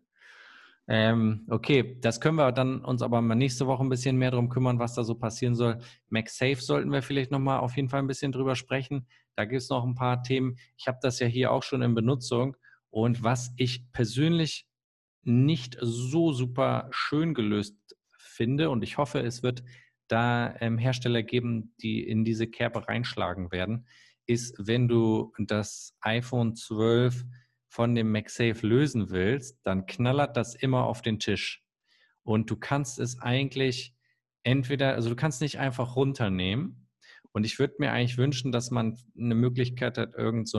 Ähm, 0.88 1.46
okay, 1.50 2.00
das 2.02 2.20
können 2.20 2.38
wir 2.38 2.52
dann 2.52 2.84
uns 2.84 3.02
aber 3.02 3.22
mal 3.22 3.36
nächste 3.36 3.68
Woche 3.68 3.84
ein 3.84 3.90
bisschen 3.90 4.18
mehr 4.18 4.32
darum 4.32 4.50
kümmern, 4.50 4.80
was 4.80 4.96
da 4.96 5.04
so 5.04 5.16
passieren 5.16 5.56
soll. 5.56 5.80
MagSafe 6.10 6.56
sollten 6.56 6.92
wir 6.92 7.04
vielleicht 7.04 7.32
nochmal 7.32 7.60
auf 7.60 7.76
jeden 7.76 7.88
Fall 7.88 8.00
ein 8.00 8.08
bisschen 8.08 8.32
drüber 8.32 8.56
sprechen. 8.56 9.08
Da 9.36 9.46
gibt 9.46 9.62
es 9.62 9.70
noch 9.70 9.86
ein 9.86 9.96
paar 9.96 10.24
Themen. 10.24 10.58
Ich 10.76 10.88
habe 10.88 10.98
das 11.02 11.20
ja 11.20 11.28
hier 11.28 11.52
auch 11.52 11.64
schon 11.64 11.82
in 11.82 11.94
Benutzung. 11.94 12.58
Und 12.92 13.24
was 13.24 13.54
ich 13.58 13.92
persönlich 13.94 14.68
nicht 15.24 15.78
so 15.82 16.34
super 16.34 16.88
schön 16.92 17.34
gelöst 17.34 17.76
finde, 18.18 18.70
und 18.70 18.84
ich 18.84 18.98
hoffe, 18.98 19.20
es 19.20 19.44
wird 19.44 19.64
da 20.08 20.56
ähm, 20.60 20.78
Hersteller 20.78 21.24
geben, 21.24 21.74
die 21.82 22.04
in 22.04 22.26
diese 22.26 22.48
Kerbe 22.48 22.88
reinschlagen 22.88 23.52
werden, 23.52 23.88
ist, 24.26 24.56
wenn 24.60 24.88
du 24.88 25.34
das 25.40 25.96
iPhone 26.02 26.56
12 26.56 27.26
von 27.70 27.96
dem 27.96 28.12
MagSafe 28.12 28.68
lösen 28.68 29.10
willst, 29.10 29.60
dann 29.64 29.86
knallert 29.86 30.36
das 30.36 30.56
immer 30.56 30.84
auf 30.86 31.02
den 31.02 31.20
Tisch. 31.20 31.64
Und 32.24 32.50
du 32.50 32.58
kannst 32.58 33.00
es 33.00 33.20
eigentlich 33.20 33.96
entweder, 34.44 34.94
also 34.94 35.10
du 35.10 35.16
kannst 35.16 35.42
nicht 35.42 35.60
einfach 35.60 35.96
runternehmen. 35.96 36.90
Und 37.32 37.46
ich 37.46 37.60
würde 37.60 37.76
mir 37.80 37.92
eigentlich 37.92 38.18
wünschen, 38.18 38.52
dass 38.52 38.72
man 38.72 38.98
eine 39.18 39.36
Möglichkeit 39.36 39.98
hat, 39.98 40.14
irgend 40.16 40.50
so 40.50 40.58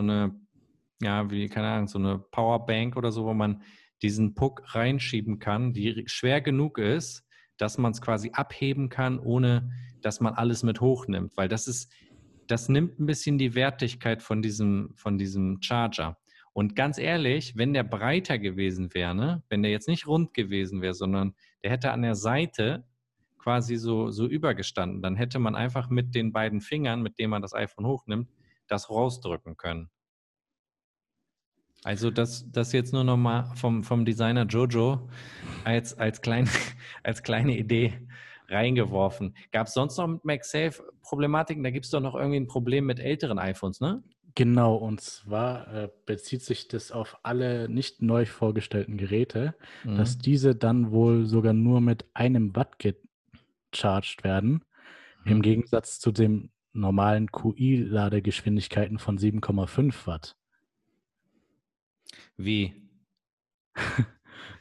ja, 1.03 1.31
wie, 1.31 1.49
keine 1.49 1.69
Ahnung, 1.69 1.88
so 1.88 1.99
eine 1.99 2.19
Powerbank 2.19 2.97
oder 2.97 3.12
so, 3.12 3.25
wo 3.25 3.35
man 3.35 3.62
diesen 4.03 4.35
Puck 4.35 4.62
reinschieben 4.75 5.38
kann, 5.38 5.73
die 5.73 6.05
schwer 6.07 6.41
genug 6.41 6.79
ist, 6.79 7.25
dass 7.57 7.79
man 7.79 7.93
es 7.93 8.01
quasi 8.01 8.31
abheben 8.33 8.88
kann, 8.88 9.19
ohne 9.19 9.71
dass 10.01 10.21
man 10.21 10.35
alles 10.35 10.62
mit 10.62 10.81
hochnimmt. 10.81 11.37
Weil 11.37 11.49
das 11.49 11.69
ist, 11.69 11.93
das 12.49 12.69
nimmt 12.69 12.99
ein 12.99 13.07
bisschen 13.07 13.38
die 13.38 13.55
Wertigkeit 13.55 14.23
von 14.23 14.43
diesem, 14.43 14.93
von 14.97 15.19
diesem 15.19 15.62
Charger. 15.62 16.19
Und 16.53 16.77
ganz 16.77 16.99
ehrlich, 16.99 17.57
wenn 17.57 17.73
der 17.73 17.85
breiter 17.85 18.38
gewesen 18.38 18.93
wäre, 18.93 19.15
ne? 19.15 19.43
wenn 19.49 19.62
der 19.62 19.71
jetzt 19.71 19.88
nicht 19.88 20.07
rund 20.07 20.35
gewesen 20.35 20.83
wäre, 20.83 20.95
sondern 20.95 21.35
der 21.62 21.71
hätte 21.71 21.93
an 21.93 22.03
der 22.03 22.15
Seite 22.15 22.85
quasi 23.38 23.77
so, 23.77 24.11
so 24.11 24.27
übergestanden, 24.27 25.03
dann 25.03 25.17
hätte 25.17 25.38
man 25.38 25.55
einfach 25.55 25.88
mit 25.88 26.15
den 26.15 26.33
beiden 26.33 26.61
Fingern, 26.61 27.03
mit 27.03 27.19
denen 27.19 27.31
man 27.31 27.43
das 27.43 27.55
iPhone 27.55 27.87
hochnimmt, 27.87 28.29
das 28.69 28.91
rausdrücken 28.91 29.57
können. 29.57 29.91
Also 31.85 32.11
das, 32.11 32.51
das 32.51 32.73
jetzt 32.73 32.92
nur 32.92 33.05
nochmal 33.05 33.51
vom, 33.57 33.83
vom 33.83 34.05
Designer 34.05 34.47
Jojo 34.47 35.09
als, 35.64 35.99
als, 35.99 36.21
klein, 36.21 36.49
als 37.03 37.23
kleine 37.23 37.57
Idee 37.57 37.95
reingeworfen. 38.49 39.35
Gab 39.51 39.66
es 39.66 39.75
sonst 39.75 39.97
noch 39.97 40.07
mit 40.07 40.25
MagSafe 40.25 40.85
Problematiken? 41.03 41.64
Da 41.64 41.71
gibt 41.71 41.87
es 41.87 41.90
doch 41.90 42.01
noch 42.01 42.14
irgendwie 42.14 42.38
ein 42.38 42.47
Problem 42.47 42.87
mit 42.87 43.01
älteren 43.01 43.38
iPhones, 43.38 43.81
ne? 43.81 44.03
Genau, 44.35 44.77
und 44.77 45.01
zwar 45.01 45.75
äh, 45.75 45.88
bezieht 46.07 46.42
sich 46.42 46.66
das 46.66 46.90
auf 46.90 47.18
alle 47.23 47.68
nicht 47.68 48.01
neu 48.01 48.25
vorgestellten 48.25 48.97
Geräte, 48.97 49.55
mhm. 49.85 49.97
dass 49.97 50.16
diese 50.16 50.55
dann 50.55 50.90
wohl 50.90 51.27
sogar 51.27 51.53
nur 51.53 51.83
mit 51.83 52.07
einem 52.14 52.57
Watt 52.57 52.79
gecharged 52.79 54.25
werden, 54.25 54.64
mhm. 55.25 55.33
im 55.33 55.42
Gegensatz 55.42 56.01
zu 56.01 56.12
den 56.12 56.51
normalen 56.73 57.31
QI-Ladegeschwindigkeiten 57.31 58.99
von 58.99 59.18
7,5 59.18 60.07
Watt. 60.07 60.37
Wie? 62.44 62.74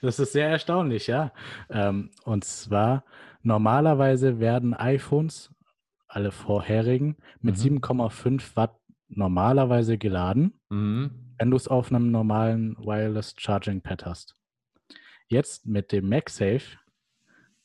Das 0.02 0.18
ist 0.18 0.32
sehr 0.32 0.50
erstaunlich, 0.50 1.06
ja. 1.06 1.32
Ähm, 1.70 2.10
und 2.24 2.44
zwar 2.44 3.04
Normalerweise 3.44 4.40
werden 4.40 4.74
iPhones, 4.74 5.52
alle 6.08 6.32
vorherigen, 6.32 7.18
mit 7.40 7.58
mhm. 7.58 7.78
7,5 7.78 8.56
Watt 8.56 8.78
normalerweise 9.08 9.98
geladen, 9.98 10.54
mhm. 10.70 11.34
wenn 11.38 11.52
du 11.52 11.58
es 11.58 11.68
auf 11.68 11.92
einem 11.92 12.12
normalen 12.12 12.78
Wireless 12.78 13.34
Charging 13.38 13.82
Pad 13.82 14.06
hast. 14.06 14.36
Jetzt 15.28 15.66
mit 15.66 15.92
dem 15.92 16.10
MagSafe 16.10 16.78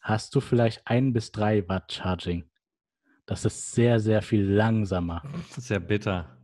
hast 0.00 0.34
du 0.34 0.40
vielleicht 0.40 0.86
ein 0.86 1.12
bis 1.12 1.32
drei 1.32 1.68
Watt 1.68 1.92
Charging. 1.92 2.44
Das 3.26 3.44
ist 3.44 3.72
sehr, 3.72 3.98
sehr 3.98 4.22
viel 4.22 4.44
langsamer. 4.44 5.22
Das 5.48 5.58
ist 5.58 5.68
ja 5.68 5.80
bitter. 5.80 6.35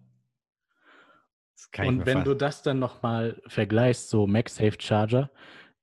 Und 1.78 2.06
wenn 2.06 2.24
du 2.24 2.34
das 2.34 2.62
dann 2.62 2.78
nochmal 2.78 3.40
vergleichst, 3.46 4.08
so 4.10 4.26
MagSafe 4.26 4.76
Charger 4.78 5.30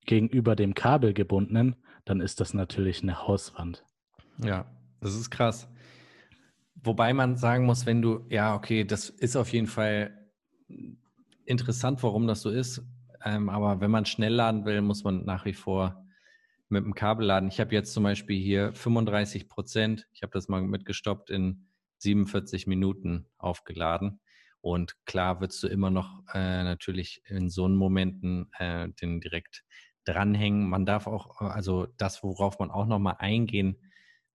gegenüber 0.05 0.55
dem 0.55 0.73
kabelgebundenen, 0.73 1.75
dann 2.05 2.21
ist 2.21 2.39
das 2.39 2.53
natürlich 2.53 3.03
eine 3.03 3.27
Hauswand. 3.27 3.83
Ja, 4.43 4.65
das 5.01 5.15
ist 5.15 5.29
krass. 5.29 5.67
Wobei 6.75 7.13
man 7.13 7.35
sagen 7.35 7.65
muss, 7.65 7.85
wenn 7.85 8.01
du, 8.01 8.25
ja, 8.29 8.55
okay, 8.55 8.85
das 8.85 9.09
ist 9.09 9.35
auf 9.35 9.51
jeden 9.51 9.67
Fall 9.67 10.17
interessant, 11.45 12.01
warum 12.03 12.27
das 12.27 12.41
so 12.41 12.49
ist. 12.49 12.81
Ähm, 13.23 13.49
aber 13.49 13.81
wenn 13.81 13.91
man 13.91 14.05
schnell 14.05 14.33
laden 14.33 14.65
will, 14.65 14.81
muss 14.81 15.03
man 15.03 15.25
nach 15.25 15.45
wie 15.45 15.53
vor 15.53 16.05
mit 16.69 16.85
dem 16.85 16.93
Kabel 16.93 17.25
laden. 17.25 17.49
Ich 17.49 17.59
habe 17.59 17.73
jetzt 17.73 17.93
zum 17.93 18.03
Beispiel 18.03 18.39
hier 18.39 18.73
35 18.73 19.49
Prozent. 19.49 20.07
Ich 20.13 20.21
habe 20.21 20.31
das 20.31 20.47
mal 20.47 20.61
mitgestoppt 20.61 21.29
in 21.29 21.65
47 21.97 22.67
Minuten 22.67 23.25
aufgeladen. 23.37 24.21
Und 24.61 24.95
klar 25.05 25.39
würdest 25.39 25.63
du 25.63 25.67
immer 25.67 25.89
noch 25.89 26.23
äh, 26.33 26.63
natürlich 26.63 27.21
in 27.25 27.49
so 27.49 27.67
Momenten 27.67 28.51
äh, 28.57 28.89
den 29.01 29.21
direkt 29.21 29.63
dranhängen. 30.05 30.69
Man 30.69 30.85
darf 30.85 31.07
auch, 31.07 31.39
also 31.41 31.87
das, 31.97 32.23
worauf 32.23 32.59
man 32.59 32.71
auch 32.71 32.85
nochmal 32.85 33.15
eingehen 33.19 33.77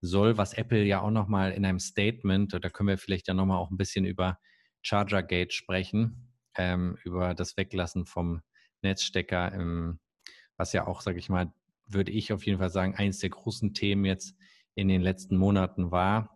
soll, 0.00 0.38
was 0.38 0.54
Apple 0.54 0.84
ja 0.84 1.00
auch 1.00 1.10
nochmal 1.10 1.52
in 1.52 1.64
einem 1.64 1.80
Statement, 1.80 2.52
da 2.52 2.70
können 2.70 2.88
wir 2.88 2.98
vielleicht 2.98 3.28
ja 3.28 3.34
nochmal 3.34 3.58
auch 3.58 3.70
ein 3.70 3.76
bisschen 3.76 4.04
über 4.04 4.38
ChargerGate 4.86 5.52
sprechen, 5.52 6.34
ähm, 6.56 6.98
über 7.04 7.34
das 7.34 7.56
Weglassen 7.56 8.06
vom 8.06 8.42
Netzstecker, 8.82 9.52
ähm, 9.54 9.98
was 10.56 10.72
ja 10.72 10.86
auch, 10.86 11.00
sage 11.00 11.18
ich 11.18 11.28
mal, 11.28 11.52
würde 11.86 12.12
ich 12.12 12.32
auf 12.32 12.46
jeden 12.46 12.58
Fall 12.58 12.70
sagen, 12.70 12.94
eines 12.94 13.18
der 13.18 13.30
großen 13.30 13.74
Themen 13.74 14.04
jetzt 14.04 14.36
in 14.74 14.88
den 14.88 15.02
letzten 15.02 15.36
Monaten 15.36 15.90
war, 15.90 16.33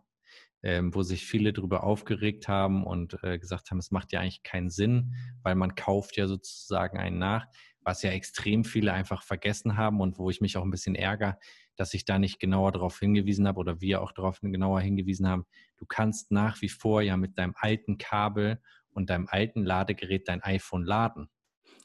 ähm, 0.61 0.93
wo 0.93 1.03
sich 1.03 1.25
viele 1.25 1.53
darüber 1.53 1.83
aufgeregt 1.83 2.47
haben 2.47 2.85
und 2.85 3.17
äh, 3.23 3.39
gesagt 3.39 3.71
haben, 3.71 3.79
es 3.79 3.91
macht 3.91 4.11
ja 4.11 4.19
eigentlich 4.19 4.43
keinen 4.43 4.69
Sinn, 4.69 5.15
weil 5.43 5.55
man 5.55 5.75
kauft 5.75 6.17
ja 6.17 6.27
sozusagen 6.27 6.97
einen 6.97 7.17
nach, 7.17 7.47
was 7.81 8.03
ja 8.03 8.11
extrem 8.11 8.65
viele 8.65 8.93
einfach 8.93 9.23
vergessen 9.23 9.77
haben 9.77 10.01
und 10.01 10.17
wo 10.17 10.29
ich 10.29 10.41
mich 10.41 10.57
auch 10.57 10.63
ein 10.63 10.71
bisschen 10.71 10.95
ärgere, 10.95 11.37
dass 11.75 11.93
ich 11.93 12.03
da 12.03 12.19
nicht 12.19 12.39
genauer 12.39 12.73
darauf 12.73 12.99
hingewiesen 12.99 13.47
habe 13.47 13.59
oder 13.59 13.79
wir 13.79 14.01
auch 14.01 14.11
darauf 14.11 14.41
genauer 14.41 14.81
hingewiesen 14.81 15.27
haben. 15.27 15.45
Du 15.77 15.85
kannst 15.85 16.29
nach 16.31 16.61
wie 16.61 16.69
vor 16.69 17.01
ja 17.01 17.15
mit 17.15 17.37
deinem 17.37 17.53
alten 17.55 17.97
Kabel 17.97 18.61
und 18.91 19.09
deinem 19.09 19.27
alten 19.29 19.63
Ladegerät 19.63 20.27
dein 20.27 20.43
iPhone 20.43 20.83
laden. 20.83 21.29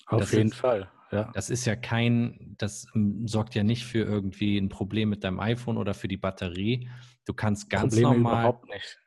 Auf 0.07 0.33
jeden 0.33 0.49
ist, 0.49 0.57
Fall. 0.57 0.91
Ja. 1.11 1.31
Das 1.35 1.51
ist 1.51 1.65
ja 1.65 1.77
kein, 1.77 2.55
das 2.59 2.87
ähm, 2.95 3.27
sorgt 3.27 3.55
ja 3.55 3.63
nicht 3.63 3.85
für 3.85 4.01
irgendwie 4.01 4.59
ein 4.59 4.69
Problem 4.69 5.11
mit 5.11 5.25
deinem 5.25 5.41
iPhone 5.41 5.77
oder 5.77 5.95
für 5.95 6.09
die 6.09 6.17
Batterie. 6.17 6.91
Du 7.25 7.35
kannst 7.35 7.71
ganz 7.71 7.95
Probleme 7.95 8.15
normal. 8.15 8.43
Überhaupt 8.45 8.69
nicht. 8.69 8.99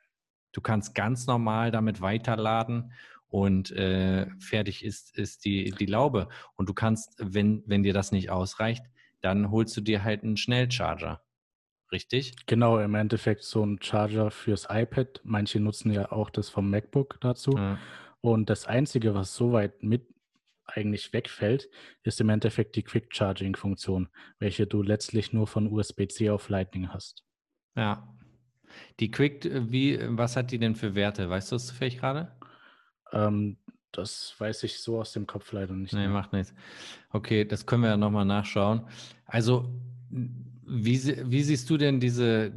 Du 0.52 0.60
kannst 0.60 0.94
ganz 0.94 1.26
normal 1.26 1.70
damit 1.70 2.00
weiterladen 2.00 2.92
und 3.28 3.70
äh, 3.72 4.26
fertig 4.38 4.84
ist, 4.84 5.16
ist 5.16 5.44
die, 5.44 5.70
die 5.72 5.86
Laube. 5.86 6.28
Und 6.56 6.68
du 6.68 6.74
kannst, 6.74 7.14
wenn, 7.18 7.62
wenn 7.66 7.82
dir 7.82 7.92
das 7.92 8.10
nicht 8.12 8.30
ausreicht, 8.30 8.84
dann 9.20 9.50
holst 9.50 9.76
du 9.76 9.80
dir 9.80 10.04
halt 10.04 10.22
einen 10.22 10.36
Schnellcharger. 10.36 11.22
Richtig? 11.90 12.34
Genau, 12.46 12.78
im 12.78 12.94
Endeffekt 12.94 13.42
so 13.42 13.64
ein 13.64 13.80
Charger 13.80 14.30
fürs 14.30 14.66
iPad. 14.70 15.20
Manche 15.24 15.60
nutzen 15.60 15.90
ja 15.90 16.12
auch 16.12 16.30
das 16.30 16.48
vom 16.48 16.70
MacBook 16.70 17.18
dazu. 17.20 17.52
Ja. 17.56 17.78
Und 18.20 18.50
das 18.50 18.66
Einzige, 18.66 19.14
was 19.14 19.34
soweit 19.34 19.82
mit 19.82 20.06
eigentlich 20.68 21.12
wegfällt, 21.12 21.68
ist 22.02 22.20
im 22.20 22.28
Endeffekt 22.28 22.76
die 22.76 22.82
Quick 22.82 23.14
Charging 23.14 23.56
Funktion, 23.56 24.08
welche 24.38 24.66
du 24.66 24.82
letztlich 24.82 25.32
nur 25.32 25.46
von 25.46 25.66
USB-C 25.66 26.30
auf 26.30 26.48
Lightning 26.48 26.88
hast. 26.90 27.24
Ja. 27.74 28.14
Die 29.00 29.10
Quick, 29.10 29.44
äh, 29.46 29.70
wie, 29.72 29.98
was 30.10 30.36
hat 30.36 30.50
die 30.50 30.58
denn 30.58 30.74
für 30.74 30.94
Werte? 30.94 31.28
Weißt 31.28 31.50
du 31.50 31.56
das 31.56 31.70
vielleicht 31.70 32.00
gerade? 32.00 32.36
Ähm, 33.12 33.56
das 33.92 34.34
weiß 34.38 34.64
ich 34.64 34.80
so 34.80 35.00
aus 35.00 35.12
dem 35.12 35.26
Kopf 35.26 35.52
leider 35.52 35.74
nicht. 35.74 35.94
Nee, 35.94 36.00
mehr. 36.00 36.10
macht 36.10 36.32
nichts. 36.32 36.54
Okay, 37.10 37.44
das 37.44 37.64
können 37.64 37.82
wir 37.82 37.90
ja 37.90 37.96
nochmal 37.96 38.26
nachschauen. 38.26 38.82
Also, 39.24 39.72
wie, 40.10 41.30
wie 41.30 41.42
siehst 41.42 41.70
du 41.70 41.78
denn 41.78 41.98
diese 41.98 42.52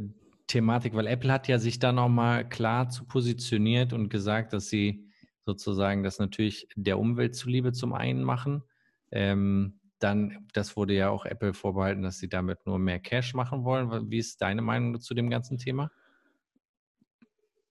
Thematik? 0.47 0.93
Weil 0.93 1.07
Apple 1.07 1.31
hat 1.31 1.47
ja 1.47 1.57
sich 1.57 1.79
da 1.79 1.93
nochmal 1.93 2.47
klar 2.49 2.89
zu 2.89 3.05
positioniert 3.05 3.93
und 3.93 4.09
gesagt, 4.09 4.51
dass 4.51 4.67
sie 4.67 5.10
sozusagen 5.45 6.03
das 6.03 6.19
natürlich 6.19 6.67
der 6.75 6.99
Umwelt 6.99 7.35
zuliebe 7.35 7.71
zum 7.71 7.93
einen 7.93 8.23
machen. 8.23 8.63
Ähm, 9.11 9.79
dann, 9.99 10.47
das 10.53 10.75
wurde 10.75 10.93
ja 10.93 11.09
auch 11.09 11.25
Apple 11.25 11.53
vorbehalten, 11.53 12.01
dass 12.01 12.17
sie 12.17 12.29
damit 12.29 12.65
nur 12.65 12.79
mehr 12.79 12.99
Cash 12.99 13.33
machen 13.33 13.63
wollen. 13.63 14.09
Wie 14.09 14.17
ist 14.17 14.41
deine 14.41 14.61
Meinung 14.61 14.99
zu 14.99 15.13
dem 15.13 15.29
ganzen 15.29 15.57
Thema? 15.57 15.91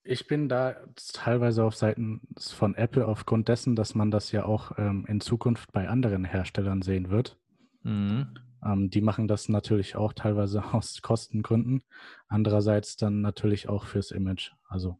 Ich 0.03 0.27
bin 0.27 0.49
da 0.49 0.77
teilweise 1.12 1.64
auf 1.64 1.77
Seiten 1.77 2.23
von 2.39 2.75
Apple 2.75 3.07
aufgrund 3.07 3.49
dessen, 3.49 3.77
dass 3.77 3.95
man 3.95 4.11
das 4.11 4.33
ja 4.33 4.45
auch 4.45 4.79
ähm, 4.79 5.05
in 5.09 5.21
Zukunft 5.21 5.73
bei 5.73 5.89
anderen 5.89 6.25
Herstellern 6.25 6.83
sehen 6.83 7.11
wird. 7.11 7.39
Mhm. 7.83 8.35
Ähm, 8.64 8.91
die 8.91 9.01
machen 9.01 9.29
das 9.29 9.49
natürlich 9.49 9.97
auch 9.97 10.12
teilweise 10.12 10.64
aus 10.75 11.03
Kostengründen. 11.03 11.83
Andererseits 12.29 12.97
dann 12.97 13.21
natürlich 13.21 13.68
auch 13.68 13.85
fürs 13.85 14.11
Image. 14.11 14.53
Also 14.68 14.99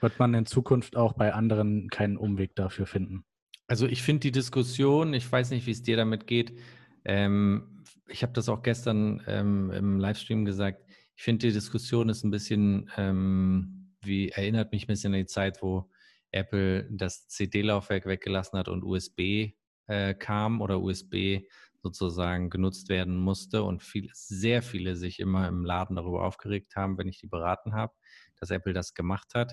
wird 0.00 0.18
man 0.18 0.34
in 0.34 0.46
Zukunft 0.46 0.96
auch 0.96 1.12
bei 1.12 1.32
anderen 1.32 1.88
keinen 1.88 2.16
Umweg 2.16 2.54
dafür 2.54 2.86
finden. 2.86 3.24
Also 3.66 3.86
ich 3.86 4.02
finde 4.02 4.20
die 4.20 4.32
Diskussion, 4.32 5.12
ich 5.14 5.30
weiß 5.30 5.50
nicht, 5.50 5.66
wie 5.66 5.72
es 5.72 5.82
dir 5.82 5.96
damit 5.96 6.26
geht. 6.26 6.58
Ähm, 7.04 7.84
ich 8.08 8.22
habe 8.22 8.32
das 8.32 8.48
auch 8.48 8.62
gestern 8.62 9.22
ähm, 9.26 9.70
im 9.70 9.98
Livestream 9.98 10.44
gesagt. 10.44 10.84
Ich 11.16 11.22
finde 11.22 11.48
die 11.48 11.52
Diskussion 11.52 12.08
ist 12.08 12.24
ein 12.24 12.30
bisschen 12.30 12.90
ähm, 12.96 13.78
wie 14.02 14.30
erinnert 14.30 14.72
mich 14.72 14.84
ein 14.84 14.88
bisschen 14.88 15.12
an 15.12 15.20
die 15.20 15.26
Zeit, 15.26 15.62
wo 15.62 15.90
Apple 16.30 16.88
das 16.90 17.26
CD-Laufwerk 17.28 18.06
weggelassen 18.06 18.58
hat 18.58 18.68
und 18.68 18.84
USB 18.84 19.52
äh, 19.86 20.14
kam 20.14 20.60
oder 20.60 20.80
USB 20.80 21.40
sozusagen 21.82 22.50
genutzt 22.50 22.88
werden 22.88 23.16
musste 23.16 23.62
und 23.62 23.82
viel, 23.82 24.10
sehr 24.12 24.62
viele 24.62 24.96
sich 24.96 25.20
immer 25.20 25.48
im 25.48 25.64
Laden 25.64 25.96
darüber 25.96 26.24
aufgeregt 26.24 26.76
haben, 26.76 26.98
wenn 26.98 27.08
ich 27.08 27.18
die 27.18 27.28
beraten 27.28 27.74
habe, 27.74 27.94
dass 28.40 28.50
Apple 28.50 28.72
das 28.72 28.94
gemacht 28.94 29.34
hat. 29.34 29.52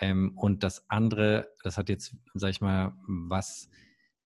Ähm, 0.00 0.32
und 0.36 0.62
das 0.62 0.88
andere, 0.90 1.52
das 1.62 1.78
hat 1.78 1.88
jetzt, 1.88 2.16
sag 2.34 2.50
ich 2.50 2.60
mal, 2.60 2.94
was 3.06 3.68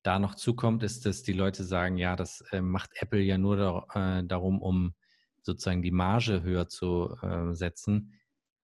da 0.03 0.19
noch 0.19 0.35
zukommt, 0.35 0.83
ist, 0.83 1.07
dass 1.07 1.23
die 1.23 1.33
Leute 1.33 1.65
sagen, 1.65 1.97
ja, 1.97 2.17
das 2.17 2.43
äh, 2.53 2.61
macht 2.61 2.91
Apple 2.95 3.21
ja 3.21 3.39
nur 3.39 3.57
da, 3.57 4.19
äh, 4.21 4.25
darum, 4.25 4.63
um 4.63 4.95
sozusagen 5.43 5.83
die 5.83 5.91
Marge 5.91 6.43
höher 6.43 6.69
zu 6.69 7.17
äh, 7.23 7.55
setzen. 7.55 8.15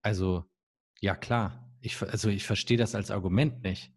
Also 0.02 0.44
ja, 1.00 1.14
klar. 1.14 1.62
Ich, 1.80 2.00
also 2.02 2.28
ich 2.28 2.44
verstehe 2.44 2.78
das 2.78 2.94
als 2.94 3.10
Argument 3.10 3.62
nicht. 3.62 3.92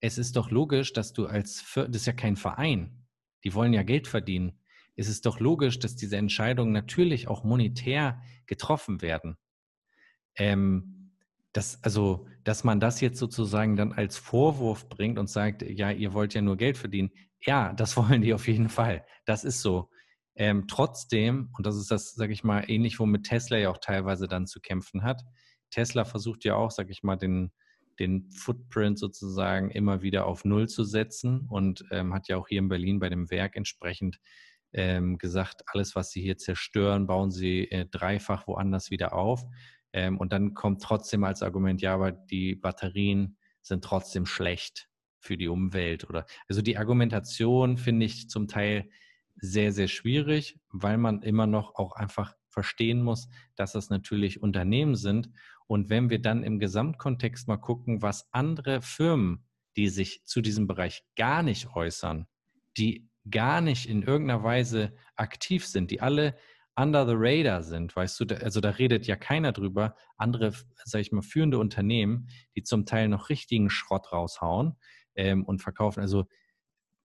Es 0.00 0.18
ist 0.18 0.36
doch 0.36 0.50
logisch, 0.50 0.92
dass 0.92 1.12
du 1.12 1.26
als, 1.26 1.64
das 1.74 1.88
ist 1.88 2.06
ja 2.06 2.12
kein 2.12 2.36
Verein. 2.36 3.04
Die 3.42 3.54
wollen 3.54 3.72
ja 3.72 3.82
Geld 3.82 4.06
verdienen. 4.06 4.58
Es 4.96 5.08
ist 5.08 5.26
doch 5.26 5.40
logisch, 5.40 5.78
dass 5.78 5.96
diese 5.96 6.16
Entscheidungen 6.16 6.72
natürlich 6.72 7.28
auch 7.28 7.42
monetär 7.42 8.22
getroffen 8.46 9.02
werden. 9.02 9.36
Ähm, 10.36 11.03
das, 11.54 11.82
also, 11.84 12.26
dass 12.42 12.64
man 12.64 12.80
das 12.80 13.00
jetzt 13.00 13.18
sozusagen 13.18 13.76
dann 13.76 13.92
als 13.92 14.18
Vorwurf 14.18 14.88
bringt 14.88 15.18
und 15.18 15.30
sagt, 15.30 15.62
ja, 15.62 15.90
ihr 15.90 16.12
wollt 16.12 16.34
ja 16.34 16.42
nur 16.42 16.56
Geld 16.56 16.76
verdienen. 16.76 17.12
Ja, 17.40 17.72
das 17.72 17.96
wollen 17.96 18.22
die 18.22 18.34
auf 18.34 18.46
jeden 18.48 18.68
Fall. 18.68 19.06
Das 19.24 19.44
ist 19.44 19.62
so. 19.62 19.88
Ähm, 20.36 20.66
trotzdem, 20.66 21.50
und 21.56 21.64
das 21.64 21.76
ist 21.76 21.92
das, 21.92 22.12
sage 22.14 22.32
ich 22.32 22.42
mal, 22.42 22.68
ähnlich, 22.68 22.98
womit 22.98 23.26
Tesla 23.26 23.56
ja 23.56 23.70
auch 23.70 23.78
teilweise 23.78 24.26
dann 24.26 24.48
zu 24.48 24.60
kämpfen 24.60 25.04
hat, 25.04 25.22
Tesla 25.70 26.04
versucht 26.04 26.44
ja 26.44 26.56
auch, 26.56 26.72
sag 26.72 26.90
ich 26.90 27.04
mal, 27.04 27.14
den, 27.14 27.52
den 28.00 28.32
Footprint 28.32 28.98
sozusagen 28.98 29.70
immer 29.70 30.02
wieder 30.02 30.26
auf 30.26 30.44
Null 30.44 30.68
zu 30.68 30.82
setzen 30.82 31.46
und 31.48 31.84
ähm, 31.92 32.12
hat 32.12 32.26
ja 32.26 32.36
auch 32.36 32.48
hier 32.48 32.58
in 32.58 32.68
Berlin 32.68 32.98
bei 32.98 33.08
dem 33.08 33.30
Werk 33.30 33.54
entsprechend 33.54 34.18
ähm, 34.72 35.18
gesagt, 35.18 35.62
alles, 35.66 35.94
was 35.94 36.10
sie 36.10 36.20
hier 36.20 36.36
zerstören, 36.36 37.06
bauen 37.06 37.30
sie 37.30 37.70
äh, 37.70 37.86
dreifach 37.86 38.48
woanders 38.48 38.90
wieder 38.90 39.12
auf. 39.12 39.44
Ähm, 39.94 40.18
und 40.18 40.32
dann 40.32 40.54
kommt 40.54 40.82
trotzdem 40.82 41.22
als 41.22 41.42
Argument, 41.42 41.80
ja, 41.80 41.94
aber 41.94 42.10
die 42.10 42.56
Batterien 42.56 43.38
sind 43.62 43.84
trotzdem 43.84 44.26
schlecht 44.26 44.88
für 45.20 45.38
die 45.38 45.48
Umwelt 45.48 46.06
oder 46.10 46.26
also 46.48 46.60
die 46.60 46.76
Argumentation 46.76 47.78
finde 47.78 48.04
ich 48.04 48.28
zum 48.28 48.48
Teil 48.48 48.90
sehr, 49.36 49.72
sehr 49.72 49.88
schwierig, 49.88 50.58
weil 50.70 50.98
man 50.98 51.22
immer 51.22 51.46
noch 51.46 51.76
auch 51.76 51.92
einfach 51.92 52.34
verstehen 52.48 53.02
muss, 53.02 53.28
dass 53.54 53.72
das 53.72 53.88
natürlich 53.88 54.42
Unternehmen 54.42 54.96
sind. 54.96 55.30
Und 55.66 55.90
wenn 55.90 56.10
wir 56.10 56.20
dann 56.20 56.42
im 56.42 56.58
Gesamtkontext 56.58 57.48
mal 57.48 57.56
gucken, 57.56 58.02
was 58.02 58.28
andere 58.32 58.82
Firmen, 58.82 59.46
die 59.76 59.88
sich 59.88 60.24
zu 60.24 60.40
diesem 60.40 60.66
Bereich 60.66 61.04
gar 61.16 61.42
nicht 61.42 61.74
äußern, 61.74 62.26
die 62.76 63.08
gar 63.30 63.60
nicht 63.60 63.88
in 63.88 64.02
irgendeiner 64.02 64.42
Weise 64.42 64.94
aktiv 65.16 65.66
sind, 65.66 65.90
die 65.90 66.00
alle 66.00 66.36
under 66.76 67.06
the 67.06 67.14
radar 67.16 67.62
sind, 67.62 67.94
weißt 67.94 68.20
du, 68.20 68.42
also 68.42 68.60
da 68.60 68.70
redet 68.70 69.06
ja 69.06 69.16
keiner 69.16 69.52
drüber. 69.52 69.94
Andere, 70.16 70.52
sag 70.84 71.00
ich 71.00 71.12
mal, 71.12 71.22
führende 71.22 71.58
Unternehmen, 71.58 72.28
die 72.56 72.62
zum 72.62 72.86
Teil 72.86 73.08
noch 73.08 73.28
richtigen 73.28 73.70
Schrott 73.70 74.12
raushauen 74.12 74.76
ähm, 75.14 75.44
und 75.44 75.62
verkaufen. 75.62 76.00
Also 76.00 76.26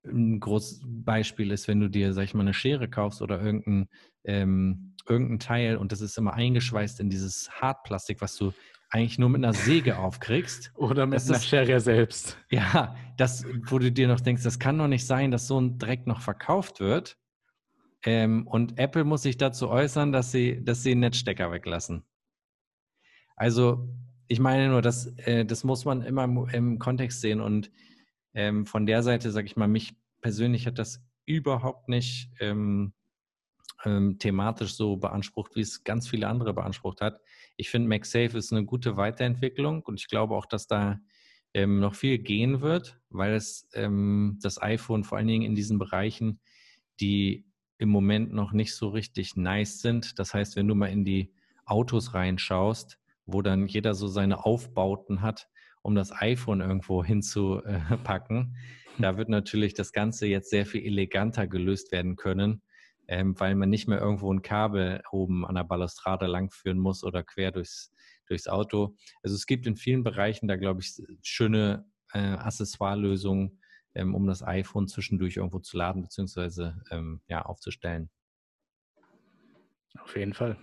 ein 0.05 0.39
großes 0.39 0.81
Beispiel 0.85 1.51
ist, 1.51 1.67
wenn 1.67 1.79
du 1.79 1.89
dir, 1.89 2.13
sag 2.13 2.23
ich 2.23 2.33
mal, 2.33 2.41
eine 2.41 2.53
Schere 2.53 2.89
kaufst 2.89 3.21
oder 3.21 3.41
irgendein, 3.41 3.89
ähm, 4.23 4.95
irgendein 5.07 5.39
Teil 5.39 5.77
und 5.77 5.91
das 5.91 6.01
ist 6.01 6.17
immer 6.17 6.33
eingeschweißt 6.33 6.99
in 6.99 7.09
dieses 7.09 7.51
Hartplastik, 7.51 8.21
was 8.21 8.35
du 8.37 8.53
eigentlich 8.89 9.19
nur 9.19 9.29
mit 9.29 9.43
einer 9.43 9.53
Säge 9.53 9.99
aufkriegst. 9.99 10.71
Oder 10.75 11.05
mit 11.05 11.21
einer 11.21 11.39
Schere 11.39 11.79
selbst. 11.79 12.37
Ja, 12.49 12.95
das, 13.17 13.45
wo 13.67 13.77
du 13.77 13.91
dir 13.91 14.07
noch 14.07 14.19
denkst, 14.19 14.41
das 14.41 14.57
kann 14.57 14.79
doch 14.79 14.87
nicht 14.87 15.05
sein, 15.05 15.29
dass 15.29 15.47
so 15.47 15.59
ein 15.61 15.77
Dreck 15.77 16.07
noch 16.07 16.21
verkauft 16.21 16.79
wird. 16.79 17.15
Ähm, 18.03 18.47
und 18.47 18.79
Apple 18.79 19.03
muss 19.03 19.23
sich 19.23 19.37
dazu 19.37 19.69
äußern, 19.69 20.11
dass 20.11 20.31
sie, 20.31 20.63
dass 20.63 20.83
sie 20.83 20.95
Netzstecker 20.95 21.51
weglassen. 21.51 22.03
Also, 23.35 23.89
ich 24.27 24.39
meine 24.39 24.69
nur, 24.69 24.81
das, 24.81 25.07
äh, 25.17 25.45
das 25.45 25.63
muss 25.63 25.85
man 25.85 26.01
immer 26.01 26.23
im, 26.23 26.47
im 26.49 26.79
Kontext 26.79 27.21
sehen. 27.21 27.41
Und 27.41 27.71
ähm, 28.33 28.65
von 28.65 28.85
der 28.85 29.03
Seite, 29.03 29.31
sage 29.31 29.47
ich 29.47 29.57
mal, 29.57 29.67
mich 29.67 29.93
persönlich 30.21 30.67
hat 30.67 30.77
das 30.77 31.03
überhaupt 31.25 31.89
nicht 31.89 32.29
ähm, 32.39 32.93
ähm, 33.85 34.19
thematisch 34.19 34.75
so 34.75 34.97
beansprucht, 34.97 35.55
wie 35.55 35.61
es 35.61 35.83
ganz 35.83 36.07
viele 36.07 36.27
andere 36.27 36.53
beansprucht 36.53 37.01
hat. 37.01 37.19
Ich 37.55 37.69
finde, 37.69 37.87
MagSafe 37.87 38.37
ist 38.37 38.51
eine 38.51 38.65
gute 38.65 38.97
Weiterentwicklung 38.97 39.83
und 39.83 39.99
ich 39.99 40.07
glaube 40.07 40.35
auch, 40.35 40.45
dass 40.45 40.67
da 40.67 40.99
ähm, 41.53 41.79
noch 41.79 41.95
viel 41.95 42.19
gehen 42.19 42.61
wird, 42.61 42.99
weil 43.09 43.33
es 43.33 43.67
ähm, 43.73 44.37
das 44.41 44.61
iPhone 44.61 45.03
vor 45.03 45.17
allen 45.17 45.27
Dingen 45.27 45.45
in 45.45 45.55
diesen 45.55 45.79
Bereichen, 45.79 46.39
die 46.99 47.45
im 47.79 47.89
Moment 47.89 48.31
noch 48.31 48.51
nicht 48.51 48.75
so 48.75 48.89
richtig 48.89 49.35
nice 49.35 49.81
sind. 49.81 50.19
Das 50.19 50.35
heißt, 50.35 50.55
wenn 50.55 50.67
du 50.67 50.75
mal 50.75 50.87
in 50.91 51.03
die 51.03 51.33
Autos 51.65 52.13
reinschaust, 52.13 52.99
wo 53.25 53.41
dann 53.41 53.65
jeder 53.65 53.95
so 53.95 54.07
seine 54.07 54.45
Aufbauten 54.45 55.21
hat, 55.21 55.49
um 55.81 55.95
das 55.95 56.11
iPhone 56.11 56.61
irgendwo 56.61 57.03
hinzupacken, 57.03 58.55
da 58.99 59.17
wird 59.17 59.29
natürlich 59.29 59.73
das 59.73 59.93
Ganze 59.93 60.27
jetzt 60.27 60.51
sehr 60.51 60.67
viel 60.67 60.85
eleganter 60.85 61.47
gelöst 61.47 61.91
werden 61.91 62.15
können 62.15 62.61
ähm, 63.09 63.37
weil 63.39 63.55
man 63.55 63.69
nicht 63.69 63.87
mehr 63.87 63.99
irgendwo 63.99 64.31
ein 64.31 64.43
Kabel 64.43 65.01
oben 65.11 65.43
an 65.45 65.55
der 65.55 65.63
Balustrade 65.63 66.27
langführen 66.27 66.77
muss 66.77 67.03
oder 67.03 67.23
quer 67.23 67.51
durchs, 67.51 67.91
durchs 68.27 68.47
Auto. 68.47 68.95
Also 69.23 69.35
es 69.35 69.47
gibt 69.47 69.65
in 69.65 69.75
vielen 69.75 70.03
Bereichen 70.03 70.47
da, 70.47 70.57
glaube 70.57 70.81
ich, 70.81 71.01
schöne 71.23 71.85
äh, 72.13 72.19
Accessoire-Lösungen, 72.19 73.58
ähm, 73.95 74.15
um 74.15 74.27
das 74.27 74.43
iPhone 74.43 74.87
zwischendurch 74.87 75.37
irgendwo 75.37 75.59
zu 75.59 75.77
laden 75.77 76.01
bzw. 76.01 76.71
Ähm, 76.91 77.21
ja, 77.27 77.43
aufzustellen. 77.43 78.09
Auf 80.01 80.15
jeden 80.15 80.33
Fall. 80.33 80.57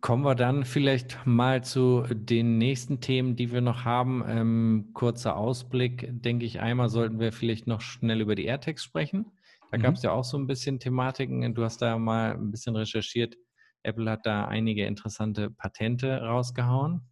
Kommen 0.00 0.24
wir 0.24 0.34
dann 0.34 0.64
vielleicht 0.64 1.24
mal 1.26 1.62
zu 1.62 2.04
den 2.10 2.58
nächsten 2.58 3.00
Themen, 3.00 3.36
die 3.36 3.52
wir 3.52 3.60
noch 3.60 3.84
haben. 3.84 4.24
Ähm, 4.26 4.90
kurzer 4.94 5.36
Ausblick, 5.36 6.08
denke 6.10 6.44
ich. 6.44 6.60
Einmal 6.60 6.88
sollten 6.88 7.20
wir 7.20 7.32
vielleicht 7.32 7.68
noch 7.68 7.80
schnell 7.80 8.20
über 8.20 8.34
die 8.34 8.46
AirTags 8.46 8.82
sprechen. 8.82 9.26
Da 9.70 9.78
mhm. 9.78 9.82
gab 9.82 9.94
es 9.94 10.02
ja 10.02 10.10
auch 10.10 10.24
so 10.24 10.36
ein 10.36 10.48
bisschen 10.48 10.80
Thematiken. 10.80 11.54
Du 11.54 11.62
hast 11.62 11.82
da 11.82 11.98
mal 11.98 12.32
ein 12.32 12.50
bisschen 12.50 12.74
recherchiert. 12.74 13.36
Apple 13.84 14.10
hat 14.10 14.26
da 14.26 14.46
einige 14.46 14.86
interessante 14.86 15.50
Patente 15.50 16.20
rausgehauen. 16.20 17.02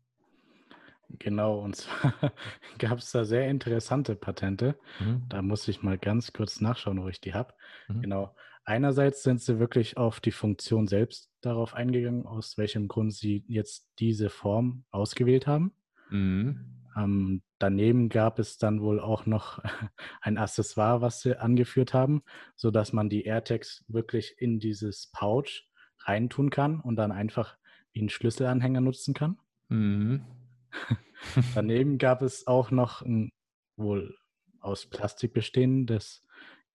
Genau, 1.19 1.61
und 1.61 1.77
zwar 1.77 2.15
gab 2.79 2.99
es 2.99 3.11
da 3.11 3.25
sehr 3.25 3.49
interessante 3.49 4.15
Patente. 4.15 4.79
Mhm. 5.01 5.23
Da 5.29 5.43
muss 5.43 5.67
ich 5.69 5.83
mal 5.83 5.99
ganz 5.99 6.33
kurz 6.33 6.61
nachschauen, 6.61 7.03
wo 7.03 7.09
ich 7.09 7.21
die 7.21 7.35
habe. 7.35 7.55
Mhm. 7.89 8.03
Genau. 8.03 8.35
Einerseits 8.65 9.23
sind 9.23 9.41
sie 9.41 9.59
wirklich 9.59 9.97
auf 9.97 10.21
die 10.21 10.31
Funktion 10.31 10.87
selbst 10.87 11.31
darauf 11.41 11.75
eingegangen, 11.75 12.27
aus 12.27 12.59
welchem 12.59 12.89
Grund 12.89 13.13
sie 13.13 13.45
jetzt 13.49 13.89
diese 13.99 14.31
Form 14.31 14.85
ausgewählt 14.91 15.47
haben. 15.47 15.73
Mhm. 16.11 16.81
Ähm, 16.97 17.43
daneben 17.59 18.09
gab 18.09 18.39
es 18.39 18.59
dann 18.59 18.81
wohl 18.83 19.01
auch 19.01 19.27
noch 19.27 19.61
ein 20.21 20.39
Accessoire, 20.39 21.01
was 21.01 21.23
sie 21.23 21.41
angeführt 21.41 21.95
haben, 21.95 22.23
sodass 22.57 22.93
man 22.93 23.09
die 23.09 23.25
AirTags 23.25 23.85
wirklich 23.89 24.37
in 24.39 24.59
dieses 24.59 25.09
Pouch 25.13 25.65
reintun 26.01 26.51
kann 26.51 26.81
und 26.81 26.97
dann 26.97 27.13
einfach 27.13 27.57
wie 27.93 28.01
einen 28.01 28.09
Schlüsselanhänger 28.09 28.81
nutzen 28.81 29.15
kann. 29.15 29.39
Mhm. 29.69 30.25
daneben 31.55 31.99
gab 31.99 32.23
es 32.23 32.47
auch 32.47 32.71
noch 32.71 33.03
ein 33.03 33.31
wohl 33.77 34.17
aus 34.61 34.87
Plastik 34.87 35.33
bestehendes 35.33 36.25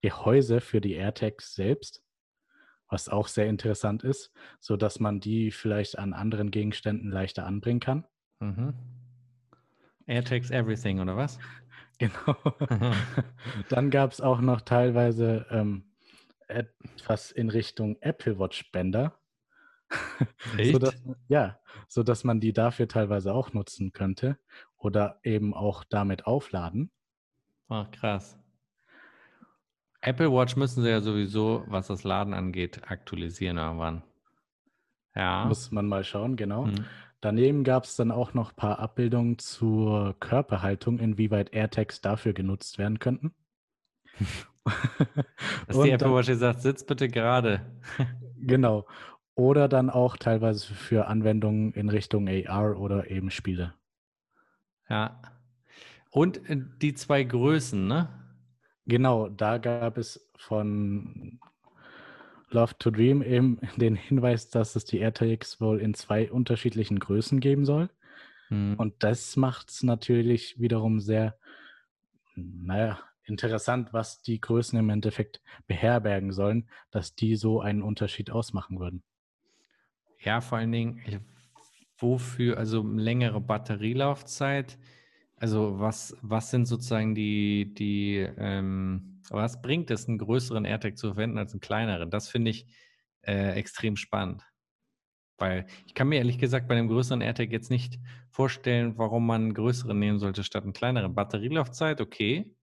Gehäuse 0.02 0.62
für 0.62 0.82
die 0.82 0.94
AirTags 0.94 1.56
selbst, 1.56 2.04
was 2.90 3.10
auch 3.10 3.28
sehr 3.28 3.48
interessant 3.48 4.04
ist, 4.04 4.32
sodass 4.60 5.00
man 5.00 5.20
die 5.20 5.52
vielleicht 5.52 5.98
an 5.98 6.14
anderen 6.14 6.52
Gegenständen 6.52 7.10
leichter 7.12 7.46
anbringen 7.46 7.80
kann. 7.80 8.06
Mhm. 8.40 8.74
AirTags 10.06 10.52
Everything, 10.52 11.00
oder 11.00 11.18
was? 11.18 11.40
Genau. 11.98 12.36
Dann 13.70 13.90
gab 13.90 14.12
es 14.12 14.20
auch 14.20 14.42
noch 14.42 14.60
teilweise 14.60 15.46
ähm, 15.50 15.96
etwas 16.50 17.32
in 17.32 17.50
Richtung 17.50 17.96
Apple 18.02 18.38
Watch 18.38 18.70
Bänder. 18.74 19.18
Echt? 20.58 20.74
sodass, 20.74 20.96
ja, 21.28 21.60
sodass 21.88 22.24
man 22.24 22.40
die 22.40 22.54
dafür 22.54 22.88
teilweise 22.88 23.34
auch 23.34 23.54
nutzen 23.54 23.94
könnte 23.94 24.38
oder 24.78 25.20
eben 25.24 25.54
auch 25.54 25.84
damit 25.84 26.26
aufladen. 26.26 26.92
Ach, 27.70 27.90
krass. 27.92 28.38
Apple 30.02 30.32
Watch 30.32 30.56
müssen 30.56 30.84
sie 30.84 30.90
ja 30.90 31.02
sowieso, 31.02 31.64
was 31.68 31.88
das 31.88 32.04
Laden 32.04 32.34
angeht, 32.34 32.82
aktualisieren 32.88 33.58
irgendwann. 33.58 34.04
Ja. 35.16 35.46
Muss 35.46 35.72
man 35.72 35.88
mal 35.88 36.04
schauen, 36.04 36.36
genau. 36.36 36.66
Hm. 36.66 36.86
Daneben 37.22 37.64
gab 37.64 37.86
es 37.86 37.96
dann 37.96 38.12
auch 38.12 38.36
noch 38.36 38.52
ein 38.52 38.56
paar 38.56 38.78
Abbildungen 38.78 39.40
zur 39.40 40.16
Körperhaltung, 40.20 41.00
inwieweit 41.00 41.54
AirTags 41.54 42.02
dafür 42.02 42.34
genutzt 42.34 42.78
werden 42.78 43.00
könnten. 43.00 43.34
Dass 45.68 45.82
die 45.82 45.90
Apple 45.90 46.14
Watch 46.14 46.32
sagt, 46.34 46.62
sitz 46.62 46.86
bitte 46.86 47.08
gerade. 47.08 47.66
genau. 48.38 48.86
Oder 49.36 49.68
dann 49.68 49.90
auch 49.90 50.16
teilweise 50.16 50.74
für 50.74 51.08
Anwendungen 51.08 51.74
in 51.74 51.90
Richtung 51.90 52.28
AR 52.28 52.80
oder 52.80 53.12
eben 53.12 53.30
Spiele. 53.30 53.74
Ja. 54.90 55.22
Und 56.10 56.50
äh, 56.50 56.62
die 56.82 56.94
zwei 56.94 57.24
Größen, 57.24 57.86
ne? 57.86 58.10
Genau, 58.86 59.30
da 59.30 59.58
gab 59.58 59.98
es 59.98 60.30
von 60.38 61.40
Love 62.50 62.78
to 62.80 62.92
Dream 62.92 63.22
eben 63.22 63.60
den 63.78 63.96
Hinweis, 63.96 64.50
dass 64.50 64.76
es 64.76 64.86
die 64.86 65.00
AirTags 65.00 65.60
wohl 65.60 65.80
in 65.80 65.94
zwei 65.94 66.32
unterschiedlichen 66.32 67.00
Größen 67.00 67.40
geben 67.40 67.66
soll. 67.66 67.90
Mhm. 68.50 68.76
Und 68.76 69.04
das 69.04 69.36
macht 69.36 69.70
es 69.70 69.84
natürlich 69.84 70.60
wiederum 70.60 71.00
sehr, 71.00 71.38
naja, 72.36 73.00
interessant, 73.24 73.92
was 73.92 74.22
die 74.22 74.40
Größen 74.40 74.78
im 74.78 74.90
Endeffekt 74.90 75.42
beherbergen 75.68 76.32
sollen, 76.32 76.70
dass 76.92 77.16
die 77.16 77.36
so 77.36 77.60
einen 77.60 77.82
Unterschied 77.82 78.30
ausmachen 78.30 78.80
würden. 78.80 79.04
Ja, 80.26 80.42
vor 80.42 80.58
allen 80.58 80.72
Dingen, 80.72 81.24
wofür, 82.00 82.58
also 82.58 82.82
längere 82.84 83.40
Batterielaufzeit, 83.40 84.78
also 85.38 85.80
was, 85.80 86.18
was 86.22 86.50
sind 86.50 86.66
sozusagen 86.66 87.14
die, 87.14 87.74
die 87.76 88.18
ähm, 88.38 89.22
was 89.30 89.62
bringt 89.62 89.92
es, 89.92 90.08
einen 90.08 90.18
größeren 90.18 90.66
AirTag 90.66 90.98
zu 90.98 91.08
verwenden 91.10 91.38
als 91.38 91.54
einen 91.54 91.62
kleineren? 91.62 92.10
Das 92.10 92.30
finde 92.30 92.52
ich 92.52 92.68
äh, 93.22 93.52
extrem 93.54 93.98
spannend. 93.98 94.44
Weil 95.38 95.68
ich 95.86 95.94
kann 95.94 96.08
mir 96.08 96.18
ehrlich 96.18 96.40
gesagt 96.40 96.68
bei 96.68 96.76
einem 96.76 96.88
größeren 96.88 97.22
AirTag 97.22 97.52
jetzt 97.52 97.70
nicht 97.70 98.00
vorstellen, 98.32 98.98
warum 98.98 99.26
man 99.28 99.42
einen 99.44 99.54
größeren 99.54 99.98
nehmen 99.98 100.20
sollte 100.20 100.44
statt 100.44 100.64
einen 100.64 100.74
kleineren. 100.74 101.14
Batterielaufzeit, 101.14 102.02
okay. 102.02 102.56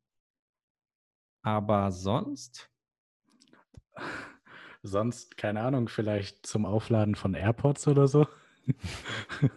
Aber 1.43 1.93
sonst? 1.93 2.71
Sonst, 4.83 5.37
keine 5.37 5.61
Ahnung, 5.61 5.89
vielleicht 5.89 6.45
zum 6.45 6.67
Aufladen 6.67 7.15
von 7.15 7.35
AirPods 7.35 7.87
oder 7.87 8.09
so. 8.09 8.27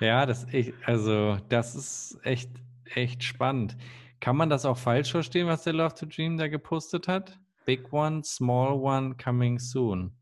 ja, 0.00 0.24
das 0.24 0.46
ich, 0.52 0.72
also 0.84 1.36
das 1.50 1.74
ist 1.74 2.18
echt, 2.22 2.50
echt 2.94 3.22
spannend. 3.22 3.76
Kann 4.20 4.36
man 4.36 4.48
das 4.48 4.64
auch 4.64 4.78
falsch 4.78 5.10
verstehen, 5.10 5.46
was 5.46 5.64
der 5.64 5.74
Love 5.74 5.94
to 5.94 6.06
Dream 6.06 6.38
da 6.38 6.48
gepostet 6.48 7.08
hat? 7.08 7.38
Big 7.66 7.92
one, 7.92 8.24
small 8.24 8.72
one, 8.72 9.14
coming 9.16 9.58
soon. 9.58 10.16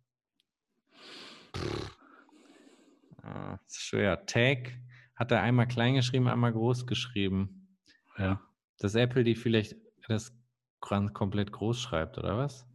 Ah, 3.22 3.58
ist 3.66 3.80
schwer. 3.80 4.26
Tag 4.26 4.72
hat 5.14 5.30
er 5.30 5.40
einmal 5.42 5.68
klein 5.68 5.94
geschrieben, 5.94 6.26
einmal 6.26 6.52
groß 6.52 6.86
geschrieben. 6.86 7.78
Ja. 8.18 8.40
Dass 8.78 8.96
Apple 8.96 9.22
die 9.22 9.36
vielleicht 9.36 9.76
das 10.08 10.36
komplett 10.80 11.52
groß 11.52 11.80
schreibt, 11.80 12.18
oder 12.18 12.36
was? 12.36 12.66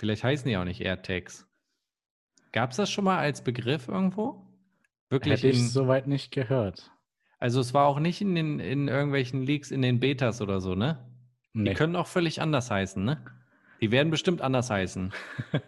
Vielleicht 0.00 0.24
heißen 0.24 0.48
die 0.48 0.56
auch 0.56 0.64
nicht 0.64 0.80
AirTags. 0.80 1.46
Gab 2.52 2.70
es 2.70 2.78
das 2.78 2.90
schon 2.90 3.04
mal 3.04 3.18
als 3.18 3.44
Begriff 3.44 3.86
irgendwo? 3.86 4.46
Wirklich 5.10 5.34
Hätte 5.34 5.48
ich 5.48 5.70
soweit 5.70 6.06
nicht 6.06 6.32
gehört. 6.32 6.90
Also 7.38 7.60
es 7.60 7.74
war 7.74 7.86
auch 7.86 8.00
nicht 8.00 8.22
in, 8.22 8.34
den, 8.34 8.60
in 8.60 8.88
irgendwelchen 8.88 9.42
Leaks, 9.42 9.70
in 9.70 9.82
den 9.82 10.00
Betas 10.00 10.40
oder 10.40 10.62
so, 10.62 10.74
ne? 10.74 11.06
Nee. 11.52 11.68
Die 11.68 11.74
können 11.74 11.96
auch 11.96 12.06
völlig 12.06 12.40
anders 12.40 12.70
heißen, 12.70 13.04
ne? 13.04 13.22
Die 13.82 13.90
werden 13.90 14.10
bestimmt 14.10 14.40
anders 14.40 14.70
heißen. 14.70 15.12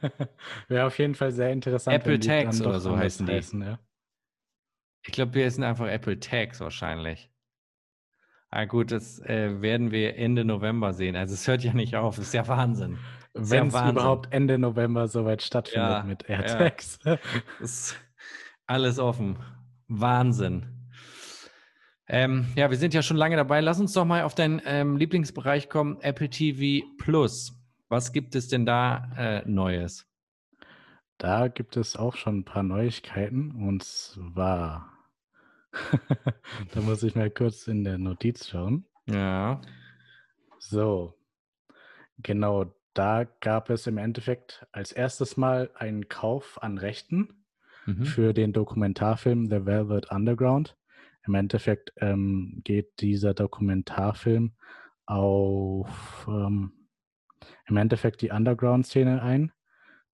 Wäre 0.68 0.86
auf 0.86 0.98
jeden 0.98 1.14
Fall 1.14 1.32
sehr 1.32 1.52
interessant. 1.52 1.94
Apple 1.94 2.18
Tags 2.18 2.62
oder 2.62 2.80
so 2.80 2.96
heißen 2.96 3.26
die. 3.26 3.32
Heißen, 3.34 3.60
ja. 3.60 3.78
Ich 5.04 5.12
glaube, 5.12 5.34
wir 5.34 5.50
sind 5.50 5.64
einfach 5.64 5.88
Apple 5.88 6.18
Tags 6.20 6.58
wahrscheinlich. 6.60 7.30
Ah 8.48 8.64
gut, 8.64 8.92
das 8.92 9.18
äh, 9.20 9.60
werden 9.60 9.90
wir 9.90 10.16
Ende 10.16 10.46
November 10.46 10.94
sehen. 10.94 11.16
Also 11.16 11.34
es 11.34 11.46
hört 11.46 11.64
ja 11.64 11.74
nicht 11.74 11.96
auf, 11.96 12.16
das 12.16 12.28
ist 12.28 12.34
ja 12.34 12.48
Wahnsinn. 12.48 12.98
Wenn 13.34 13.68
es 13.68 13.74
überhaupt 13.74 14.32
Ende 14.32 14.58
November 14.58 15.08
soweit 15.08 15.42
stattfindet 15.42 15.90
ja, 15.90 16.02
mit 16.02 16.28
AirTags. 16.28 16.98
Ja. 17.04 17.18
Das, 17.60 17.96
Alles 18.66 18.98
offen. 18.98 19.38
Wahnsinn. 19.88 20.66
Ähm, 22.08 22.46
ja, 22.56 22.68
wir 22.68 22.76
sind 22.76 22.94
ja 22.94 23.02
schon 23.02 23.16
lange 23.16 23.36
dabei. 23.36 23.60
Lass 23.60 23.80
uns 23.80 23.92
doch 23.92 24.04
mal 24.04 24.22
auf 24.22 24.34
deinen 24.34 24.60
ähm, 24.66 24.96
Lieblingsbereich 24.96 25.68
kommen, 25.68 25.98
Apple 26.00 26.28
TV 26.28 26.86
Plus. 26.98 27.58
Was 27.88 28.12
gibt 28.12 28.34
es 28.34 28.48
denn 28.48 28.66
da 28.66 29.10
äh, 29.16 29.48
Neues? 29.48 30.06
Da 31.18 31.48
gibt 31.48 31.76
es 31.76 31.96
auch 31.96 32.16
schon 32.16 32.40
ein 32.40 32.44
paar 32.44 32.62
Neuigkeiten. 32.62 33.52
Und 33.52 33.84
zwar, 33.84 34.92
da 36.74 36.80
muss 36.80 37.02
ich 37.02 37.14
mal 37.14 37.30
kurz 37.30 37.66
in 37.68 37.84
der 37.84 37.98
Notiz 37.98 38.48
schauen. 38.48 38.86
Ja. 39.06 39.60
So, 40.58 41.14
genau, 42.18 42.74
da 42.94 43.24
gab 43.40 43.70
es 43.70 43.86
im 43.86 43.98
Endeffekt 43.98 44.66
als 44.72 44.92
erstes 44.92 45.36
Mal 45.36 45.70
einen 45.74 46.08
Kauf 46.08 46.62
an 46.62 46.78
Rechten 46.78 47.44
mhm. 47.86 48.04
für 48.04 48.32
den 48.32 48.52
Dokumentarfilm 48.52 49.46
The 49.46 49.66
Velvet 49.66 50.10
Underground. 50.10 50.76
Im 51.24 51.34
Endeffekt 51.34 51.92
ähm, 51.98 52.60
geht 52.64 53.00
dieser 53.00 53.34
Dokumentarfilm 53.34 54.52
auf 55.06 56.26
ähm, 56.28 56.72
im 57.66 57.76
Endeffekt 57.76 58.22
die 58.22 58.30
Underground-Szene 58.30 59.22
ein 59.22 59.52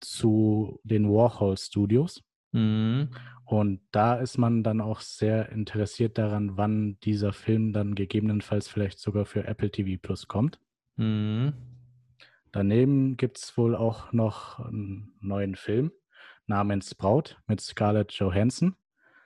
zu 0.00 0.80
den 0.84 1.08
Warhol 1.08 1.56
Studios. 1.56 2.22
Mhm. 2.52 3.10
Und 3.44 3.80
da 3.92 4.14
ist 4.16 4.38
man 4.38 4.62
dann 4.62 4.80
auch 4.80 5.00
sehr 5.00 5.50
interessiert 5.50 6.18
daran, 6.18 6.56
wann 6.56 6.98
dieser 7.00 7.32
Film 7.32 7.72
dann 7.72 7.94
gegebenenfalls 7.94 8.68
vielleicht 8.68 8.98
sogar 8.98 9.24
für 9.24 9.44
Apple 9.44 9.70
TV 9.70 9.98
Plus 10.00 10.28
kommt. 10.28 10.60
Mhm. 10.96 11.54
Daneben 12.52 13.16
gibt 13.16 13.38
es 13.38 13.56
wohl 13.56 13.76
auch 13.76 14.12
noch 14.12 14.58
einen 14.58 15.12
neuen 15.20 15.54
Film 15.54 15.92
namens 16.46 16.94
Braut 16.94 17.38
mit 17.46 17.60
Scarlett 17.60 18.12
Johansson, 18.12 18.74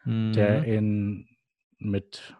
mhm. 0.05 0.33
der 0.33 0.65
in, 0.65 1.29
mit 1.79 2.37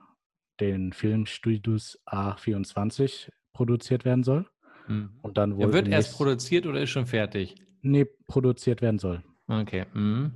den 0.61 0.93
Filmstudios 0.93 1.99
A24 2.07 3.31
produziert 3.53 4.05
werden 4.05 4.25
soll. 4.25 4.47
Mhm. 4.89 5.11
Und 5.23 5.39
dann 5.39 5.57
wohl. 5.57 5.67
Er 5.67 5.73
wird 5.73 5.89
erst 5.89 6.17
produziert 6.17 6.67
oder 6.67 6.81
ist 6.83 6.91
schon 6.91 7.07
fertig? 7.07 7.55
Nee, 7.83 8.07
produziert 8.27 8.83
werden 8.83 8.99
soll. 8.99 9.23
Okay. 9.47 9.87
Mhm. 9.93 10.33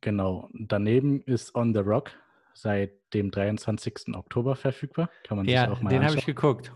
Genau. 0.00 0.50
Daneben 0.52 1.22
ist 1.22 1.54
On 1.54 1.72
the 1.72 1.80
Rock 1.80 2.10
seit 2.52 2.92
dem 3.14 3.30
23. 3.30 4.14
Oktober 4.14 4.56
verfügbar. 4.56 5.10
Kann 5.26 5.38
man 5.38 5.46
ja, 5.46 5.62
sich 5.62 5.70
auch 5.70 5.80
mal 5.80 5.90
den 5.90 6.04
habe 6.04 6.16
ich 6.16 6.26
geguckt. 6.26 6.72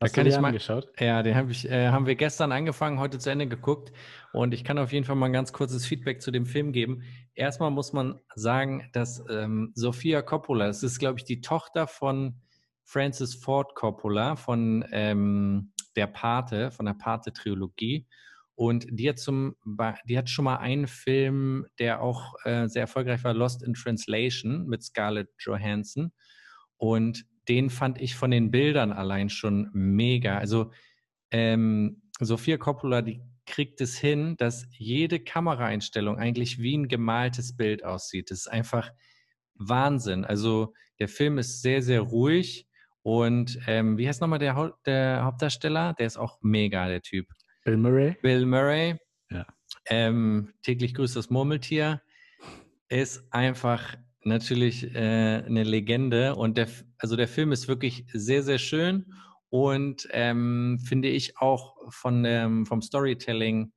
Da 0.00 0.06
Hast 0.06 0.14
kann 0.14 0.24
du 0.24 0.30
ich 0.30 0.40
mal, 0.40 0.48
angeschaut? 0.48 0.88
Ja, 0.98 1.22
den 1.22 1.34
hab 1.34 1.50
ich, 1.50 1.70
äh, 1.70 1.88
haben 1.88 2.06
wir 2.06 2.14
gestern 2.14 2.52
angefangen, 2.52 2.98
heute 2.98 3.18
zu 3.18 3.28
Ende 3.28 3.46
geguckt. 3.46 3.92
Und 4.32 4.54
ich 4.54 4.64
kann 4.64 4.78
auf 4.78 4.94
jeden 4.94 5.04
Fall 5.04 5.14
mal 5.14 5.26
ein 5.26 5.34
ganz 5.34 5.52
kurzes 5.52 5.84
Feedback 5.84 6.22
zu 6.22 6.30
dem 6.30 6.46
Film 6.46 6.72
geben. 6.72 7.02
Erstmal 7.34 7.70
muss 7.70 7.92
man 7.92 8.18
sagen, 8.34 8.88
dass 8.94 9.22
ähm, 9.28 9.72
Sophia 9.74 10.22
Coppola, 10.22 10.68
es 10.68 10.82
ist, 10.82 11.00
glaube 11.00 11.18
ich, 11.18 11.24
die 11.24 11.42
Tochter 11.42 11.86
von 11.86 12.40
Francis 12.82 13.34
Ford 13.34 13.74
Coppola, 13.74 14.36
von 14.36 14.86
ähm, 14.90 15.74
der 15.96 16.06
Pate, 16.06 16.70
von 16.70 16.86
der 16.86 16.94
Pate-Trilogie. 16.94 18.06
Und 18.54 18.86
die 18.90 19.06
hat 19.06 19.18
zum, 19.18 19.54
die 20.06 20.16
hat 20.16 20.30
schon 20.30 20.46
mal 20.46 20.56
einen 20.56 20.86
Film, 20.86 21.66
der 21.78 22.00
auch 22.00 22.36
äh, 22.44 22.68
sehr 22.68 22.82
erfolgreich 22.82 23.22
war, 23.22 23.34
Lost 23.34 23.62
in 23.62 23.74
Translation 23.74 24.66
mit 24.66 24.82
Scarlett 24.82 25.28
Johansson. 25.40 26.10
Und 26.78 27.26
den 27.50 27.68
fand 27.68 28.00
ich 28.00 28.14
von 28.14 28.30
den 28.30 28.52
Bildern 28.52 28.92
allein 28.92 29.28
schon 29.28 29.70
mega. 29.72 30.38
Also 30.38 30.70
ähm, 31.32 32.00
Sophia 32.20 32.58
Coppola, 32.58 33.02
die 33.02 33.20
kriegt 33.44 33.80
es 33.80 33.98
hin, 33.98 34.36
dass 34.38 34.68
jede 34.70 35.18
Kameraeinstellung 35.18 36.16
eigentlich 36.16 36.60
wie 36.60 36.76
ein 36.76 36.86
gemaltes 36.86 37.56
Bild 37.56 37.84
aussieht. 37.84 38.30
Das 38.30 38.38
ist 38.38 38.46
einfach 38.46 38.92
Wahnsinn. 39.54 40.24
Also 40.24 40.74
der 41.00 41.08
Film 41.08 41.38
ist 41.38 41.60
sehr, 41.60 41.82
sehr 41.82 42.02
ruhig. 42.02 42.68
Und 43.02 43.58
ähm, 43.66 43.98
wie 43.98 44.06
heißt 44.06 44.20
nochmal 44.20 44.38
der, 44.38 44.74
der 44.86 45.24
Hauptdarsteller? 45.24 45.94
Der 45.94 46.06
ist 46.06 46.18
auch 46.18 46.38
mega, 46.42 46.86
der 46.86 47.02
Typ. 47.02 47.26
Bill 47.64 47.78
Murray. 47.78 48.16
Bill 48.22 48.46
Murray. 48.46 48.96
Ja. 49.28 49.44
Ähm, 49.86 50.52
täglich 50.62 50.94
grüßt 50.94 51.16
das 51.16 51.30
Murmeltier. 51.30 52.00
Ist 52.88 53.24
einfach 53.32 53.96
natürlich 54.22 54.94
äh, 54.94 55.42
eine 55.44 55.64
Legende. 55.64 56.36
Und 56.36 56.56
der, 56.56 56.68
also 57.00 57.16
der 57.16 57.28
Film 57.28 57.50
ist 57.52 57.66
wirklich 57.66 58.04
sehr, 58.12 58.42
sehr 58.42 58.58
schön 58.58 59.12
und 59.48 60.06
ähm, 60.12 60.78
finde 60.84 61.08
ich 61.08 61.38
auch 61.38 61.76
von 61.88 62.22
dem, 62.22 62.66
vom 62.66 62.82
Storytelling 62.82 63.72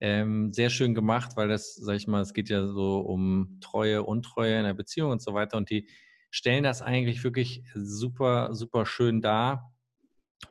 ähm, 0.00 0.52
sehr 0.52 0.70
schön 0.70 0.94
gemacht, 0.94 1.32
weil 1.36 1.48
das, 1.48 1.74
sag 1.74 1.96
ich 1.96 2.06
mal, 2.06 2.20
es 2.20 2.34
geht 2.34 2.48
ja 2.48 2.66
so 2.66 3.00
um 3.00 3.58
Treue, 3.60 4.02
Untreue 4.02 4.58
in 4.58 4.64
der 4.64 4.74
Beziehung 4.74 5.10
und 5.10 5.22
so 5.22 5.34
weiter. 5.34 5.56
Und 5.56 5.70
die 5.70 5.88
stellen 6.30 6.64
das 6.64 6.82
eigentlich 6.82 7.24
wirklich 7.24 7.64
super, 7.74 8.54
super 8.54 8.84
schön 8.84 9.22
dar. 9.22 9.74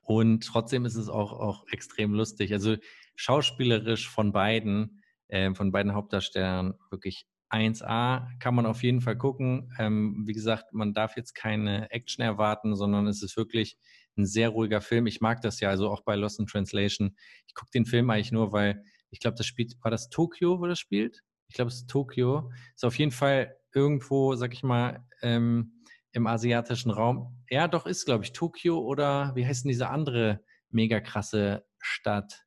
Und 0.01 0.45
trotzdem 0.45 0.86
ist 0.86 0.95
es 0.95 1.09
auch, 1.09 1.32
auch 1.32 1.65
extrem 1.71 2.13
lustig. 2.13 2.51
Also 2.53 2.76
schauspielerisch 3.15 4.09
von 4.09 4.32
beiden, 4.32 5.03
äh, 5.28 5.53
von 5.53 5.71
beiden 5.71 5.93
Hauptdarstellern 5.93 6.73
wirklich 6.89 7.28
1A 7.49 8.27
kann 8.39 8.55
man 8.55 8.65
auf 8.65 8.83
jeden 8.83 9.01
Fall 9.01 9.17
gucken. 9.17 9.73
Ähm, 9.77 10.23
wie 10.25 10.33
gesagt, 10.33 10.73
man 10.73 10.93
darf 10.93 11.15
jetzt 11.15 11.33
keine 11.33 11.89
Action 11.91 12.23
erwarten, 12.23 12.75
sondern 12.75 13.07
es 13.07 13.21
ist 13.21 13.37
wirklich 13.37 13.77
ein 14.17 14.25
sehr 14.25 14.49
ruhiger 14.49 14.81
Film. 14.81 15.07
Ich 15.07 15.21
mag 15.21 15.41
das 15.41 15.59
ja, 15.59 15.69
also 15.69 15.89
auch 15.89 16.01
bei 16.03 16.15
Lost 16.15 16.39
in 16.39 16.47
Translation. 16.47 17.15
Ich 17.47 17.53
gucke 17.53 17.71
den 17.71 17.85
Film 17.85 18.09
eigentlich 18.09 18.31
nur, 18.31 18.51
weil 18.51 18.83
ich 19.09 19.19
glaube, 19.19 19.37
das 19.37 19.45
spielt, 19.45 19.75
war 19.81 19.91
das 19.91 20.09
Tokio, 20.09 20.59
wo 20.59 20.65
das 20.67 20.79
spielt? 20.79 21.21
Ich 21.47 21.55
glaube, 21.55 21.69
es 21.69 21.77
ist 21.77 21.89
Tokio. 21.89 22.51
Ist 22.75 22.85
auf 22.85 22.97
jeden 22.97 23.11
Fall 23.11 23.55
irgendwo, 23.73 24.35
sag 24.35 24.53
ich 24.53 24.63
mal, 24.63 25.05
ähm, 25.21 25.83
im 26.11 26.27
asiatischen 26.27 26.91
Raum. 26.91 27.43
Ja, 27.49 27.67
doch, 27.67 27.85
ist, 27.85 28.05
glaube 28.05 28.23
ich, 28.23 28.31
Tokio 28.31 28.79
oder 28.79 29.33
wie 29.35 29.45
heißt 29.45 29.65
denn 29.65 29.69
diese 29.69 29.89
andere 29.89 30.43
mega 30.69 30.99
krasse 31.01 31.65
Stadt? 31.79 32.44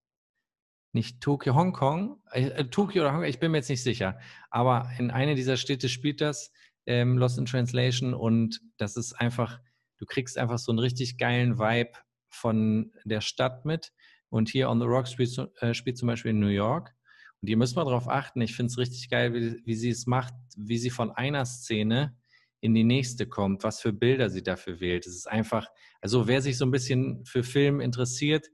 Nicht 0.93 1.21
Tokio, 1.21 1.55
Hongkong? 1.55 2.23
Äh, 2.33 2.49
äh, 2.49 2.65
Tokio 2.65 3.03
oder 3.03 3.13
Hongkong, 3.13 3.29
ich 3.29 3.41
bin 3.41 3.51
mir 3.51 3.59
jetzt 3.59 3.69
nicht 3.69 3.83
sicher. 3.83 4.19
Aber 4.51 4.91
in 4.99 5.11
einer 5.11 5.35
dieser 5.35 5.57
Städte 5.57 5.89
spielt 5.89 6.21
das 6.21 6.53
ähm, 6.87 7.19
Lost 7.19 7.39
in 7.39 7.47
Translation 7.47 8.15
und 8.15 8.61
das 8.79 8.97
ist 8.97 9.13
einfach, 9.13 9.61
du 9.99 10.07
kriegst 10.07 10.39
einfach 10.39 10.59
so 10.59 10.73
einen 10.73 10.79
richtig 10.79 11.19
geilen 11.19 11.59
Vibe 11.59 11.93
von 12.29 12.93
der 13.05 13.21
Stadt 13.21 13.65
mit. 13.65 13.93
Und 14.31 14.49
hier 14.51 14.69
On 14.69 14.79
the 14.79 14.87
Rock 14.87 15.09
spielt, 15.09 15.39
äh, 15.61 15.75
spielt 15.75 15.99
zum 15.99 16.09
Beispiel 16.09 16.31
in 16.31 16.41
New 16.41 16.49
York. 16.49 16.95
Und 17.41 17.49
hier 17.49 17.57
müssen 17.57 17.77
wir 17.77 17.85
darauf 17.85 18.09
achten. 18.09 18.41
Ich 18.41 18.55
finde 18.55 18.71
es 18.71 18.79
richtig 18.79 19.09
geil, 19.09 19.33
wie, 19.33 19.63
wie 19.65 19.75
sie 19.75 19.91
es 19.91 20.07
macht, 20.07 20.35
wie 20.57 20.79
sie 20.79 20.91
von 20.91 21.11
einer 21.11 21.45
Szene 21.47 22.17
in 22.61 22.75
die 22.75 22.85
nächste 22.85 23.27
kommt, 23.27 23.63
was 23.63 23.81
für 23.81 23.93
Bilder 23.93 24.31
sie 24.31 24.43
dafür 24.43 24.81
wählt. 24.81 25.07
Es 25.07 25.15
ist 25.15 25.29
einfach, 25.29 25.69
also 26.01 26.27
wer 26.27 26.43
sich 26.43 26.59
so 26.59 26.67
ein 26.67 26.73
bisschen 26.73 27.25
für 27.25 27.45
Film 27.45 27.81
interessiert 27.81 28.49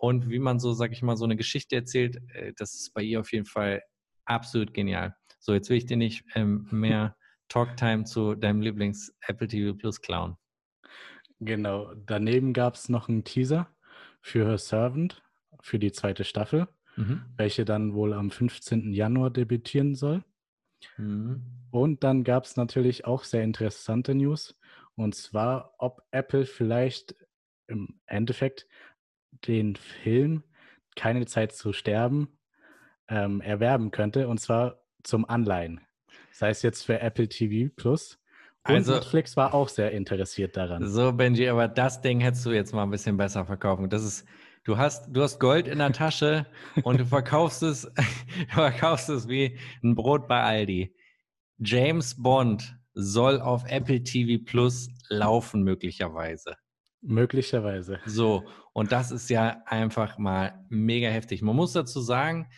und 0.00 0.30
wie 0.30 0.38
man 0.38 0.58
so, 0.58 0.72
sag 0.72 0.92
ich 0.92 1.02
mal, 1.02 1.18
so 1.18 1.24
eine 1.24 1.36
Geschichte 1.36 1.76
erzählt, 1.76 2.22
äh, 2.32 2.54
das 2.56 2.74
ist 2.74 2.94
bei 2.94 3.02
ihr 3.02 3.20
auf 3.20 3.32
jeden 3.32 3.44
Fall 3.44 3.82
absolut 4.24 4.72
genial. 4.72 5.14
So, 5.38 5.52
jetzt 5.52 5.68
will 5.68 5.76
ich 5.76 5.84
dir 5.84 5.98
nicht 5.98 6.24
ähm, 6.34 6.66
mehr 6.70 7.16
Talktime 7.48 8.04
zu 8.04 8.34
deinem 8.34 8.62
Lieblings 8.62 9.14
Apple 9.26 9.46
TV 9.46 9.76
Plus 9.76 10.00
klauen. 10.00 10.36
Genau, 11.38 11.92
daneben 11.94 12.54
gab 12.54 12.74
es 12.74 12.88
noch 12.88 13.08
einen 13.08 13.24
Teaser 13.24 13.68
für 14.22 14.46
Her 14.46 14.58
Servant 14.58 15.22
für 15.60 15.78
die 15.78 15.92
zweite 15.92 16.24
Staffel, 16.24 16.68
mhm. 16.96 17.22
welche 17.36 17.66
dann 17.66 17.92
wohl 17.92 18.14
am 18.14 18.30
15. 18.30 18.92
Januar 18.94 19.30
debütieren 19.30 19.94
soll. 19.94 20.24
Mhm. 20.96 21.42
Und 21.70 22.04
dann 22.04 22.24
gab 22.24 22.44
es 22.44 22.56
natürlich 22.56 23.04
auch 23.04 23.24
sehr 23.24 23.42
interessante 23.42 24.14
News. 24.14 24.58
Und 24.94 25.14
zwar, 25.14 25.74
ob 25.78 26.02
Apple 26.10 26.46
vielleicht 26.46 27.14
im 27.70 28.00
Endeffekt 28.06 28.66
den 29.46 29.76
Film 29.76 30.42
Keine 30.96 31.26
Zeit 31.26 31.52
zu 31.52 31.72
sterben 31.72 32.28
ähm, 33.08 33.40
erwerben 33.40 33.90
könnte. 33.90 34.28
Und 34.28 34.38
zwar 34.38 34.82
zum 35.02 35.28
Anleihen. 35.28 35.80
Das 36.30 36.42
heißt 36.42 36.62
jetzt 36.62 36.84
für 36.84 37.00
Apple 37.00 37.28
TV 37.28 37.72
Plus. 37.74 38.18
Und 38.66 38.74
also, 38.74 38.94
Netflix 38.94 39.36
war 39.36 39.54
auch 39.54 39.68
sehr 39.68 39.90
interessiert 39.92 40.56
daran. 40.56 40.86
So, 40.86 41.12
Benji, 41.12 41.48
aber 41.48 41.66
das 41.66 42.02
Ding 42.02 42.20
hättest 42.20 42.44
du 42.44 42.50
jetzt 42.50 42.74
mal 42.74 42.82
ein 42.82 42.90
bisschen 42.90 43.16
besser 43.16 43.46
verkaufen. 43.46 43.88
Das 43.88 44.04
ist, 44.04 44.26
du 44.64 44.76
hast, 44.76 45.08
du 45.08 45.22
hast 45.22 45.40
Gold 45.40 45.66
in 45.66 45.78
der 45.78 45.92
Tasche 45.92 46.46
und 46.82 47.00
du 47.00 47.06
verkaufst 47.06 47.62
es, 47.62 47.82
du 47.82 48.02
verkaufst 48.50 49.08
es 49.08 49.28
wie 49.28 49.58
ein 49.82 49.94
Brot 49.94 50.28
bei 50.28 50.42
Aldi. 50.42 50.94
James 51.58 52.22
Bond 52.22 52.76
soll 52.92 53.40
auf 53.40 53.64
Apple 53.66 54.02
TV 54.02 54.42
Plus 54.44 54.88
laufen, 55.08 55.62
möglicherweise. 55.62 56.56
Möglicherweise. 57.02 57.98
So, 58.04 58.44
und 58.72 58.92
das 58.92 59.10
ist 59.10 59.30
ja 59.30 59.62
einfach 59.66 60.18
mal 60.18 60.64
mega 60.68 61.08
heftig. 61.08 61.42
Man 61.42 61.56
muss 61.56 61.72
dazu 61.72 62.00
sagen, 62.00 62.48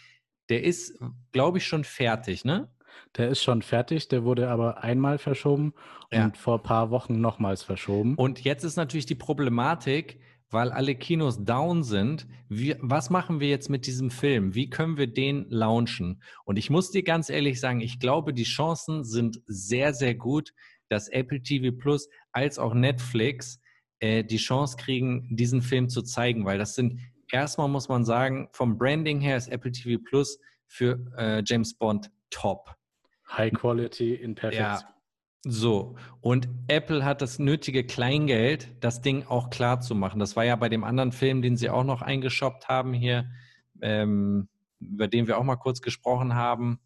der 0.49 0.65
ist, 0.65 0.99
glaube 1.33 1.59
ich, 1.59 1.67
schon 1.67 1.85
fertig, 1.85 2.45
ne? 2.45 2.69
Der 3.17 3.29
ist 3.29 3.43
schon 3.43 3.63
fertig, 3.63 4.09
der 4.09 4.25
wurde 4.25 4.51
aber 4.51 4.83
einmal 4.83 5.19
verschoben 5.19 5.73
ja. 6.11 6.25
und 6.25 6.37
vor 6.37 6.59
ein 6.59 6.63
paar 6.63 6.91
Wochen 6.91 7.21
nochmals 7.21 7.63
verschoben. 7.63 8.15
Und 8.17 8.41
jetzt 8.41 8.65
ist 8.65 8.77
natürlich 8.77 9.07
die 9.07 9.15
Problematik, 9.15 10.21
weil 10.51 10.71
alle 10.71 10.95
Kinos 10.95 11.43
down 11.45 11.83
sind. 11.83 12.27
Wie, 12.49 12.77
was 12.81 13.09
machen 13.09 13.41
wir 13.41 13.49
jetzt 13.49 13.71
mit 13.71 13.87
diesem 13.87 14.11
Film? 14.11 14.55
Wie 14.55 14.69
können 14.69 14.99
wir 14.99 15.07
den 15.07 15.47
launchen? 15.49 16.23
Und 16.45 16.59
ich 16.59 16.69
muss 16.69 16.91
dir 16.91 17.03
ganz 17.03 17.31
ehrlich 17.31 17.59
sagen, 17.59 17.81
ich 17.81 17.99
glaube, 17.99 18.35
die 18.35 18.45
Chancen 18.45 19.05
sind 19.05 19.41
sehr, 19.47 19.95
sehr 19.95 20.15
gut, 20.15 20.53
dass 20.89 21.09
Apple 21.09 21.43
TV 21.43 21.75
Plus 21.75 22.09
als 22.33 22.59
auch 22.59 22.75
Netflix 22.75 23.62
äh, 24.03 24.25
die 24.25 24.37
Chance 24.37 24.77
kriegen, 24.77 25.29
diesen 25.31 25.63
Film 25.63 25.89
zu 25.89 26.03
zeigen, 26.03 26.45
weil 26.45 26.59
das 26.59 26.75
sind, 26.75 27.01
erstmal 27.31 27.69
muss 27.69 27.89
man 27.89 28.05
sagen, 28.05 28.49
vom 28.53 28.77
Branding 28.77 29.21
her 29.21 29.37
ist 29.37 29.49
Apple 29.49 29.71
TV 29.71 30.03
Plus 30.03 30.41
für 30.67 31.07
äh, 31.17 31.43
James 31.47 31.73
Bond 31.75 32.11
top. 32.31 32.75
High 33.31 33.53
Quality 33.53 34.15
in 34.15 34.35
Perfektion. 34.35 34.67
Ja, 34.67 34.95
so, 35.45 35.97
und 36.21 36.49
Apple 36.67 37.05
hat 37.05 37.23
das 37.23 37.39
nötige 37.39 37.85
Kleingeld, 37.85 38.69
das 38.81 39.03
Ding 39.03 39.25
auch 39.27 39.51
klar 39.51 39.81
zu 39.81 39.95
machen. 39.95 40.19
Das 40.19 40.35
war 40.35 40.45
ja 40.45 40.57
bei 40.57 40.69
dem 40.69 40.83
anderen 40.83 41.13
Film, 41.13 41.41
den 41.41 41.57
sie 41.57 41.71
auch 41.71 41.85
noch 41.85 42.03
eingeshoppt 42.03 42.69
haben 42.69 42.93
hier, 42.93 43.31
ähm, 43.81 44.49
über 44.81 45.07
den 45.07 45.29
wir 45.29 45.39
auch 45.39 45.45
mal 45.45 45.57
kurz 45.57 45.81
gesprochen 45.81 46.35
haben. 46.35 46.81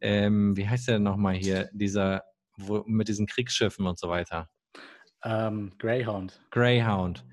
Ähm, 0.00 0.56
wie 0.56 0.66
heißt 0.66 0.88
der 0.88 0.98
nochmal 0.98 1.34
hier? 1.34 1.68
Dieser, 1.72 2.22
wo, 2.56 2.84
mit 2.86 3.08
diesen 3.08 3.26
Kriegsschiffen 3.26 3.86
und 3.86 3.98
so 3.98 4.08
weiter. 4.08 4.48
Ähm, 5.24 5.72
Greyhound. 5.78 6.40
Greyhound. 6.50 7.24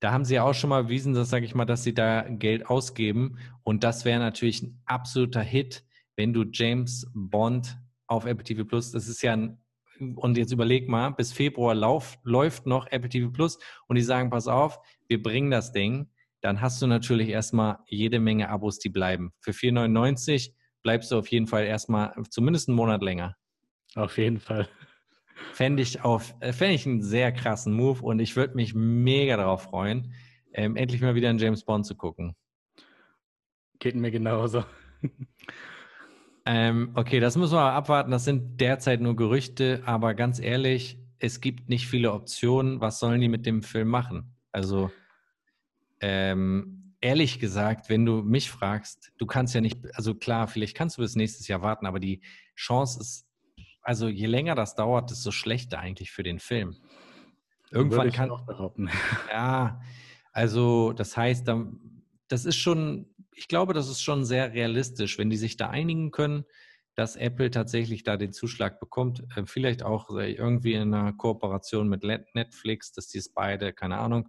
Da 0.00 0.12
haben 0.12 0.24
sie 0.24 0.34
ja 0.34 0.44
auch 0.44 0.54
schon 0.54 0.70
mal 0.70 0.84
bewiesen, 0.84 1.14
dass, 1.14 1.30
sage 1.30 1.44
ich 1.44 1.54
mal, 1.54 1.64
dass 1.64 1.84
sie 1.84 1.94
da 1.94 2.22
Geld 2.22 2.66
ausgeben. 2.66 3.38
Und 3.62 3.84
das 3.84 4.04
wäre 4.04 4.18
natürlich 4.18 4.62
ein 4.62 4.82
absoluter 4.84 5.42
Hit, 5.42 5.84
wenn 6.16 6.32
du 6.32 6.44
James 6.50 7.06
Bond 7.14 7.78
auf 8.06 8.26
Apple 8.26 8.44
TV 8.44 8.64
Plus, 8.64 8.92
das 8.92 9.08
ist 9.08 9.22
ja 9.22 9.32
ein 9.32 9.58
und 10.16 10.36
jetzt 10.36 10.52
überleg 10.52 10.88
mal, 10.88 11.10
bis 11.10 11.32
Februar 11.32 11.74
lauf, 11.74 12.18
läuft 12.24 12.66
noch 12.66 12.86
Apple 12.90 13.08
TV 13.08 13.30
Plus 13.30 13.58
und 13.86 13.96
die 13.96 14.02
sagen, 14.02 14.30
pass 14.30 14.48
auf, 14.48 14.80
wir 15.06 15.22
bringen 15.22 15.50
das 15.50 15.72
Ding, 15.72 16.10
dann 16.40 16.60
hast 16.60 16.82
du 16.82 16.86
natürlich 16.86 17.28
erstmal 17.28 17.78
jede 17.86 18.18
Menge 18.18 18.48
Abos, 18.48 18.78
die 18.78 18.88
bleiben. 18.88 19.32
Für 19.40 19.52
4,99 19.52 20.54
bleibst 20.82 21.12
du 21.12 21.18
auf 21.18 21.28
jeden 21.28 21.46
Fall 21.46 21.64
erstmal 21.64 22.14
zumindest 22.30 22.68
einen 22.68 22.76
Monat 22.76 23.02
länger. 23.02 23.36
Auf 23.94 24.18
jeden 24.18 24.40
Fall. 24.40 24.68
Fände 25.52 25.82
ich, 25.82 26.02
auf, 26.02 26.34
äh, 26.40 26.52
fänd 26.52 26.74
ich 26.74 26.86
einen 26.86 27.02
sehr 27.02 27.32
krassen 27.32 27.72
Move 27.72 28.02
und 28.02 28.20
ich 28.20 28.36
würde 28.36 28.54
mich 28.54 28.74
mega 28.74 29.36
darauf 29.36 29.62
freuen, 29.64 30.14
ähm, 30.52 30.76
endlich 30.76 31.00
mal 31.00 31.14
wieder 31.14 31.30
einen 31.30 31.38
James 31.38 31.64
Bond 31.64 31.86
zu 31.86 31.94
gucken. 31.94 32.34
Geht 33.78 33.96
mir 33.96 34.10
genauso. 34.10 34.64
Ähm, 36.44 36.90
okay, 36.94 37.20
das 37.20 37.36
müssen 37.36 37.54
wir 37.54 37.72
abwarten. 37.72 38.10
Das 38.10 38.24
sind 38.24 38.60
derzeit 38.60 39.00
nur 39.00 39.14
Gerüchte, 39.14 39.82
aber 39.86 40.14
ganz 40.14 40.40
ehrlich, 40.40 40.98
es 41.18 41.40
gibt 41.40 41.68
nicht 41.68 41.86
viele 41.86 42.12
Optionen. 42.12 42.80
Was 42.80 42.98
sollen 42.98 43.20
die 43.20 43.28
mit 43.28 43.46
dem 43.46 43.62
Film 43.62 43.88
machen? 43.88 44.34
Also, 44.50 44.90
ähm, 46.00 46.96
ehrlich 47.00 47.38
gesagt, 47.38 47.88
wenn 47.88 48.04
du 48.04 48.22
mich 48.22 48.50
fragst, 48.50 49.12
du 49.18 49.26
kannst 49.26 49.54
ja 49.54 49.60
nicht, 49.60 49.78
also 49.94 50.14
klar, 50.14 50.48
vielleicht 50.48 50.76
kannst 50.76 50.98
du 50.98 51.02
bis 51.02 51.14
nächstes 51.14 51.46
Jahr 51.46 51.62
warten, 51.62 51.86
aber 51.86 52.00
die 52.00 52.22
Chance 52.56 53.00
ist, 53.00 53.28
also 53.82 54.08
je 54.08 54.26
länger 54.26 54.54
das 54.54 54.74
dauert, 54.74 55.10
desto 55.10 55.30
schlechter 55.30 55.78
eigentlich 55.78 56.10
für 56.10 56.22
den 56.22 56.38
Film. 56.38 56.76
Irgendwann 57.70 58.12
kann. 58.12 58.30
Auch 58.30 58.46
behaupten. 58.46 58.90
Ja, 59.30 59.80
also 60.32 60.92
das 60.92 61.16
heißt, 61.16 61.50
das 62.28 62.44
ist 62.44 62.56
schon 62.56 63.12
ich 63.34 63.48
glaube, 63.48 63.74
das 63.74 63.88
ist 63.88 64.02
schon 64.02 64.24
sehr 64.24 64.52
realistisch, 64.52 65.18
wenn 65.18 65.30
die 65.30 65.36
sich 65.36 65.56
da 65.56 65.68
einigen 65.68 66.12
können, 66.12 66.44
dass 66.94 67.16
Apple 67.16 67.50
tatsächlich 67.50 68.04
da 68.04 68.16
den 68.16 68.32
Zuschlag 68.32 68.78
bekommt. 68.78 69.24
Äh, 69.34 69.46
vielleicht 69.46 69.82
auch 69.82 70.16
äh, 70.16 70.32
irgendwie 70.32 70.74
in 70.74 70.94
einer 70.94 71.12
Kooperation 71.12 71.88
mit 71.88 72.04
Netflix, 72.04 72.92
dass 72.92 73.08
die 73.08 73.18
es 73.18 73.32
beide, 73.32 73.72
keine 73.72 73.98
Ahnung, 73.98 74.28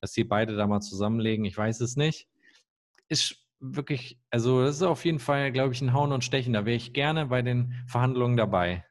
dass 0.00 0.12
die 0.12 0.24
beide 0.24 0.56
da 0.56 0.66
mal 0.66 0.80
zusammenlegen. 0.80 1.44
Ich 1.44 1.56
weiß 1.56 1.80
es 1.82 1.96
nicht. 1.96 2.28
Ist 3.08 3.36
wirklich, 3.58 4.18
also 4.30 4.62
das 4.62 4.76
ist 4.76 4.82
auf 4.82 5.04
jeden 5.04 5.18
Fall, 5.18 5.52
glaube 5.52 5.74
ich, 5.74 5.82
ein 5.82 5.92
Hauen 5.92 6.12
und 6.12 6.24
Stechen. 6.24 6.54
Da 6.54 6.64
wäre 6.64 6.76
ich 6.76 6.94
gerne 6.94 7.26
bei 7.26 7.42
den 7.42 7.74
Verhandlungen 7.86 8.38
dabei. 8.38 8.85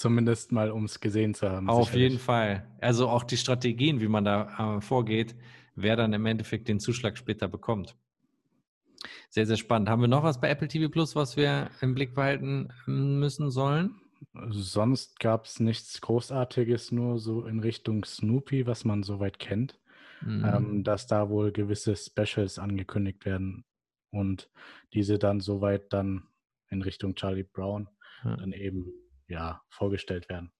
Zumindest 0.00 0.50
mal, 0.50 0.70
um 0.70 0.86
es 0.86 0.98
gesehen 0.98 1.34
zu 1.34 1.50
haben. 1.50 1.68
Auf 1.68 1.88
sicherlich. 1.88 2.12
jeden 2.12 2.18
Fall. 2.18 2.66
Also 2.80 3.06
auch 3.06 3.22
die 3.22 3.36
Strategien, 3.36 4.00
wie 4.00 4.08
man 4.08 4.24
da 4.24 4.78
äh, 4.78 4.80
vorgeht, 4.80 5.34
wer 5.74 5.94
dann 5.94 6.14
im 6.14 6.24
Endeffekt 6.24 6.68
den 6.68 6.80
Zuschlag 6.80 7.18
später 7.18 7.48
bekommt. 7.48 7.94
Sehr, 9.28 9.44
sehr 9.44 9.58
spannend. 9.58 9.90
Haben 9.90 10.00
wir 10.00 10.08
noch 10.08 10.22
was 10.22 10.40
bei 10.40 10.48
Apple 10.48 10.68
TV 10.68 10.88
Plus, 10.88 11.14
was 11.16 11.36
wir 11.36 11.70
im 11.82 11.94
Blick 11.94 12.14
behalten 12.14 12.70
müssen 12.86 13.50
sollen? 13.50 14.00
Sonst 14.48 15.20
gab 15.20 15.44
es 15.44 15.60
nichts 15.60 16.00
Großartiges, 16.00 16.92
nur 16.92 17.18
so 17.18 17.44
in 17.44 17.60
Richtung 17.60 18.02
Snoopy, 18.06 18.66
was 18.66 18.86
man 18.86 19.02
soweit 19.02 19.38
kennt, 19.38 19.78
mhm. 20.22 20.46
ähm, 20.46 20.82
dass 20.82 21.08
da 21.08 21.28
wohl 21.28 21.52
gewisse 21.52 21.94
Specials 21.94 22.58
angekündigt 22.58 23.26
werden 23.26 23.66
und 24.10 24.48
diese 24.94 25.18
dann 25.18 25.40
soweit 25.40 25.92
dann 25.92 26.22
in 26.70 26.80
Richtung 26.80 27.16
Charlie 27.16 27.42
Brown 27.42 27.90
ja. 28.24 28.36
dann 28.38 28.52
eben 28.52 28.94
ja 29.30 29.62
vorgestellt 29.68 30.28
werden. 30.28 30.52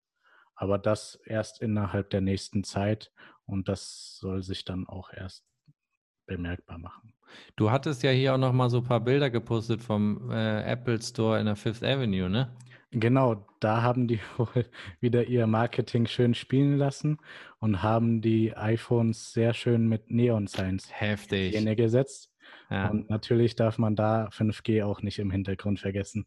Aber 0.55 0.79
das 0.79 1.21
erst 1.25 1.61
innerhalb 1.61 2.11
der 2.11 2.21
nächsten 2.21 2.65
Zeit 2.65 3.13
und 3.45 3.69
das 3.69 4.17
soll 4.19 4.43
sich 4.43 4.65
dann 4.65 4.87
auch 4.87 5.13
erst 5.13 5.45
bemerkbar 6.27 6.79
machen. 6.79 7.13
Du 7.57 7.71
hattest 7.71 8.03
ja 8.03 8.11
hier 8.11 8.35
auch 8.35 8.39
noch 8.39 8.53
mal 8.53 8.71
so 8.71 8.79
ein 8.79 8.85
paar 8.85 9.01
Bilder 9.01 9.31
gepostet 9.31 9.83
vom 9.83 10.31
äh, 10.31 10.63
Apple 10.63 11.01
Store 11.03 11.39
in 11.41 11.47
der 11.47 11.57
Fifth 11.57 11.83
Avenue, 11.83 12.29
ne? 12.29 12.57
Genau, 12.93 13.47
da 13.61 13.83
haben 13.83 14.09
die 14.09 14.21
wohl 14.37 14.67
wieder 15.01 15.25
ihr 15.25 15.47
Marketing 15.47 16.07
schön 16.07 16.35
spielen 16.35 16.77
lassen 16.77 17.19
und 17.59 17.83
haben 17.83 18.21
die 18.21 18.57
iPhones 18.57 19.33
sehr 19.33 19.55
schön 19.55 19.89
mit 19.89 20.11
Neon 20.11 20.47
Signs 20.47 20.89
Heftig. 20.93 21.53
gesetzt. 21.77 22.31
Ja. 22.69 22.89
Und 22.89 23.11
natürlich 23.11 23.55
darf 23.55 23.79
man 23.79 23.97
da 23.97 24.29
5G 24.29 24.85
auch 24.85 25.03
nicht 25.03 25.19
im 25.19 25.31
Hintergrund 25.31 25.81
vergessen. 25.81 26.27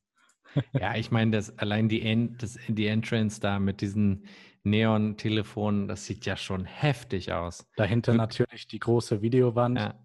Ja, 0.74 0.96
ich 0.96 1.12
meine, 1.12 1.32
das 1.32 1.58
allein 1.58 1.90
die, 1.90 2.02
End, 2.02 2.44
das, 2.44 2.60
die 2.68 2.88
Entrance 2.88 3.40
da 3.42 3.60
mit 3.60 3.82
diesen 3.82 4.26
Neon-Telefonen, 4.64 5.88
das 5.88 6.06
sieht 6.06 6.26
ja 6.26 6.38
schon 6.38 6.66
heftig 6.66 7.34
aus. 7.34 7.68
Dahinter 7.76 8.14
natürlich 8.14 8.68
die 8.68 8.80
große 8.80 9.22
Videowand. 9.22 9.78
Ja. 9.78 10.00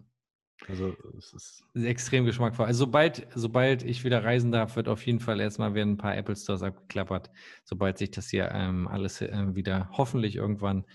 Also 0.67 0.95
es 1.17 1.33
ist 1.33 1.63
extrem 1.85 2.25
geschmackvoll. 2.25 2.65
Also 2.65 2.85
sobald, 2.85 3.27
sobald 3.33 3.83
ich 3.83 4.03
wieder 4.03 4.23
reisen 4.23 4.51
darf, 4.51 4.75
wird 4.75 4.89
auf 4.89 5.05
jeden 5.05 5.19
Fall 5.19 5.39
erstmal 5.39 5.73
werden 5.73 5.93
ein 5.93 5.97
paar 5.97 6.17
Apple 6.17 6.35
Stores 6.35 6.63
abgeklappert, 6.63 7.31
sobald 7.63 7.97
sich 7.97 8.11
das 8.11 8.29
hier 8.29 8.51
ähm, 8.53 8.87
alles 8.87 9.21
äh, 9.21 9.55
wieder 9.55 9.89
hoffentlich 9.93 10.35
irgendwann 10.35 10.85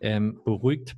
ähm, 0.00 0.40
beruhigt. 0.44 0.96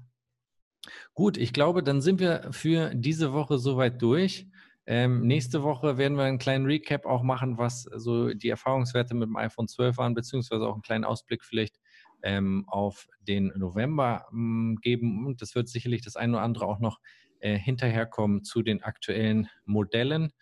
Gut, 1.15 1.39
ich 1.39 1.53
glaube, 1.53 1.83
dann 1.83 2.01
sind 2.01 2.21
wir 2.21 2.49
für 2.53 2.95
diese 2.95 3.33
Woche 3.33 3.59
soweit 3.59 4.01
durch. 4.03 4.47
Ähm, 4.87 5.27
nächste 5.27 5.63
Woche 5.63 5.99
werden 5.99 6.17
wir 6.17 6.25
einen 6.25 6.39
kleinen 6.39 6.67
Recap 6.67 7.07
auch 7.07 7.23
machen, 7.23 7.59
was 7.59 7.83
so 7.83 8.33
die 8.33 8.49
Erfahrungswerte 8.49 9.15
mit 9.15 9.29
dem 9.29 9.37
iPhone 9.37 9.69
12 9.69 9.99
waren, 9.99 10.15
beziehungsweise 10.15 10.67
auch 10.67 10.73
einen 10.73 10.83
kleinen 10.83 11.05
Ausblick 11.05 11.45
vielleicht 11.45 11.79
ähm, 12.23 12.65
auf 12.69 13.07
den 13.21 13.53
November 13.57 14.27
ähm, 14.33 14.79
geben. 14.81 15.27
Und 15.27 15.43
das 15.43 15.55
wird 15.55 15.69
sicherlich 15.69 16.03
das 16.03 16.17
eine 16.17 16.35
oder 16.35 16.43
andere 16.43 16.67
auch 16.67 16.81
noch 16.81 16.99
äh, 17.41 17.59
hinterherkommen 17.59 18.43
zu 18.43 18.63
den 18.63 18.83
aktuellen 18.83 19.49
Modellen. 19.65 20.33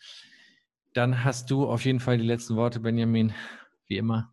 Dann 0.94 1.24
hast 1.24 1.50
du 1.50 1.66
auf 1.68 1.84
jeden 1.84 2.00
Fall 2.00 2.18
die 2.18 2.26
letzten 2.26 2.56
Worte, 2.56 2.80
Benjamin, 2.80 3.32
wie 3.86 3.98
immer. 3.98 4.32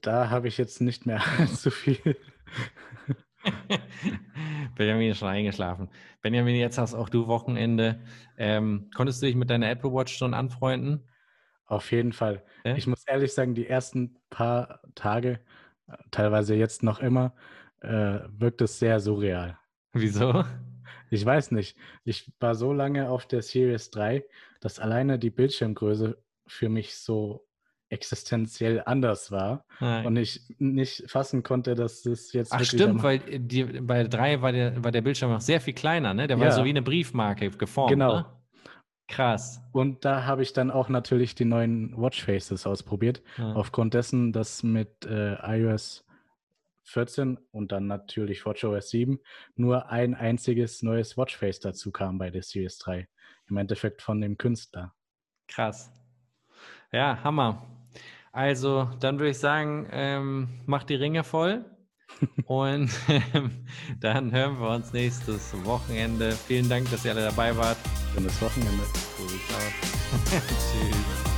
Da 0.00 0.30
habe 0.30 0.48
ich 0.48 0.58
jetzt 0.58 0.80
nicht 0.80 1.06
mehr 1.06 1.22
zu 1.54 1.70
viel. 1.70 2.16
Benjamin 4.74 5.10
ist 5.10 5.18
schon 5.18 5.28
eingeschlafen. 5.28 5.88
Benjamin, 6.20 6.56
jetzt 6.56 6.78
hast 6.78 6.94
auch 6.94 7.08
du 7.08 7.26
Wochenende. 7.26 8.00
Ähm, 8.36 8.90
konntest 8.94 9.22
du 9.22 9.26
dich 9.26 9.34
mit 9.34 9.50
deiner 9.50 9.70
Apple 9.70 9.92
Watch 9.92 10.16
schon 10.16 10.34
anfreunden? 10.34 11.08
Auf 11.66 11.90
jeden 11.92 12.12
Fall. 12.12 12.44
Ja? 12.64 12.76
Ich 12.76 12.86
muss 12.86 13.04
ehrlich 13.06 13.32
sagen, 13.32 13.54
die 13.54 13.66
ersten 13.66 14.18
paar 14.30 14.80
Tage, 14.94 15.40
teilweise 16.10 16.54
jetzt 16.54 16.82
noch 16.82 17.00
immer, 17.00 17.34
äh, 17.80 18.20
wirkt 18.28 18.60
es 18.60 18.78
sehr 18.78 19.00
surreal. 19.00 19.58
Wieso? 19.92 20.44
Ich 21.10 21.24
weiß 21.24 21.50
nicht. 21.50 21.76
Ich 22.04 22.32
war 22.40 22.54
so 22.54 22.72
lange 22.72 23.10
auf 23.10 23.26
der 23.26 23.42
Series 23.42 23.90
3, 23.90 24.24
dass 24.60 24.78
alleine 24.78 25.18
die 25.18 25.30
Bildschirmgröße 25.30 26.16
für 26.46 26.68
mich 26.68 26.96
so 26.96 27.46
existenziell 27.92 28.82
anders 28.86 29.30
war 29.30 29.64
Nein. 29.78 30.06
und 30.06 30.16
ich 30.16 30.40
nicht 30.58 31.10
fassen 31.10 31.42
konnte, 31.42 31.74
dass 31.74 32.06
es 32.06 32.32
jetzt. 32.32 32.52
Ach 32.52 32.64
stimmt, 32.64 33.02
weil 33.02 33.18
die, 33.18 33.64
bei 33.64 34.04
3 34.04 34.40
war 34.40 34.52
der, 34.52 34.82
war 34.82 34.90
der 34.90 35.02
Bildschirm 35.02 35.30
noch 35.30 35.42
sehr 35.42 35.60
viel 35.60 35.74
kleiner, 35.74 36.14
ne? 36.14 36.26
Der 36.26 36.38
war 36.38 36.46
ja. 36.46 36.52
so 36.52 36.64
wie 36.64 36.70
eine 36.70 36.82
Briefmarke 36.82 37.50
geformt. 37.50 37.90
Genau. 37.90 38.16
Ne? 38.16 38.26
Krass. 39.08 39.60
Und 39.72 40.06
da 40.06 40.24
habe 40.24 40.42
ich 40.42 40.54
dann 40.54 40.70
auch 40.70 40.88
natürlich 40.88 41.34
die 41.34 41.44
neuen 41.44 41.94
Watchfaces 41.94 42.66
ausprobiert. 42.66 43.22
Ja. 43.36 43.52
Aufgrund 43.52 43.92
dessen, 43.92 44.32
dass 44.32 44.62
mit 44.62 45.04
äh, 45.04 45.34
iOS 45.58 46.06
14 46.84 47.38
und 47.50 47.72
dann 47.72 47.86
natürlich 47.86 48.46
WatchOS 48.46 48.88
7 48.88 49.20
nur 49.54 49.90
ein 49.90 50.14
einziges 50.14 50.82
neues 50.82 51.18
Watchface 51.18 51.60
dazu 51.60 51.92
kam 51.92 52.16
bei 52.16 52.30
der 52.30 52.42
Series 52.42 52.78
3. 52.78 53.06
Im 53.50 53.56
Endeffekt 53.58 54.00
von 54.00 54.20
dem 54.20 54.38
Künstler. 54.38 54.94
Krass. 55.46 55.92
Ja, 56.90 57.22
Hammer. 57.22 57.66
Also, 58.32 58.88
dann 58.98 59.18
würde 59.18 59.30
ich 59.30 59.38
sagen, 59.38 59.86
ähm, 59.90 60.48
mach 60.66 60.84
die 60.84 60.94
Ringe 60.94 61.22
voll. 61.22 61.66
Und 62.46 62.90
ähm, 63.08 63.66
dann 64.00 64.32
hören 64.32 64.58
wir 64.58 64.70
uns 64.70 64.92
nächstes 64.92 65.54
Wochenende. 65.64 66.32
Vielen 66.32 66.68
Dank, 66.68 66.90
dass 66.90 67.04
ihr 67.04 67.12
alle 67.12 67.24
dabei 67.24 67.56
wart. 67.56 67.78
Schönes 68.14 68.40
Wochenende. 68.40 68.82
Tschüss. 70.30 71.31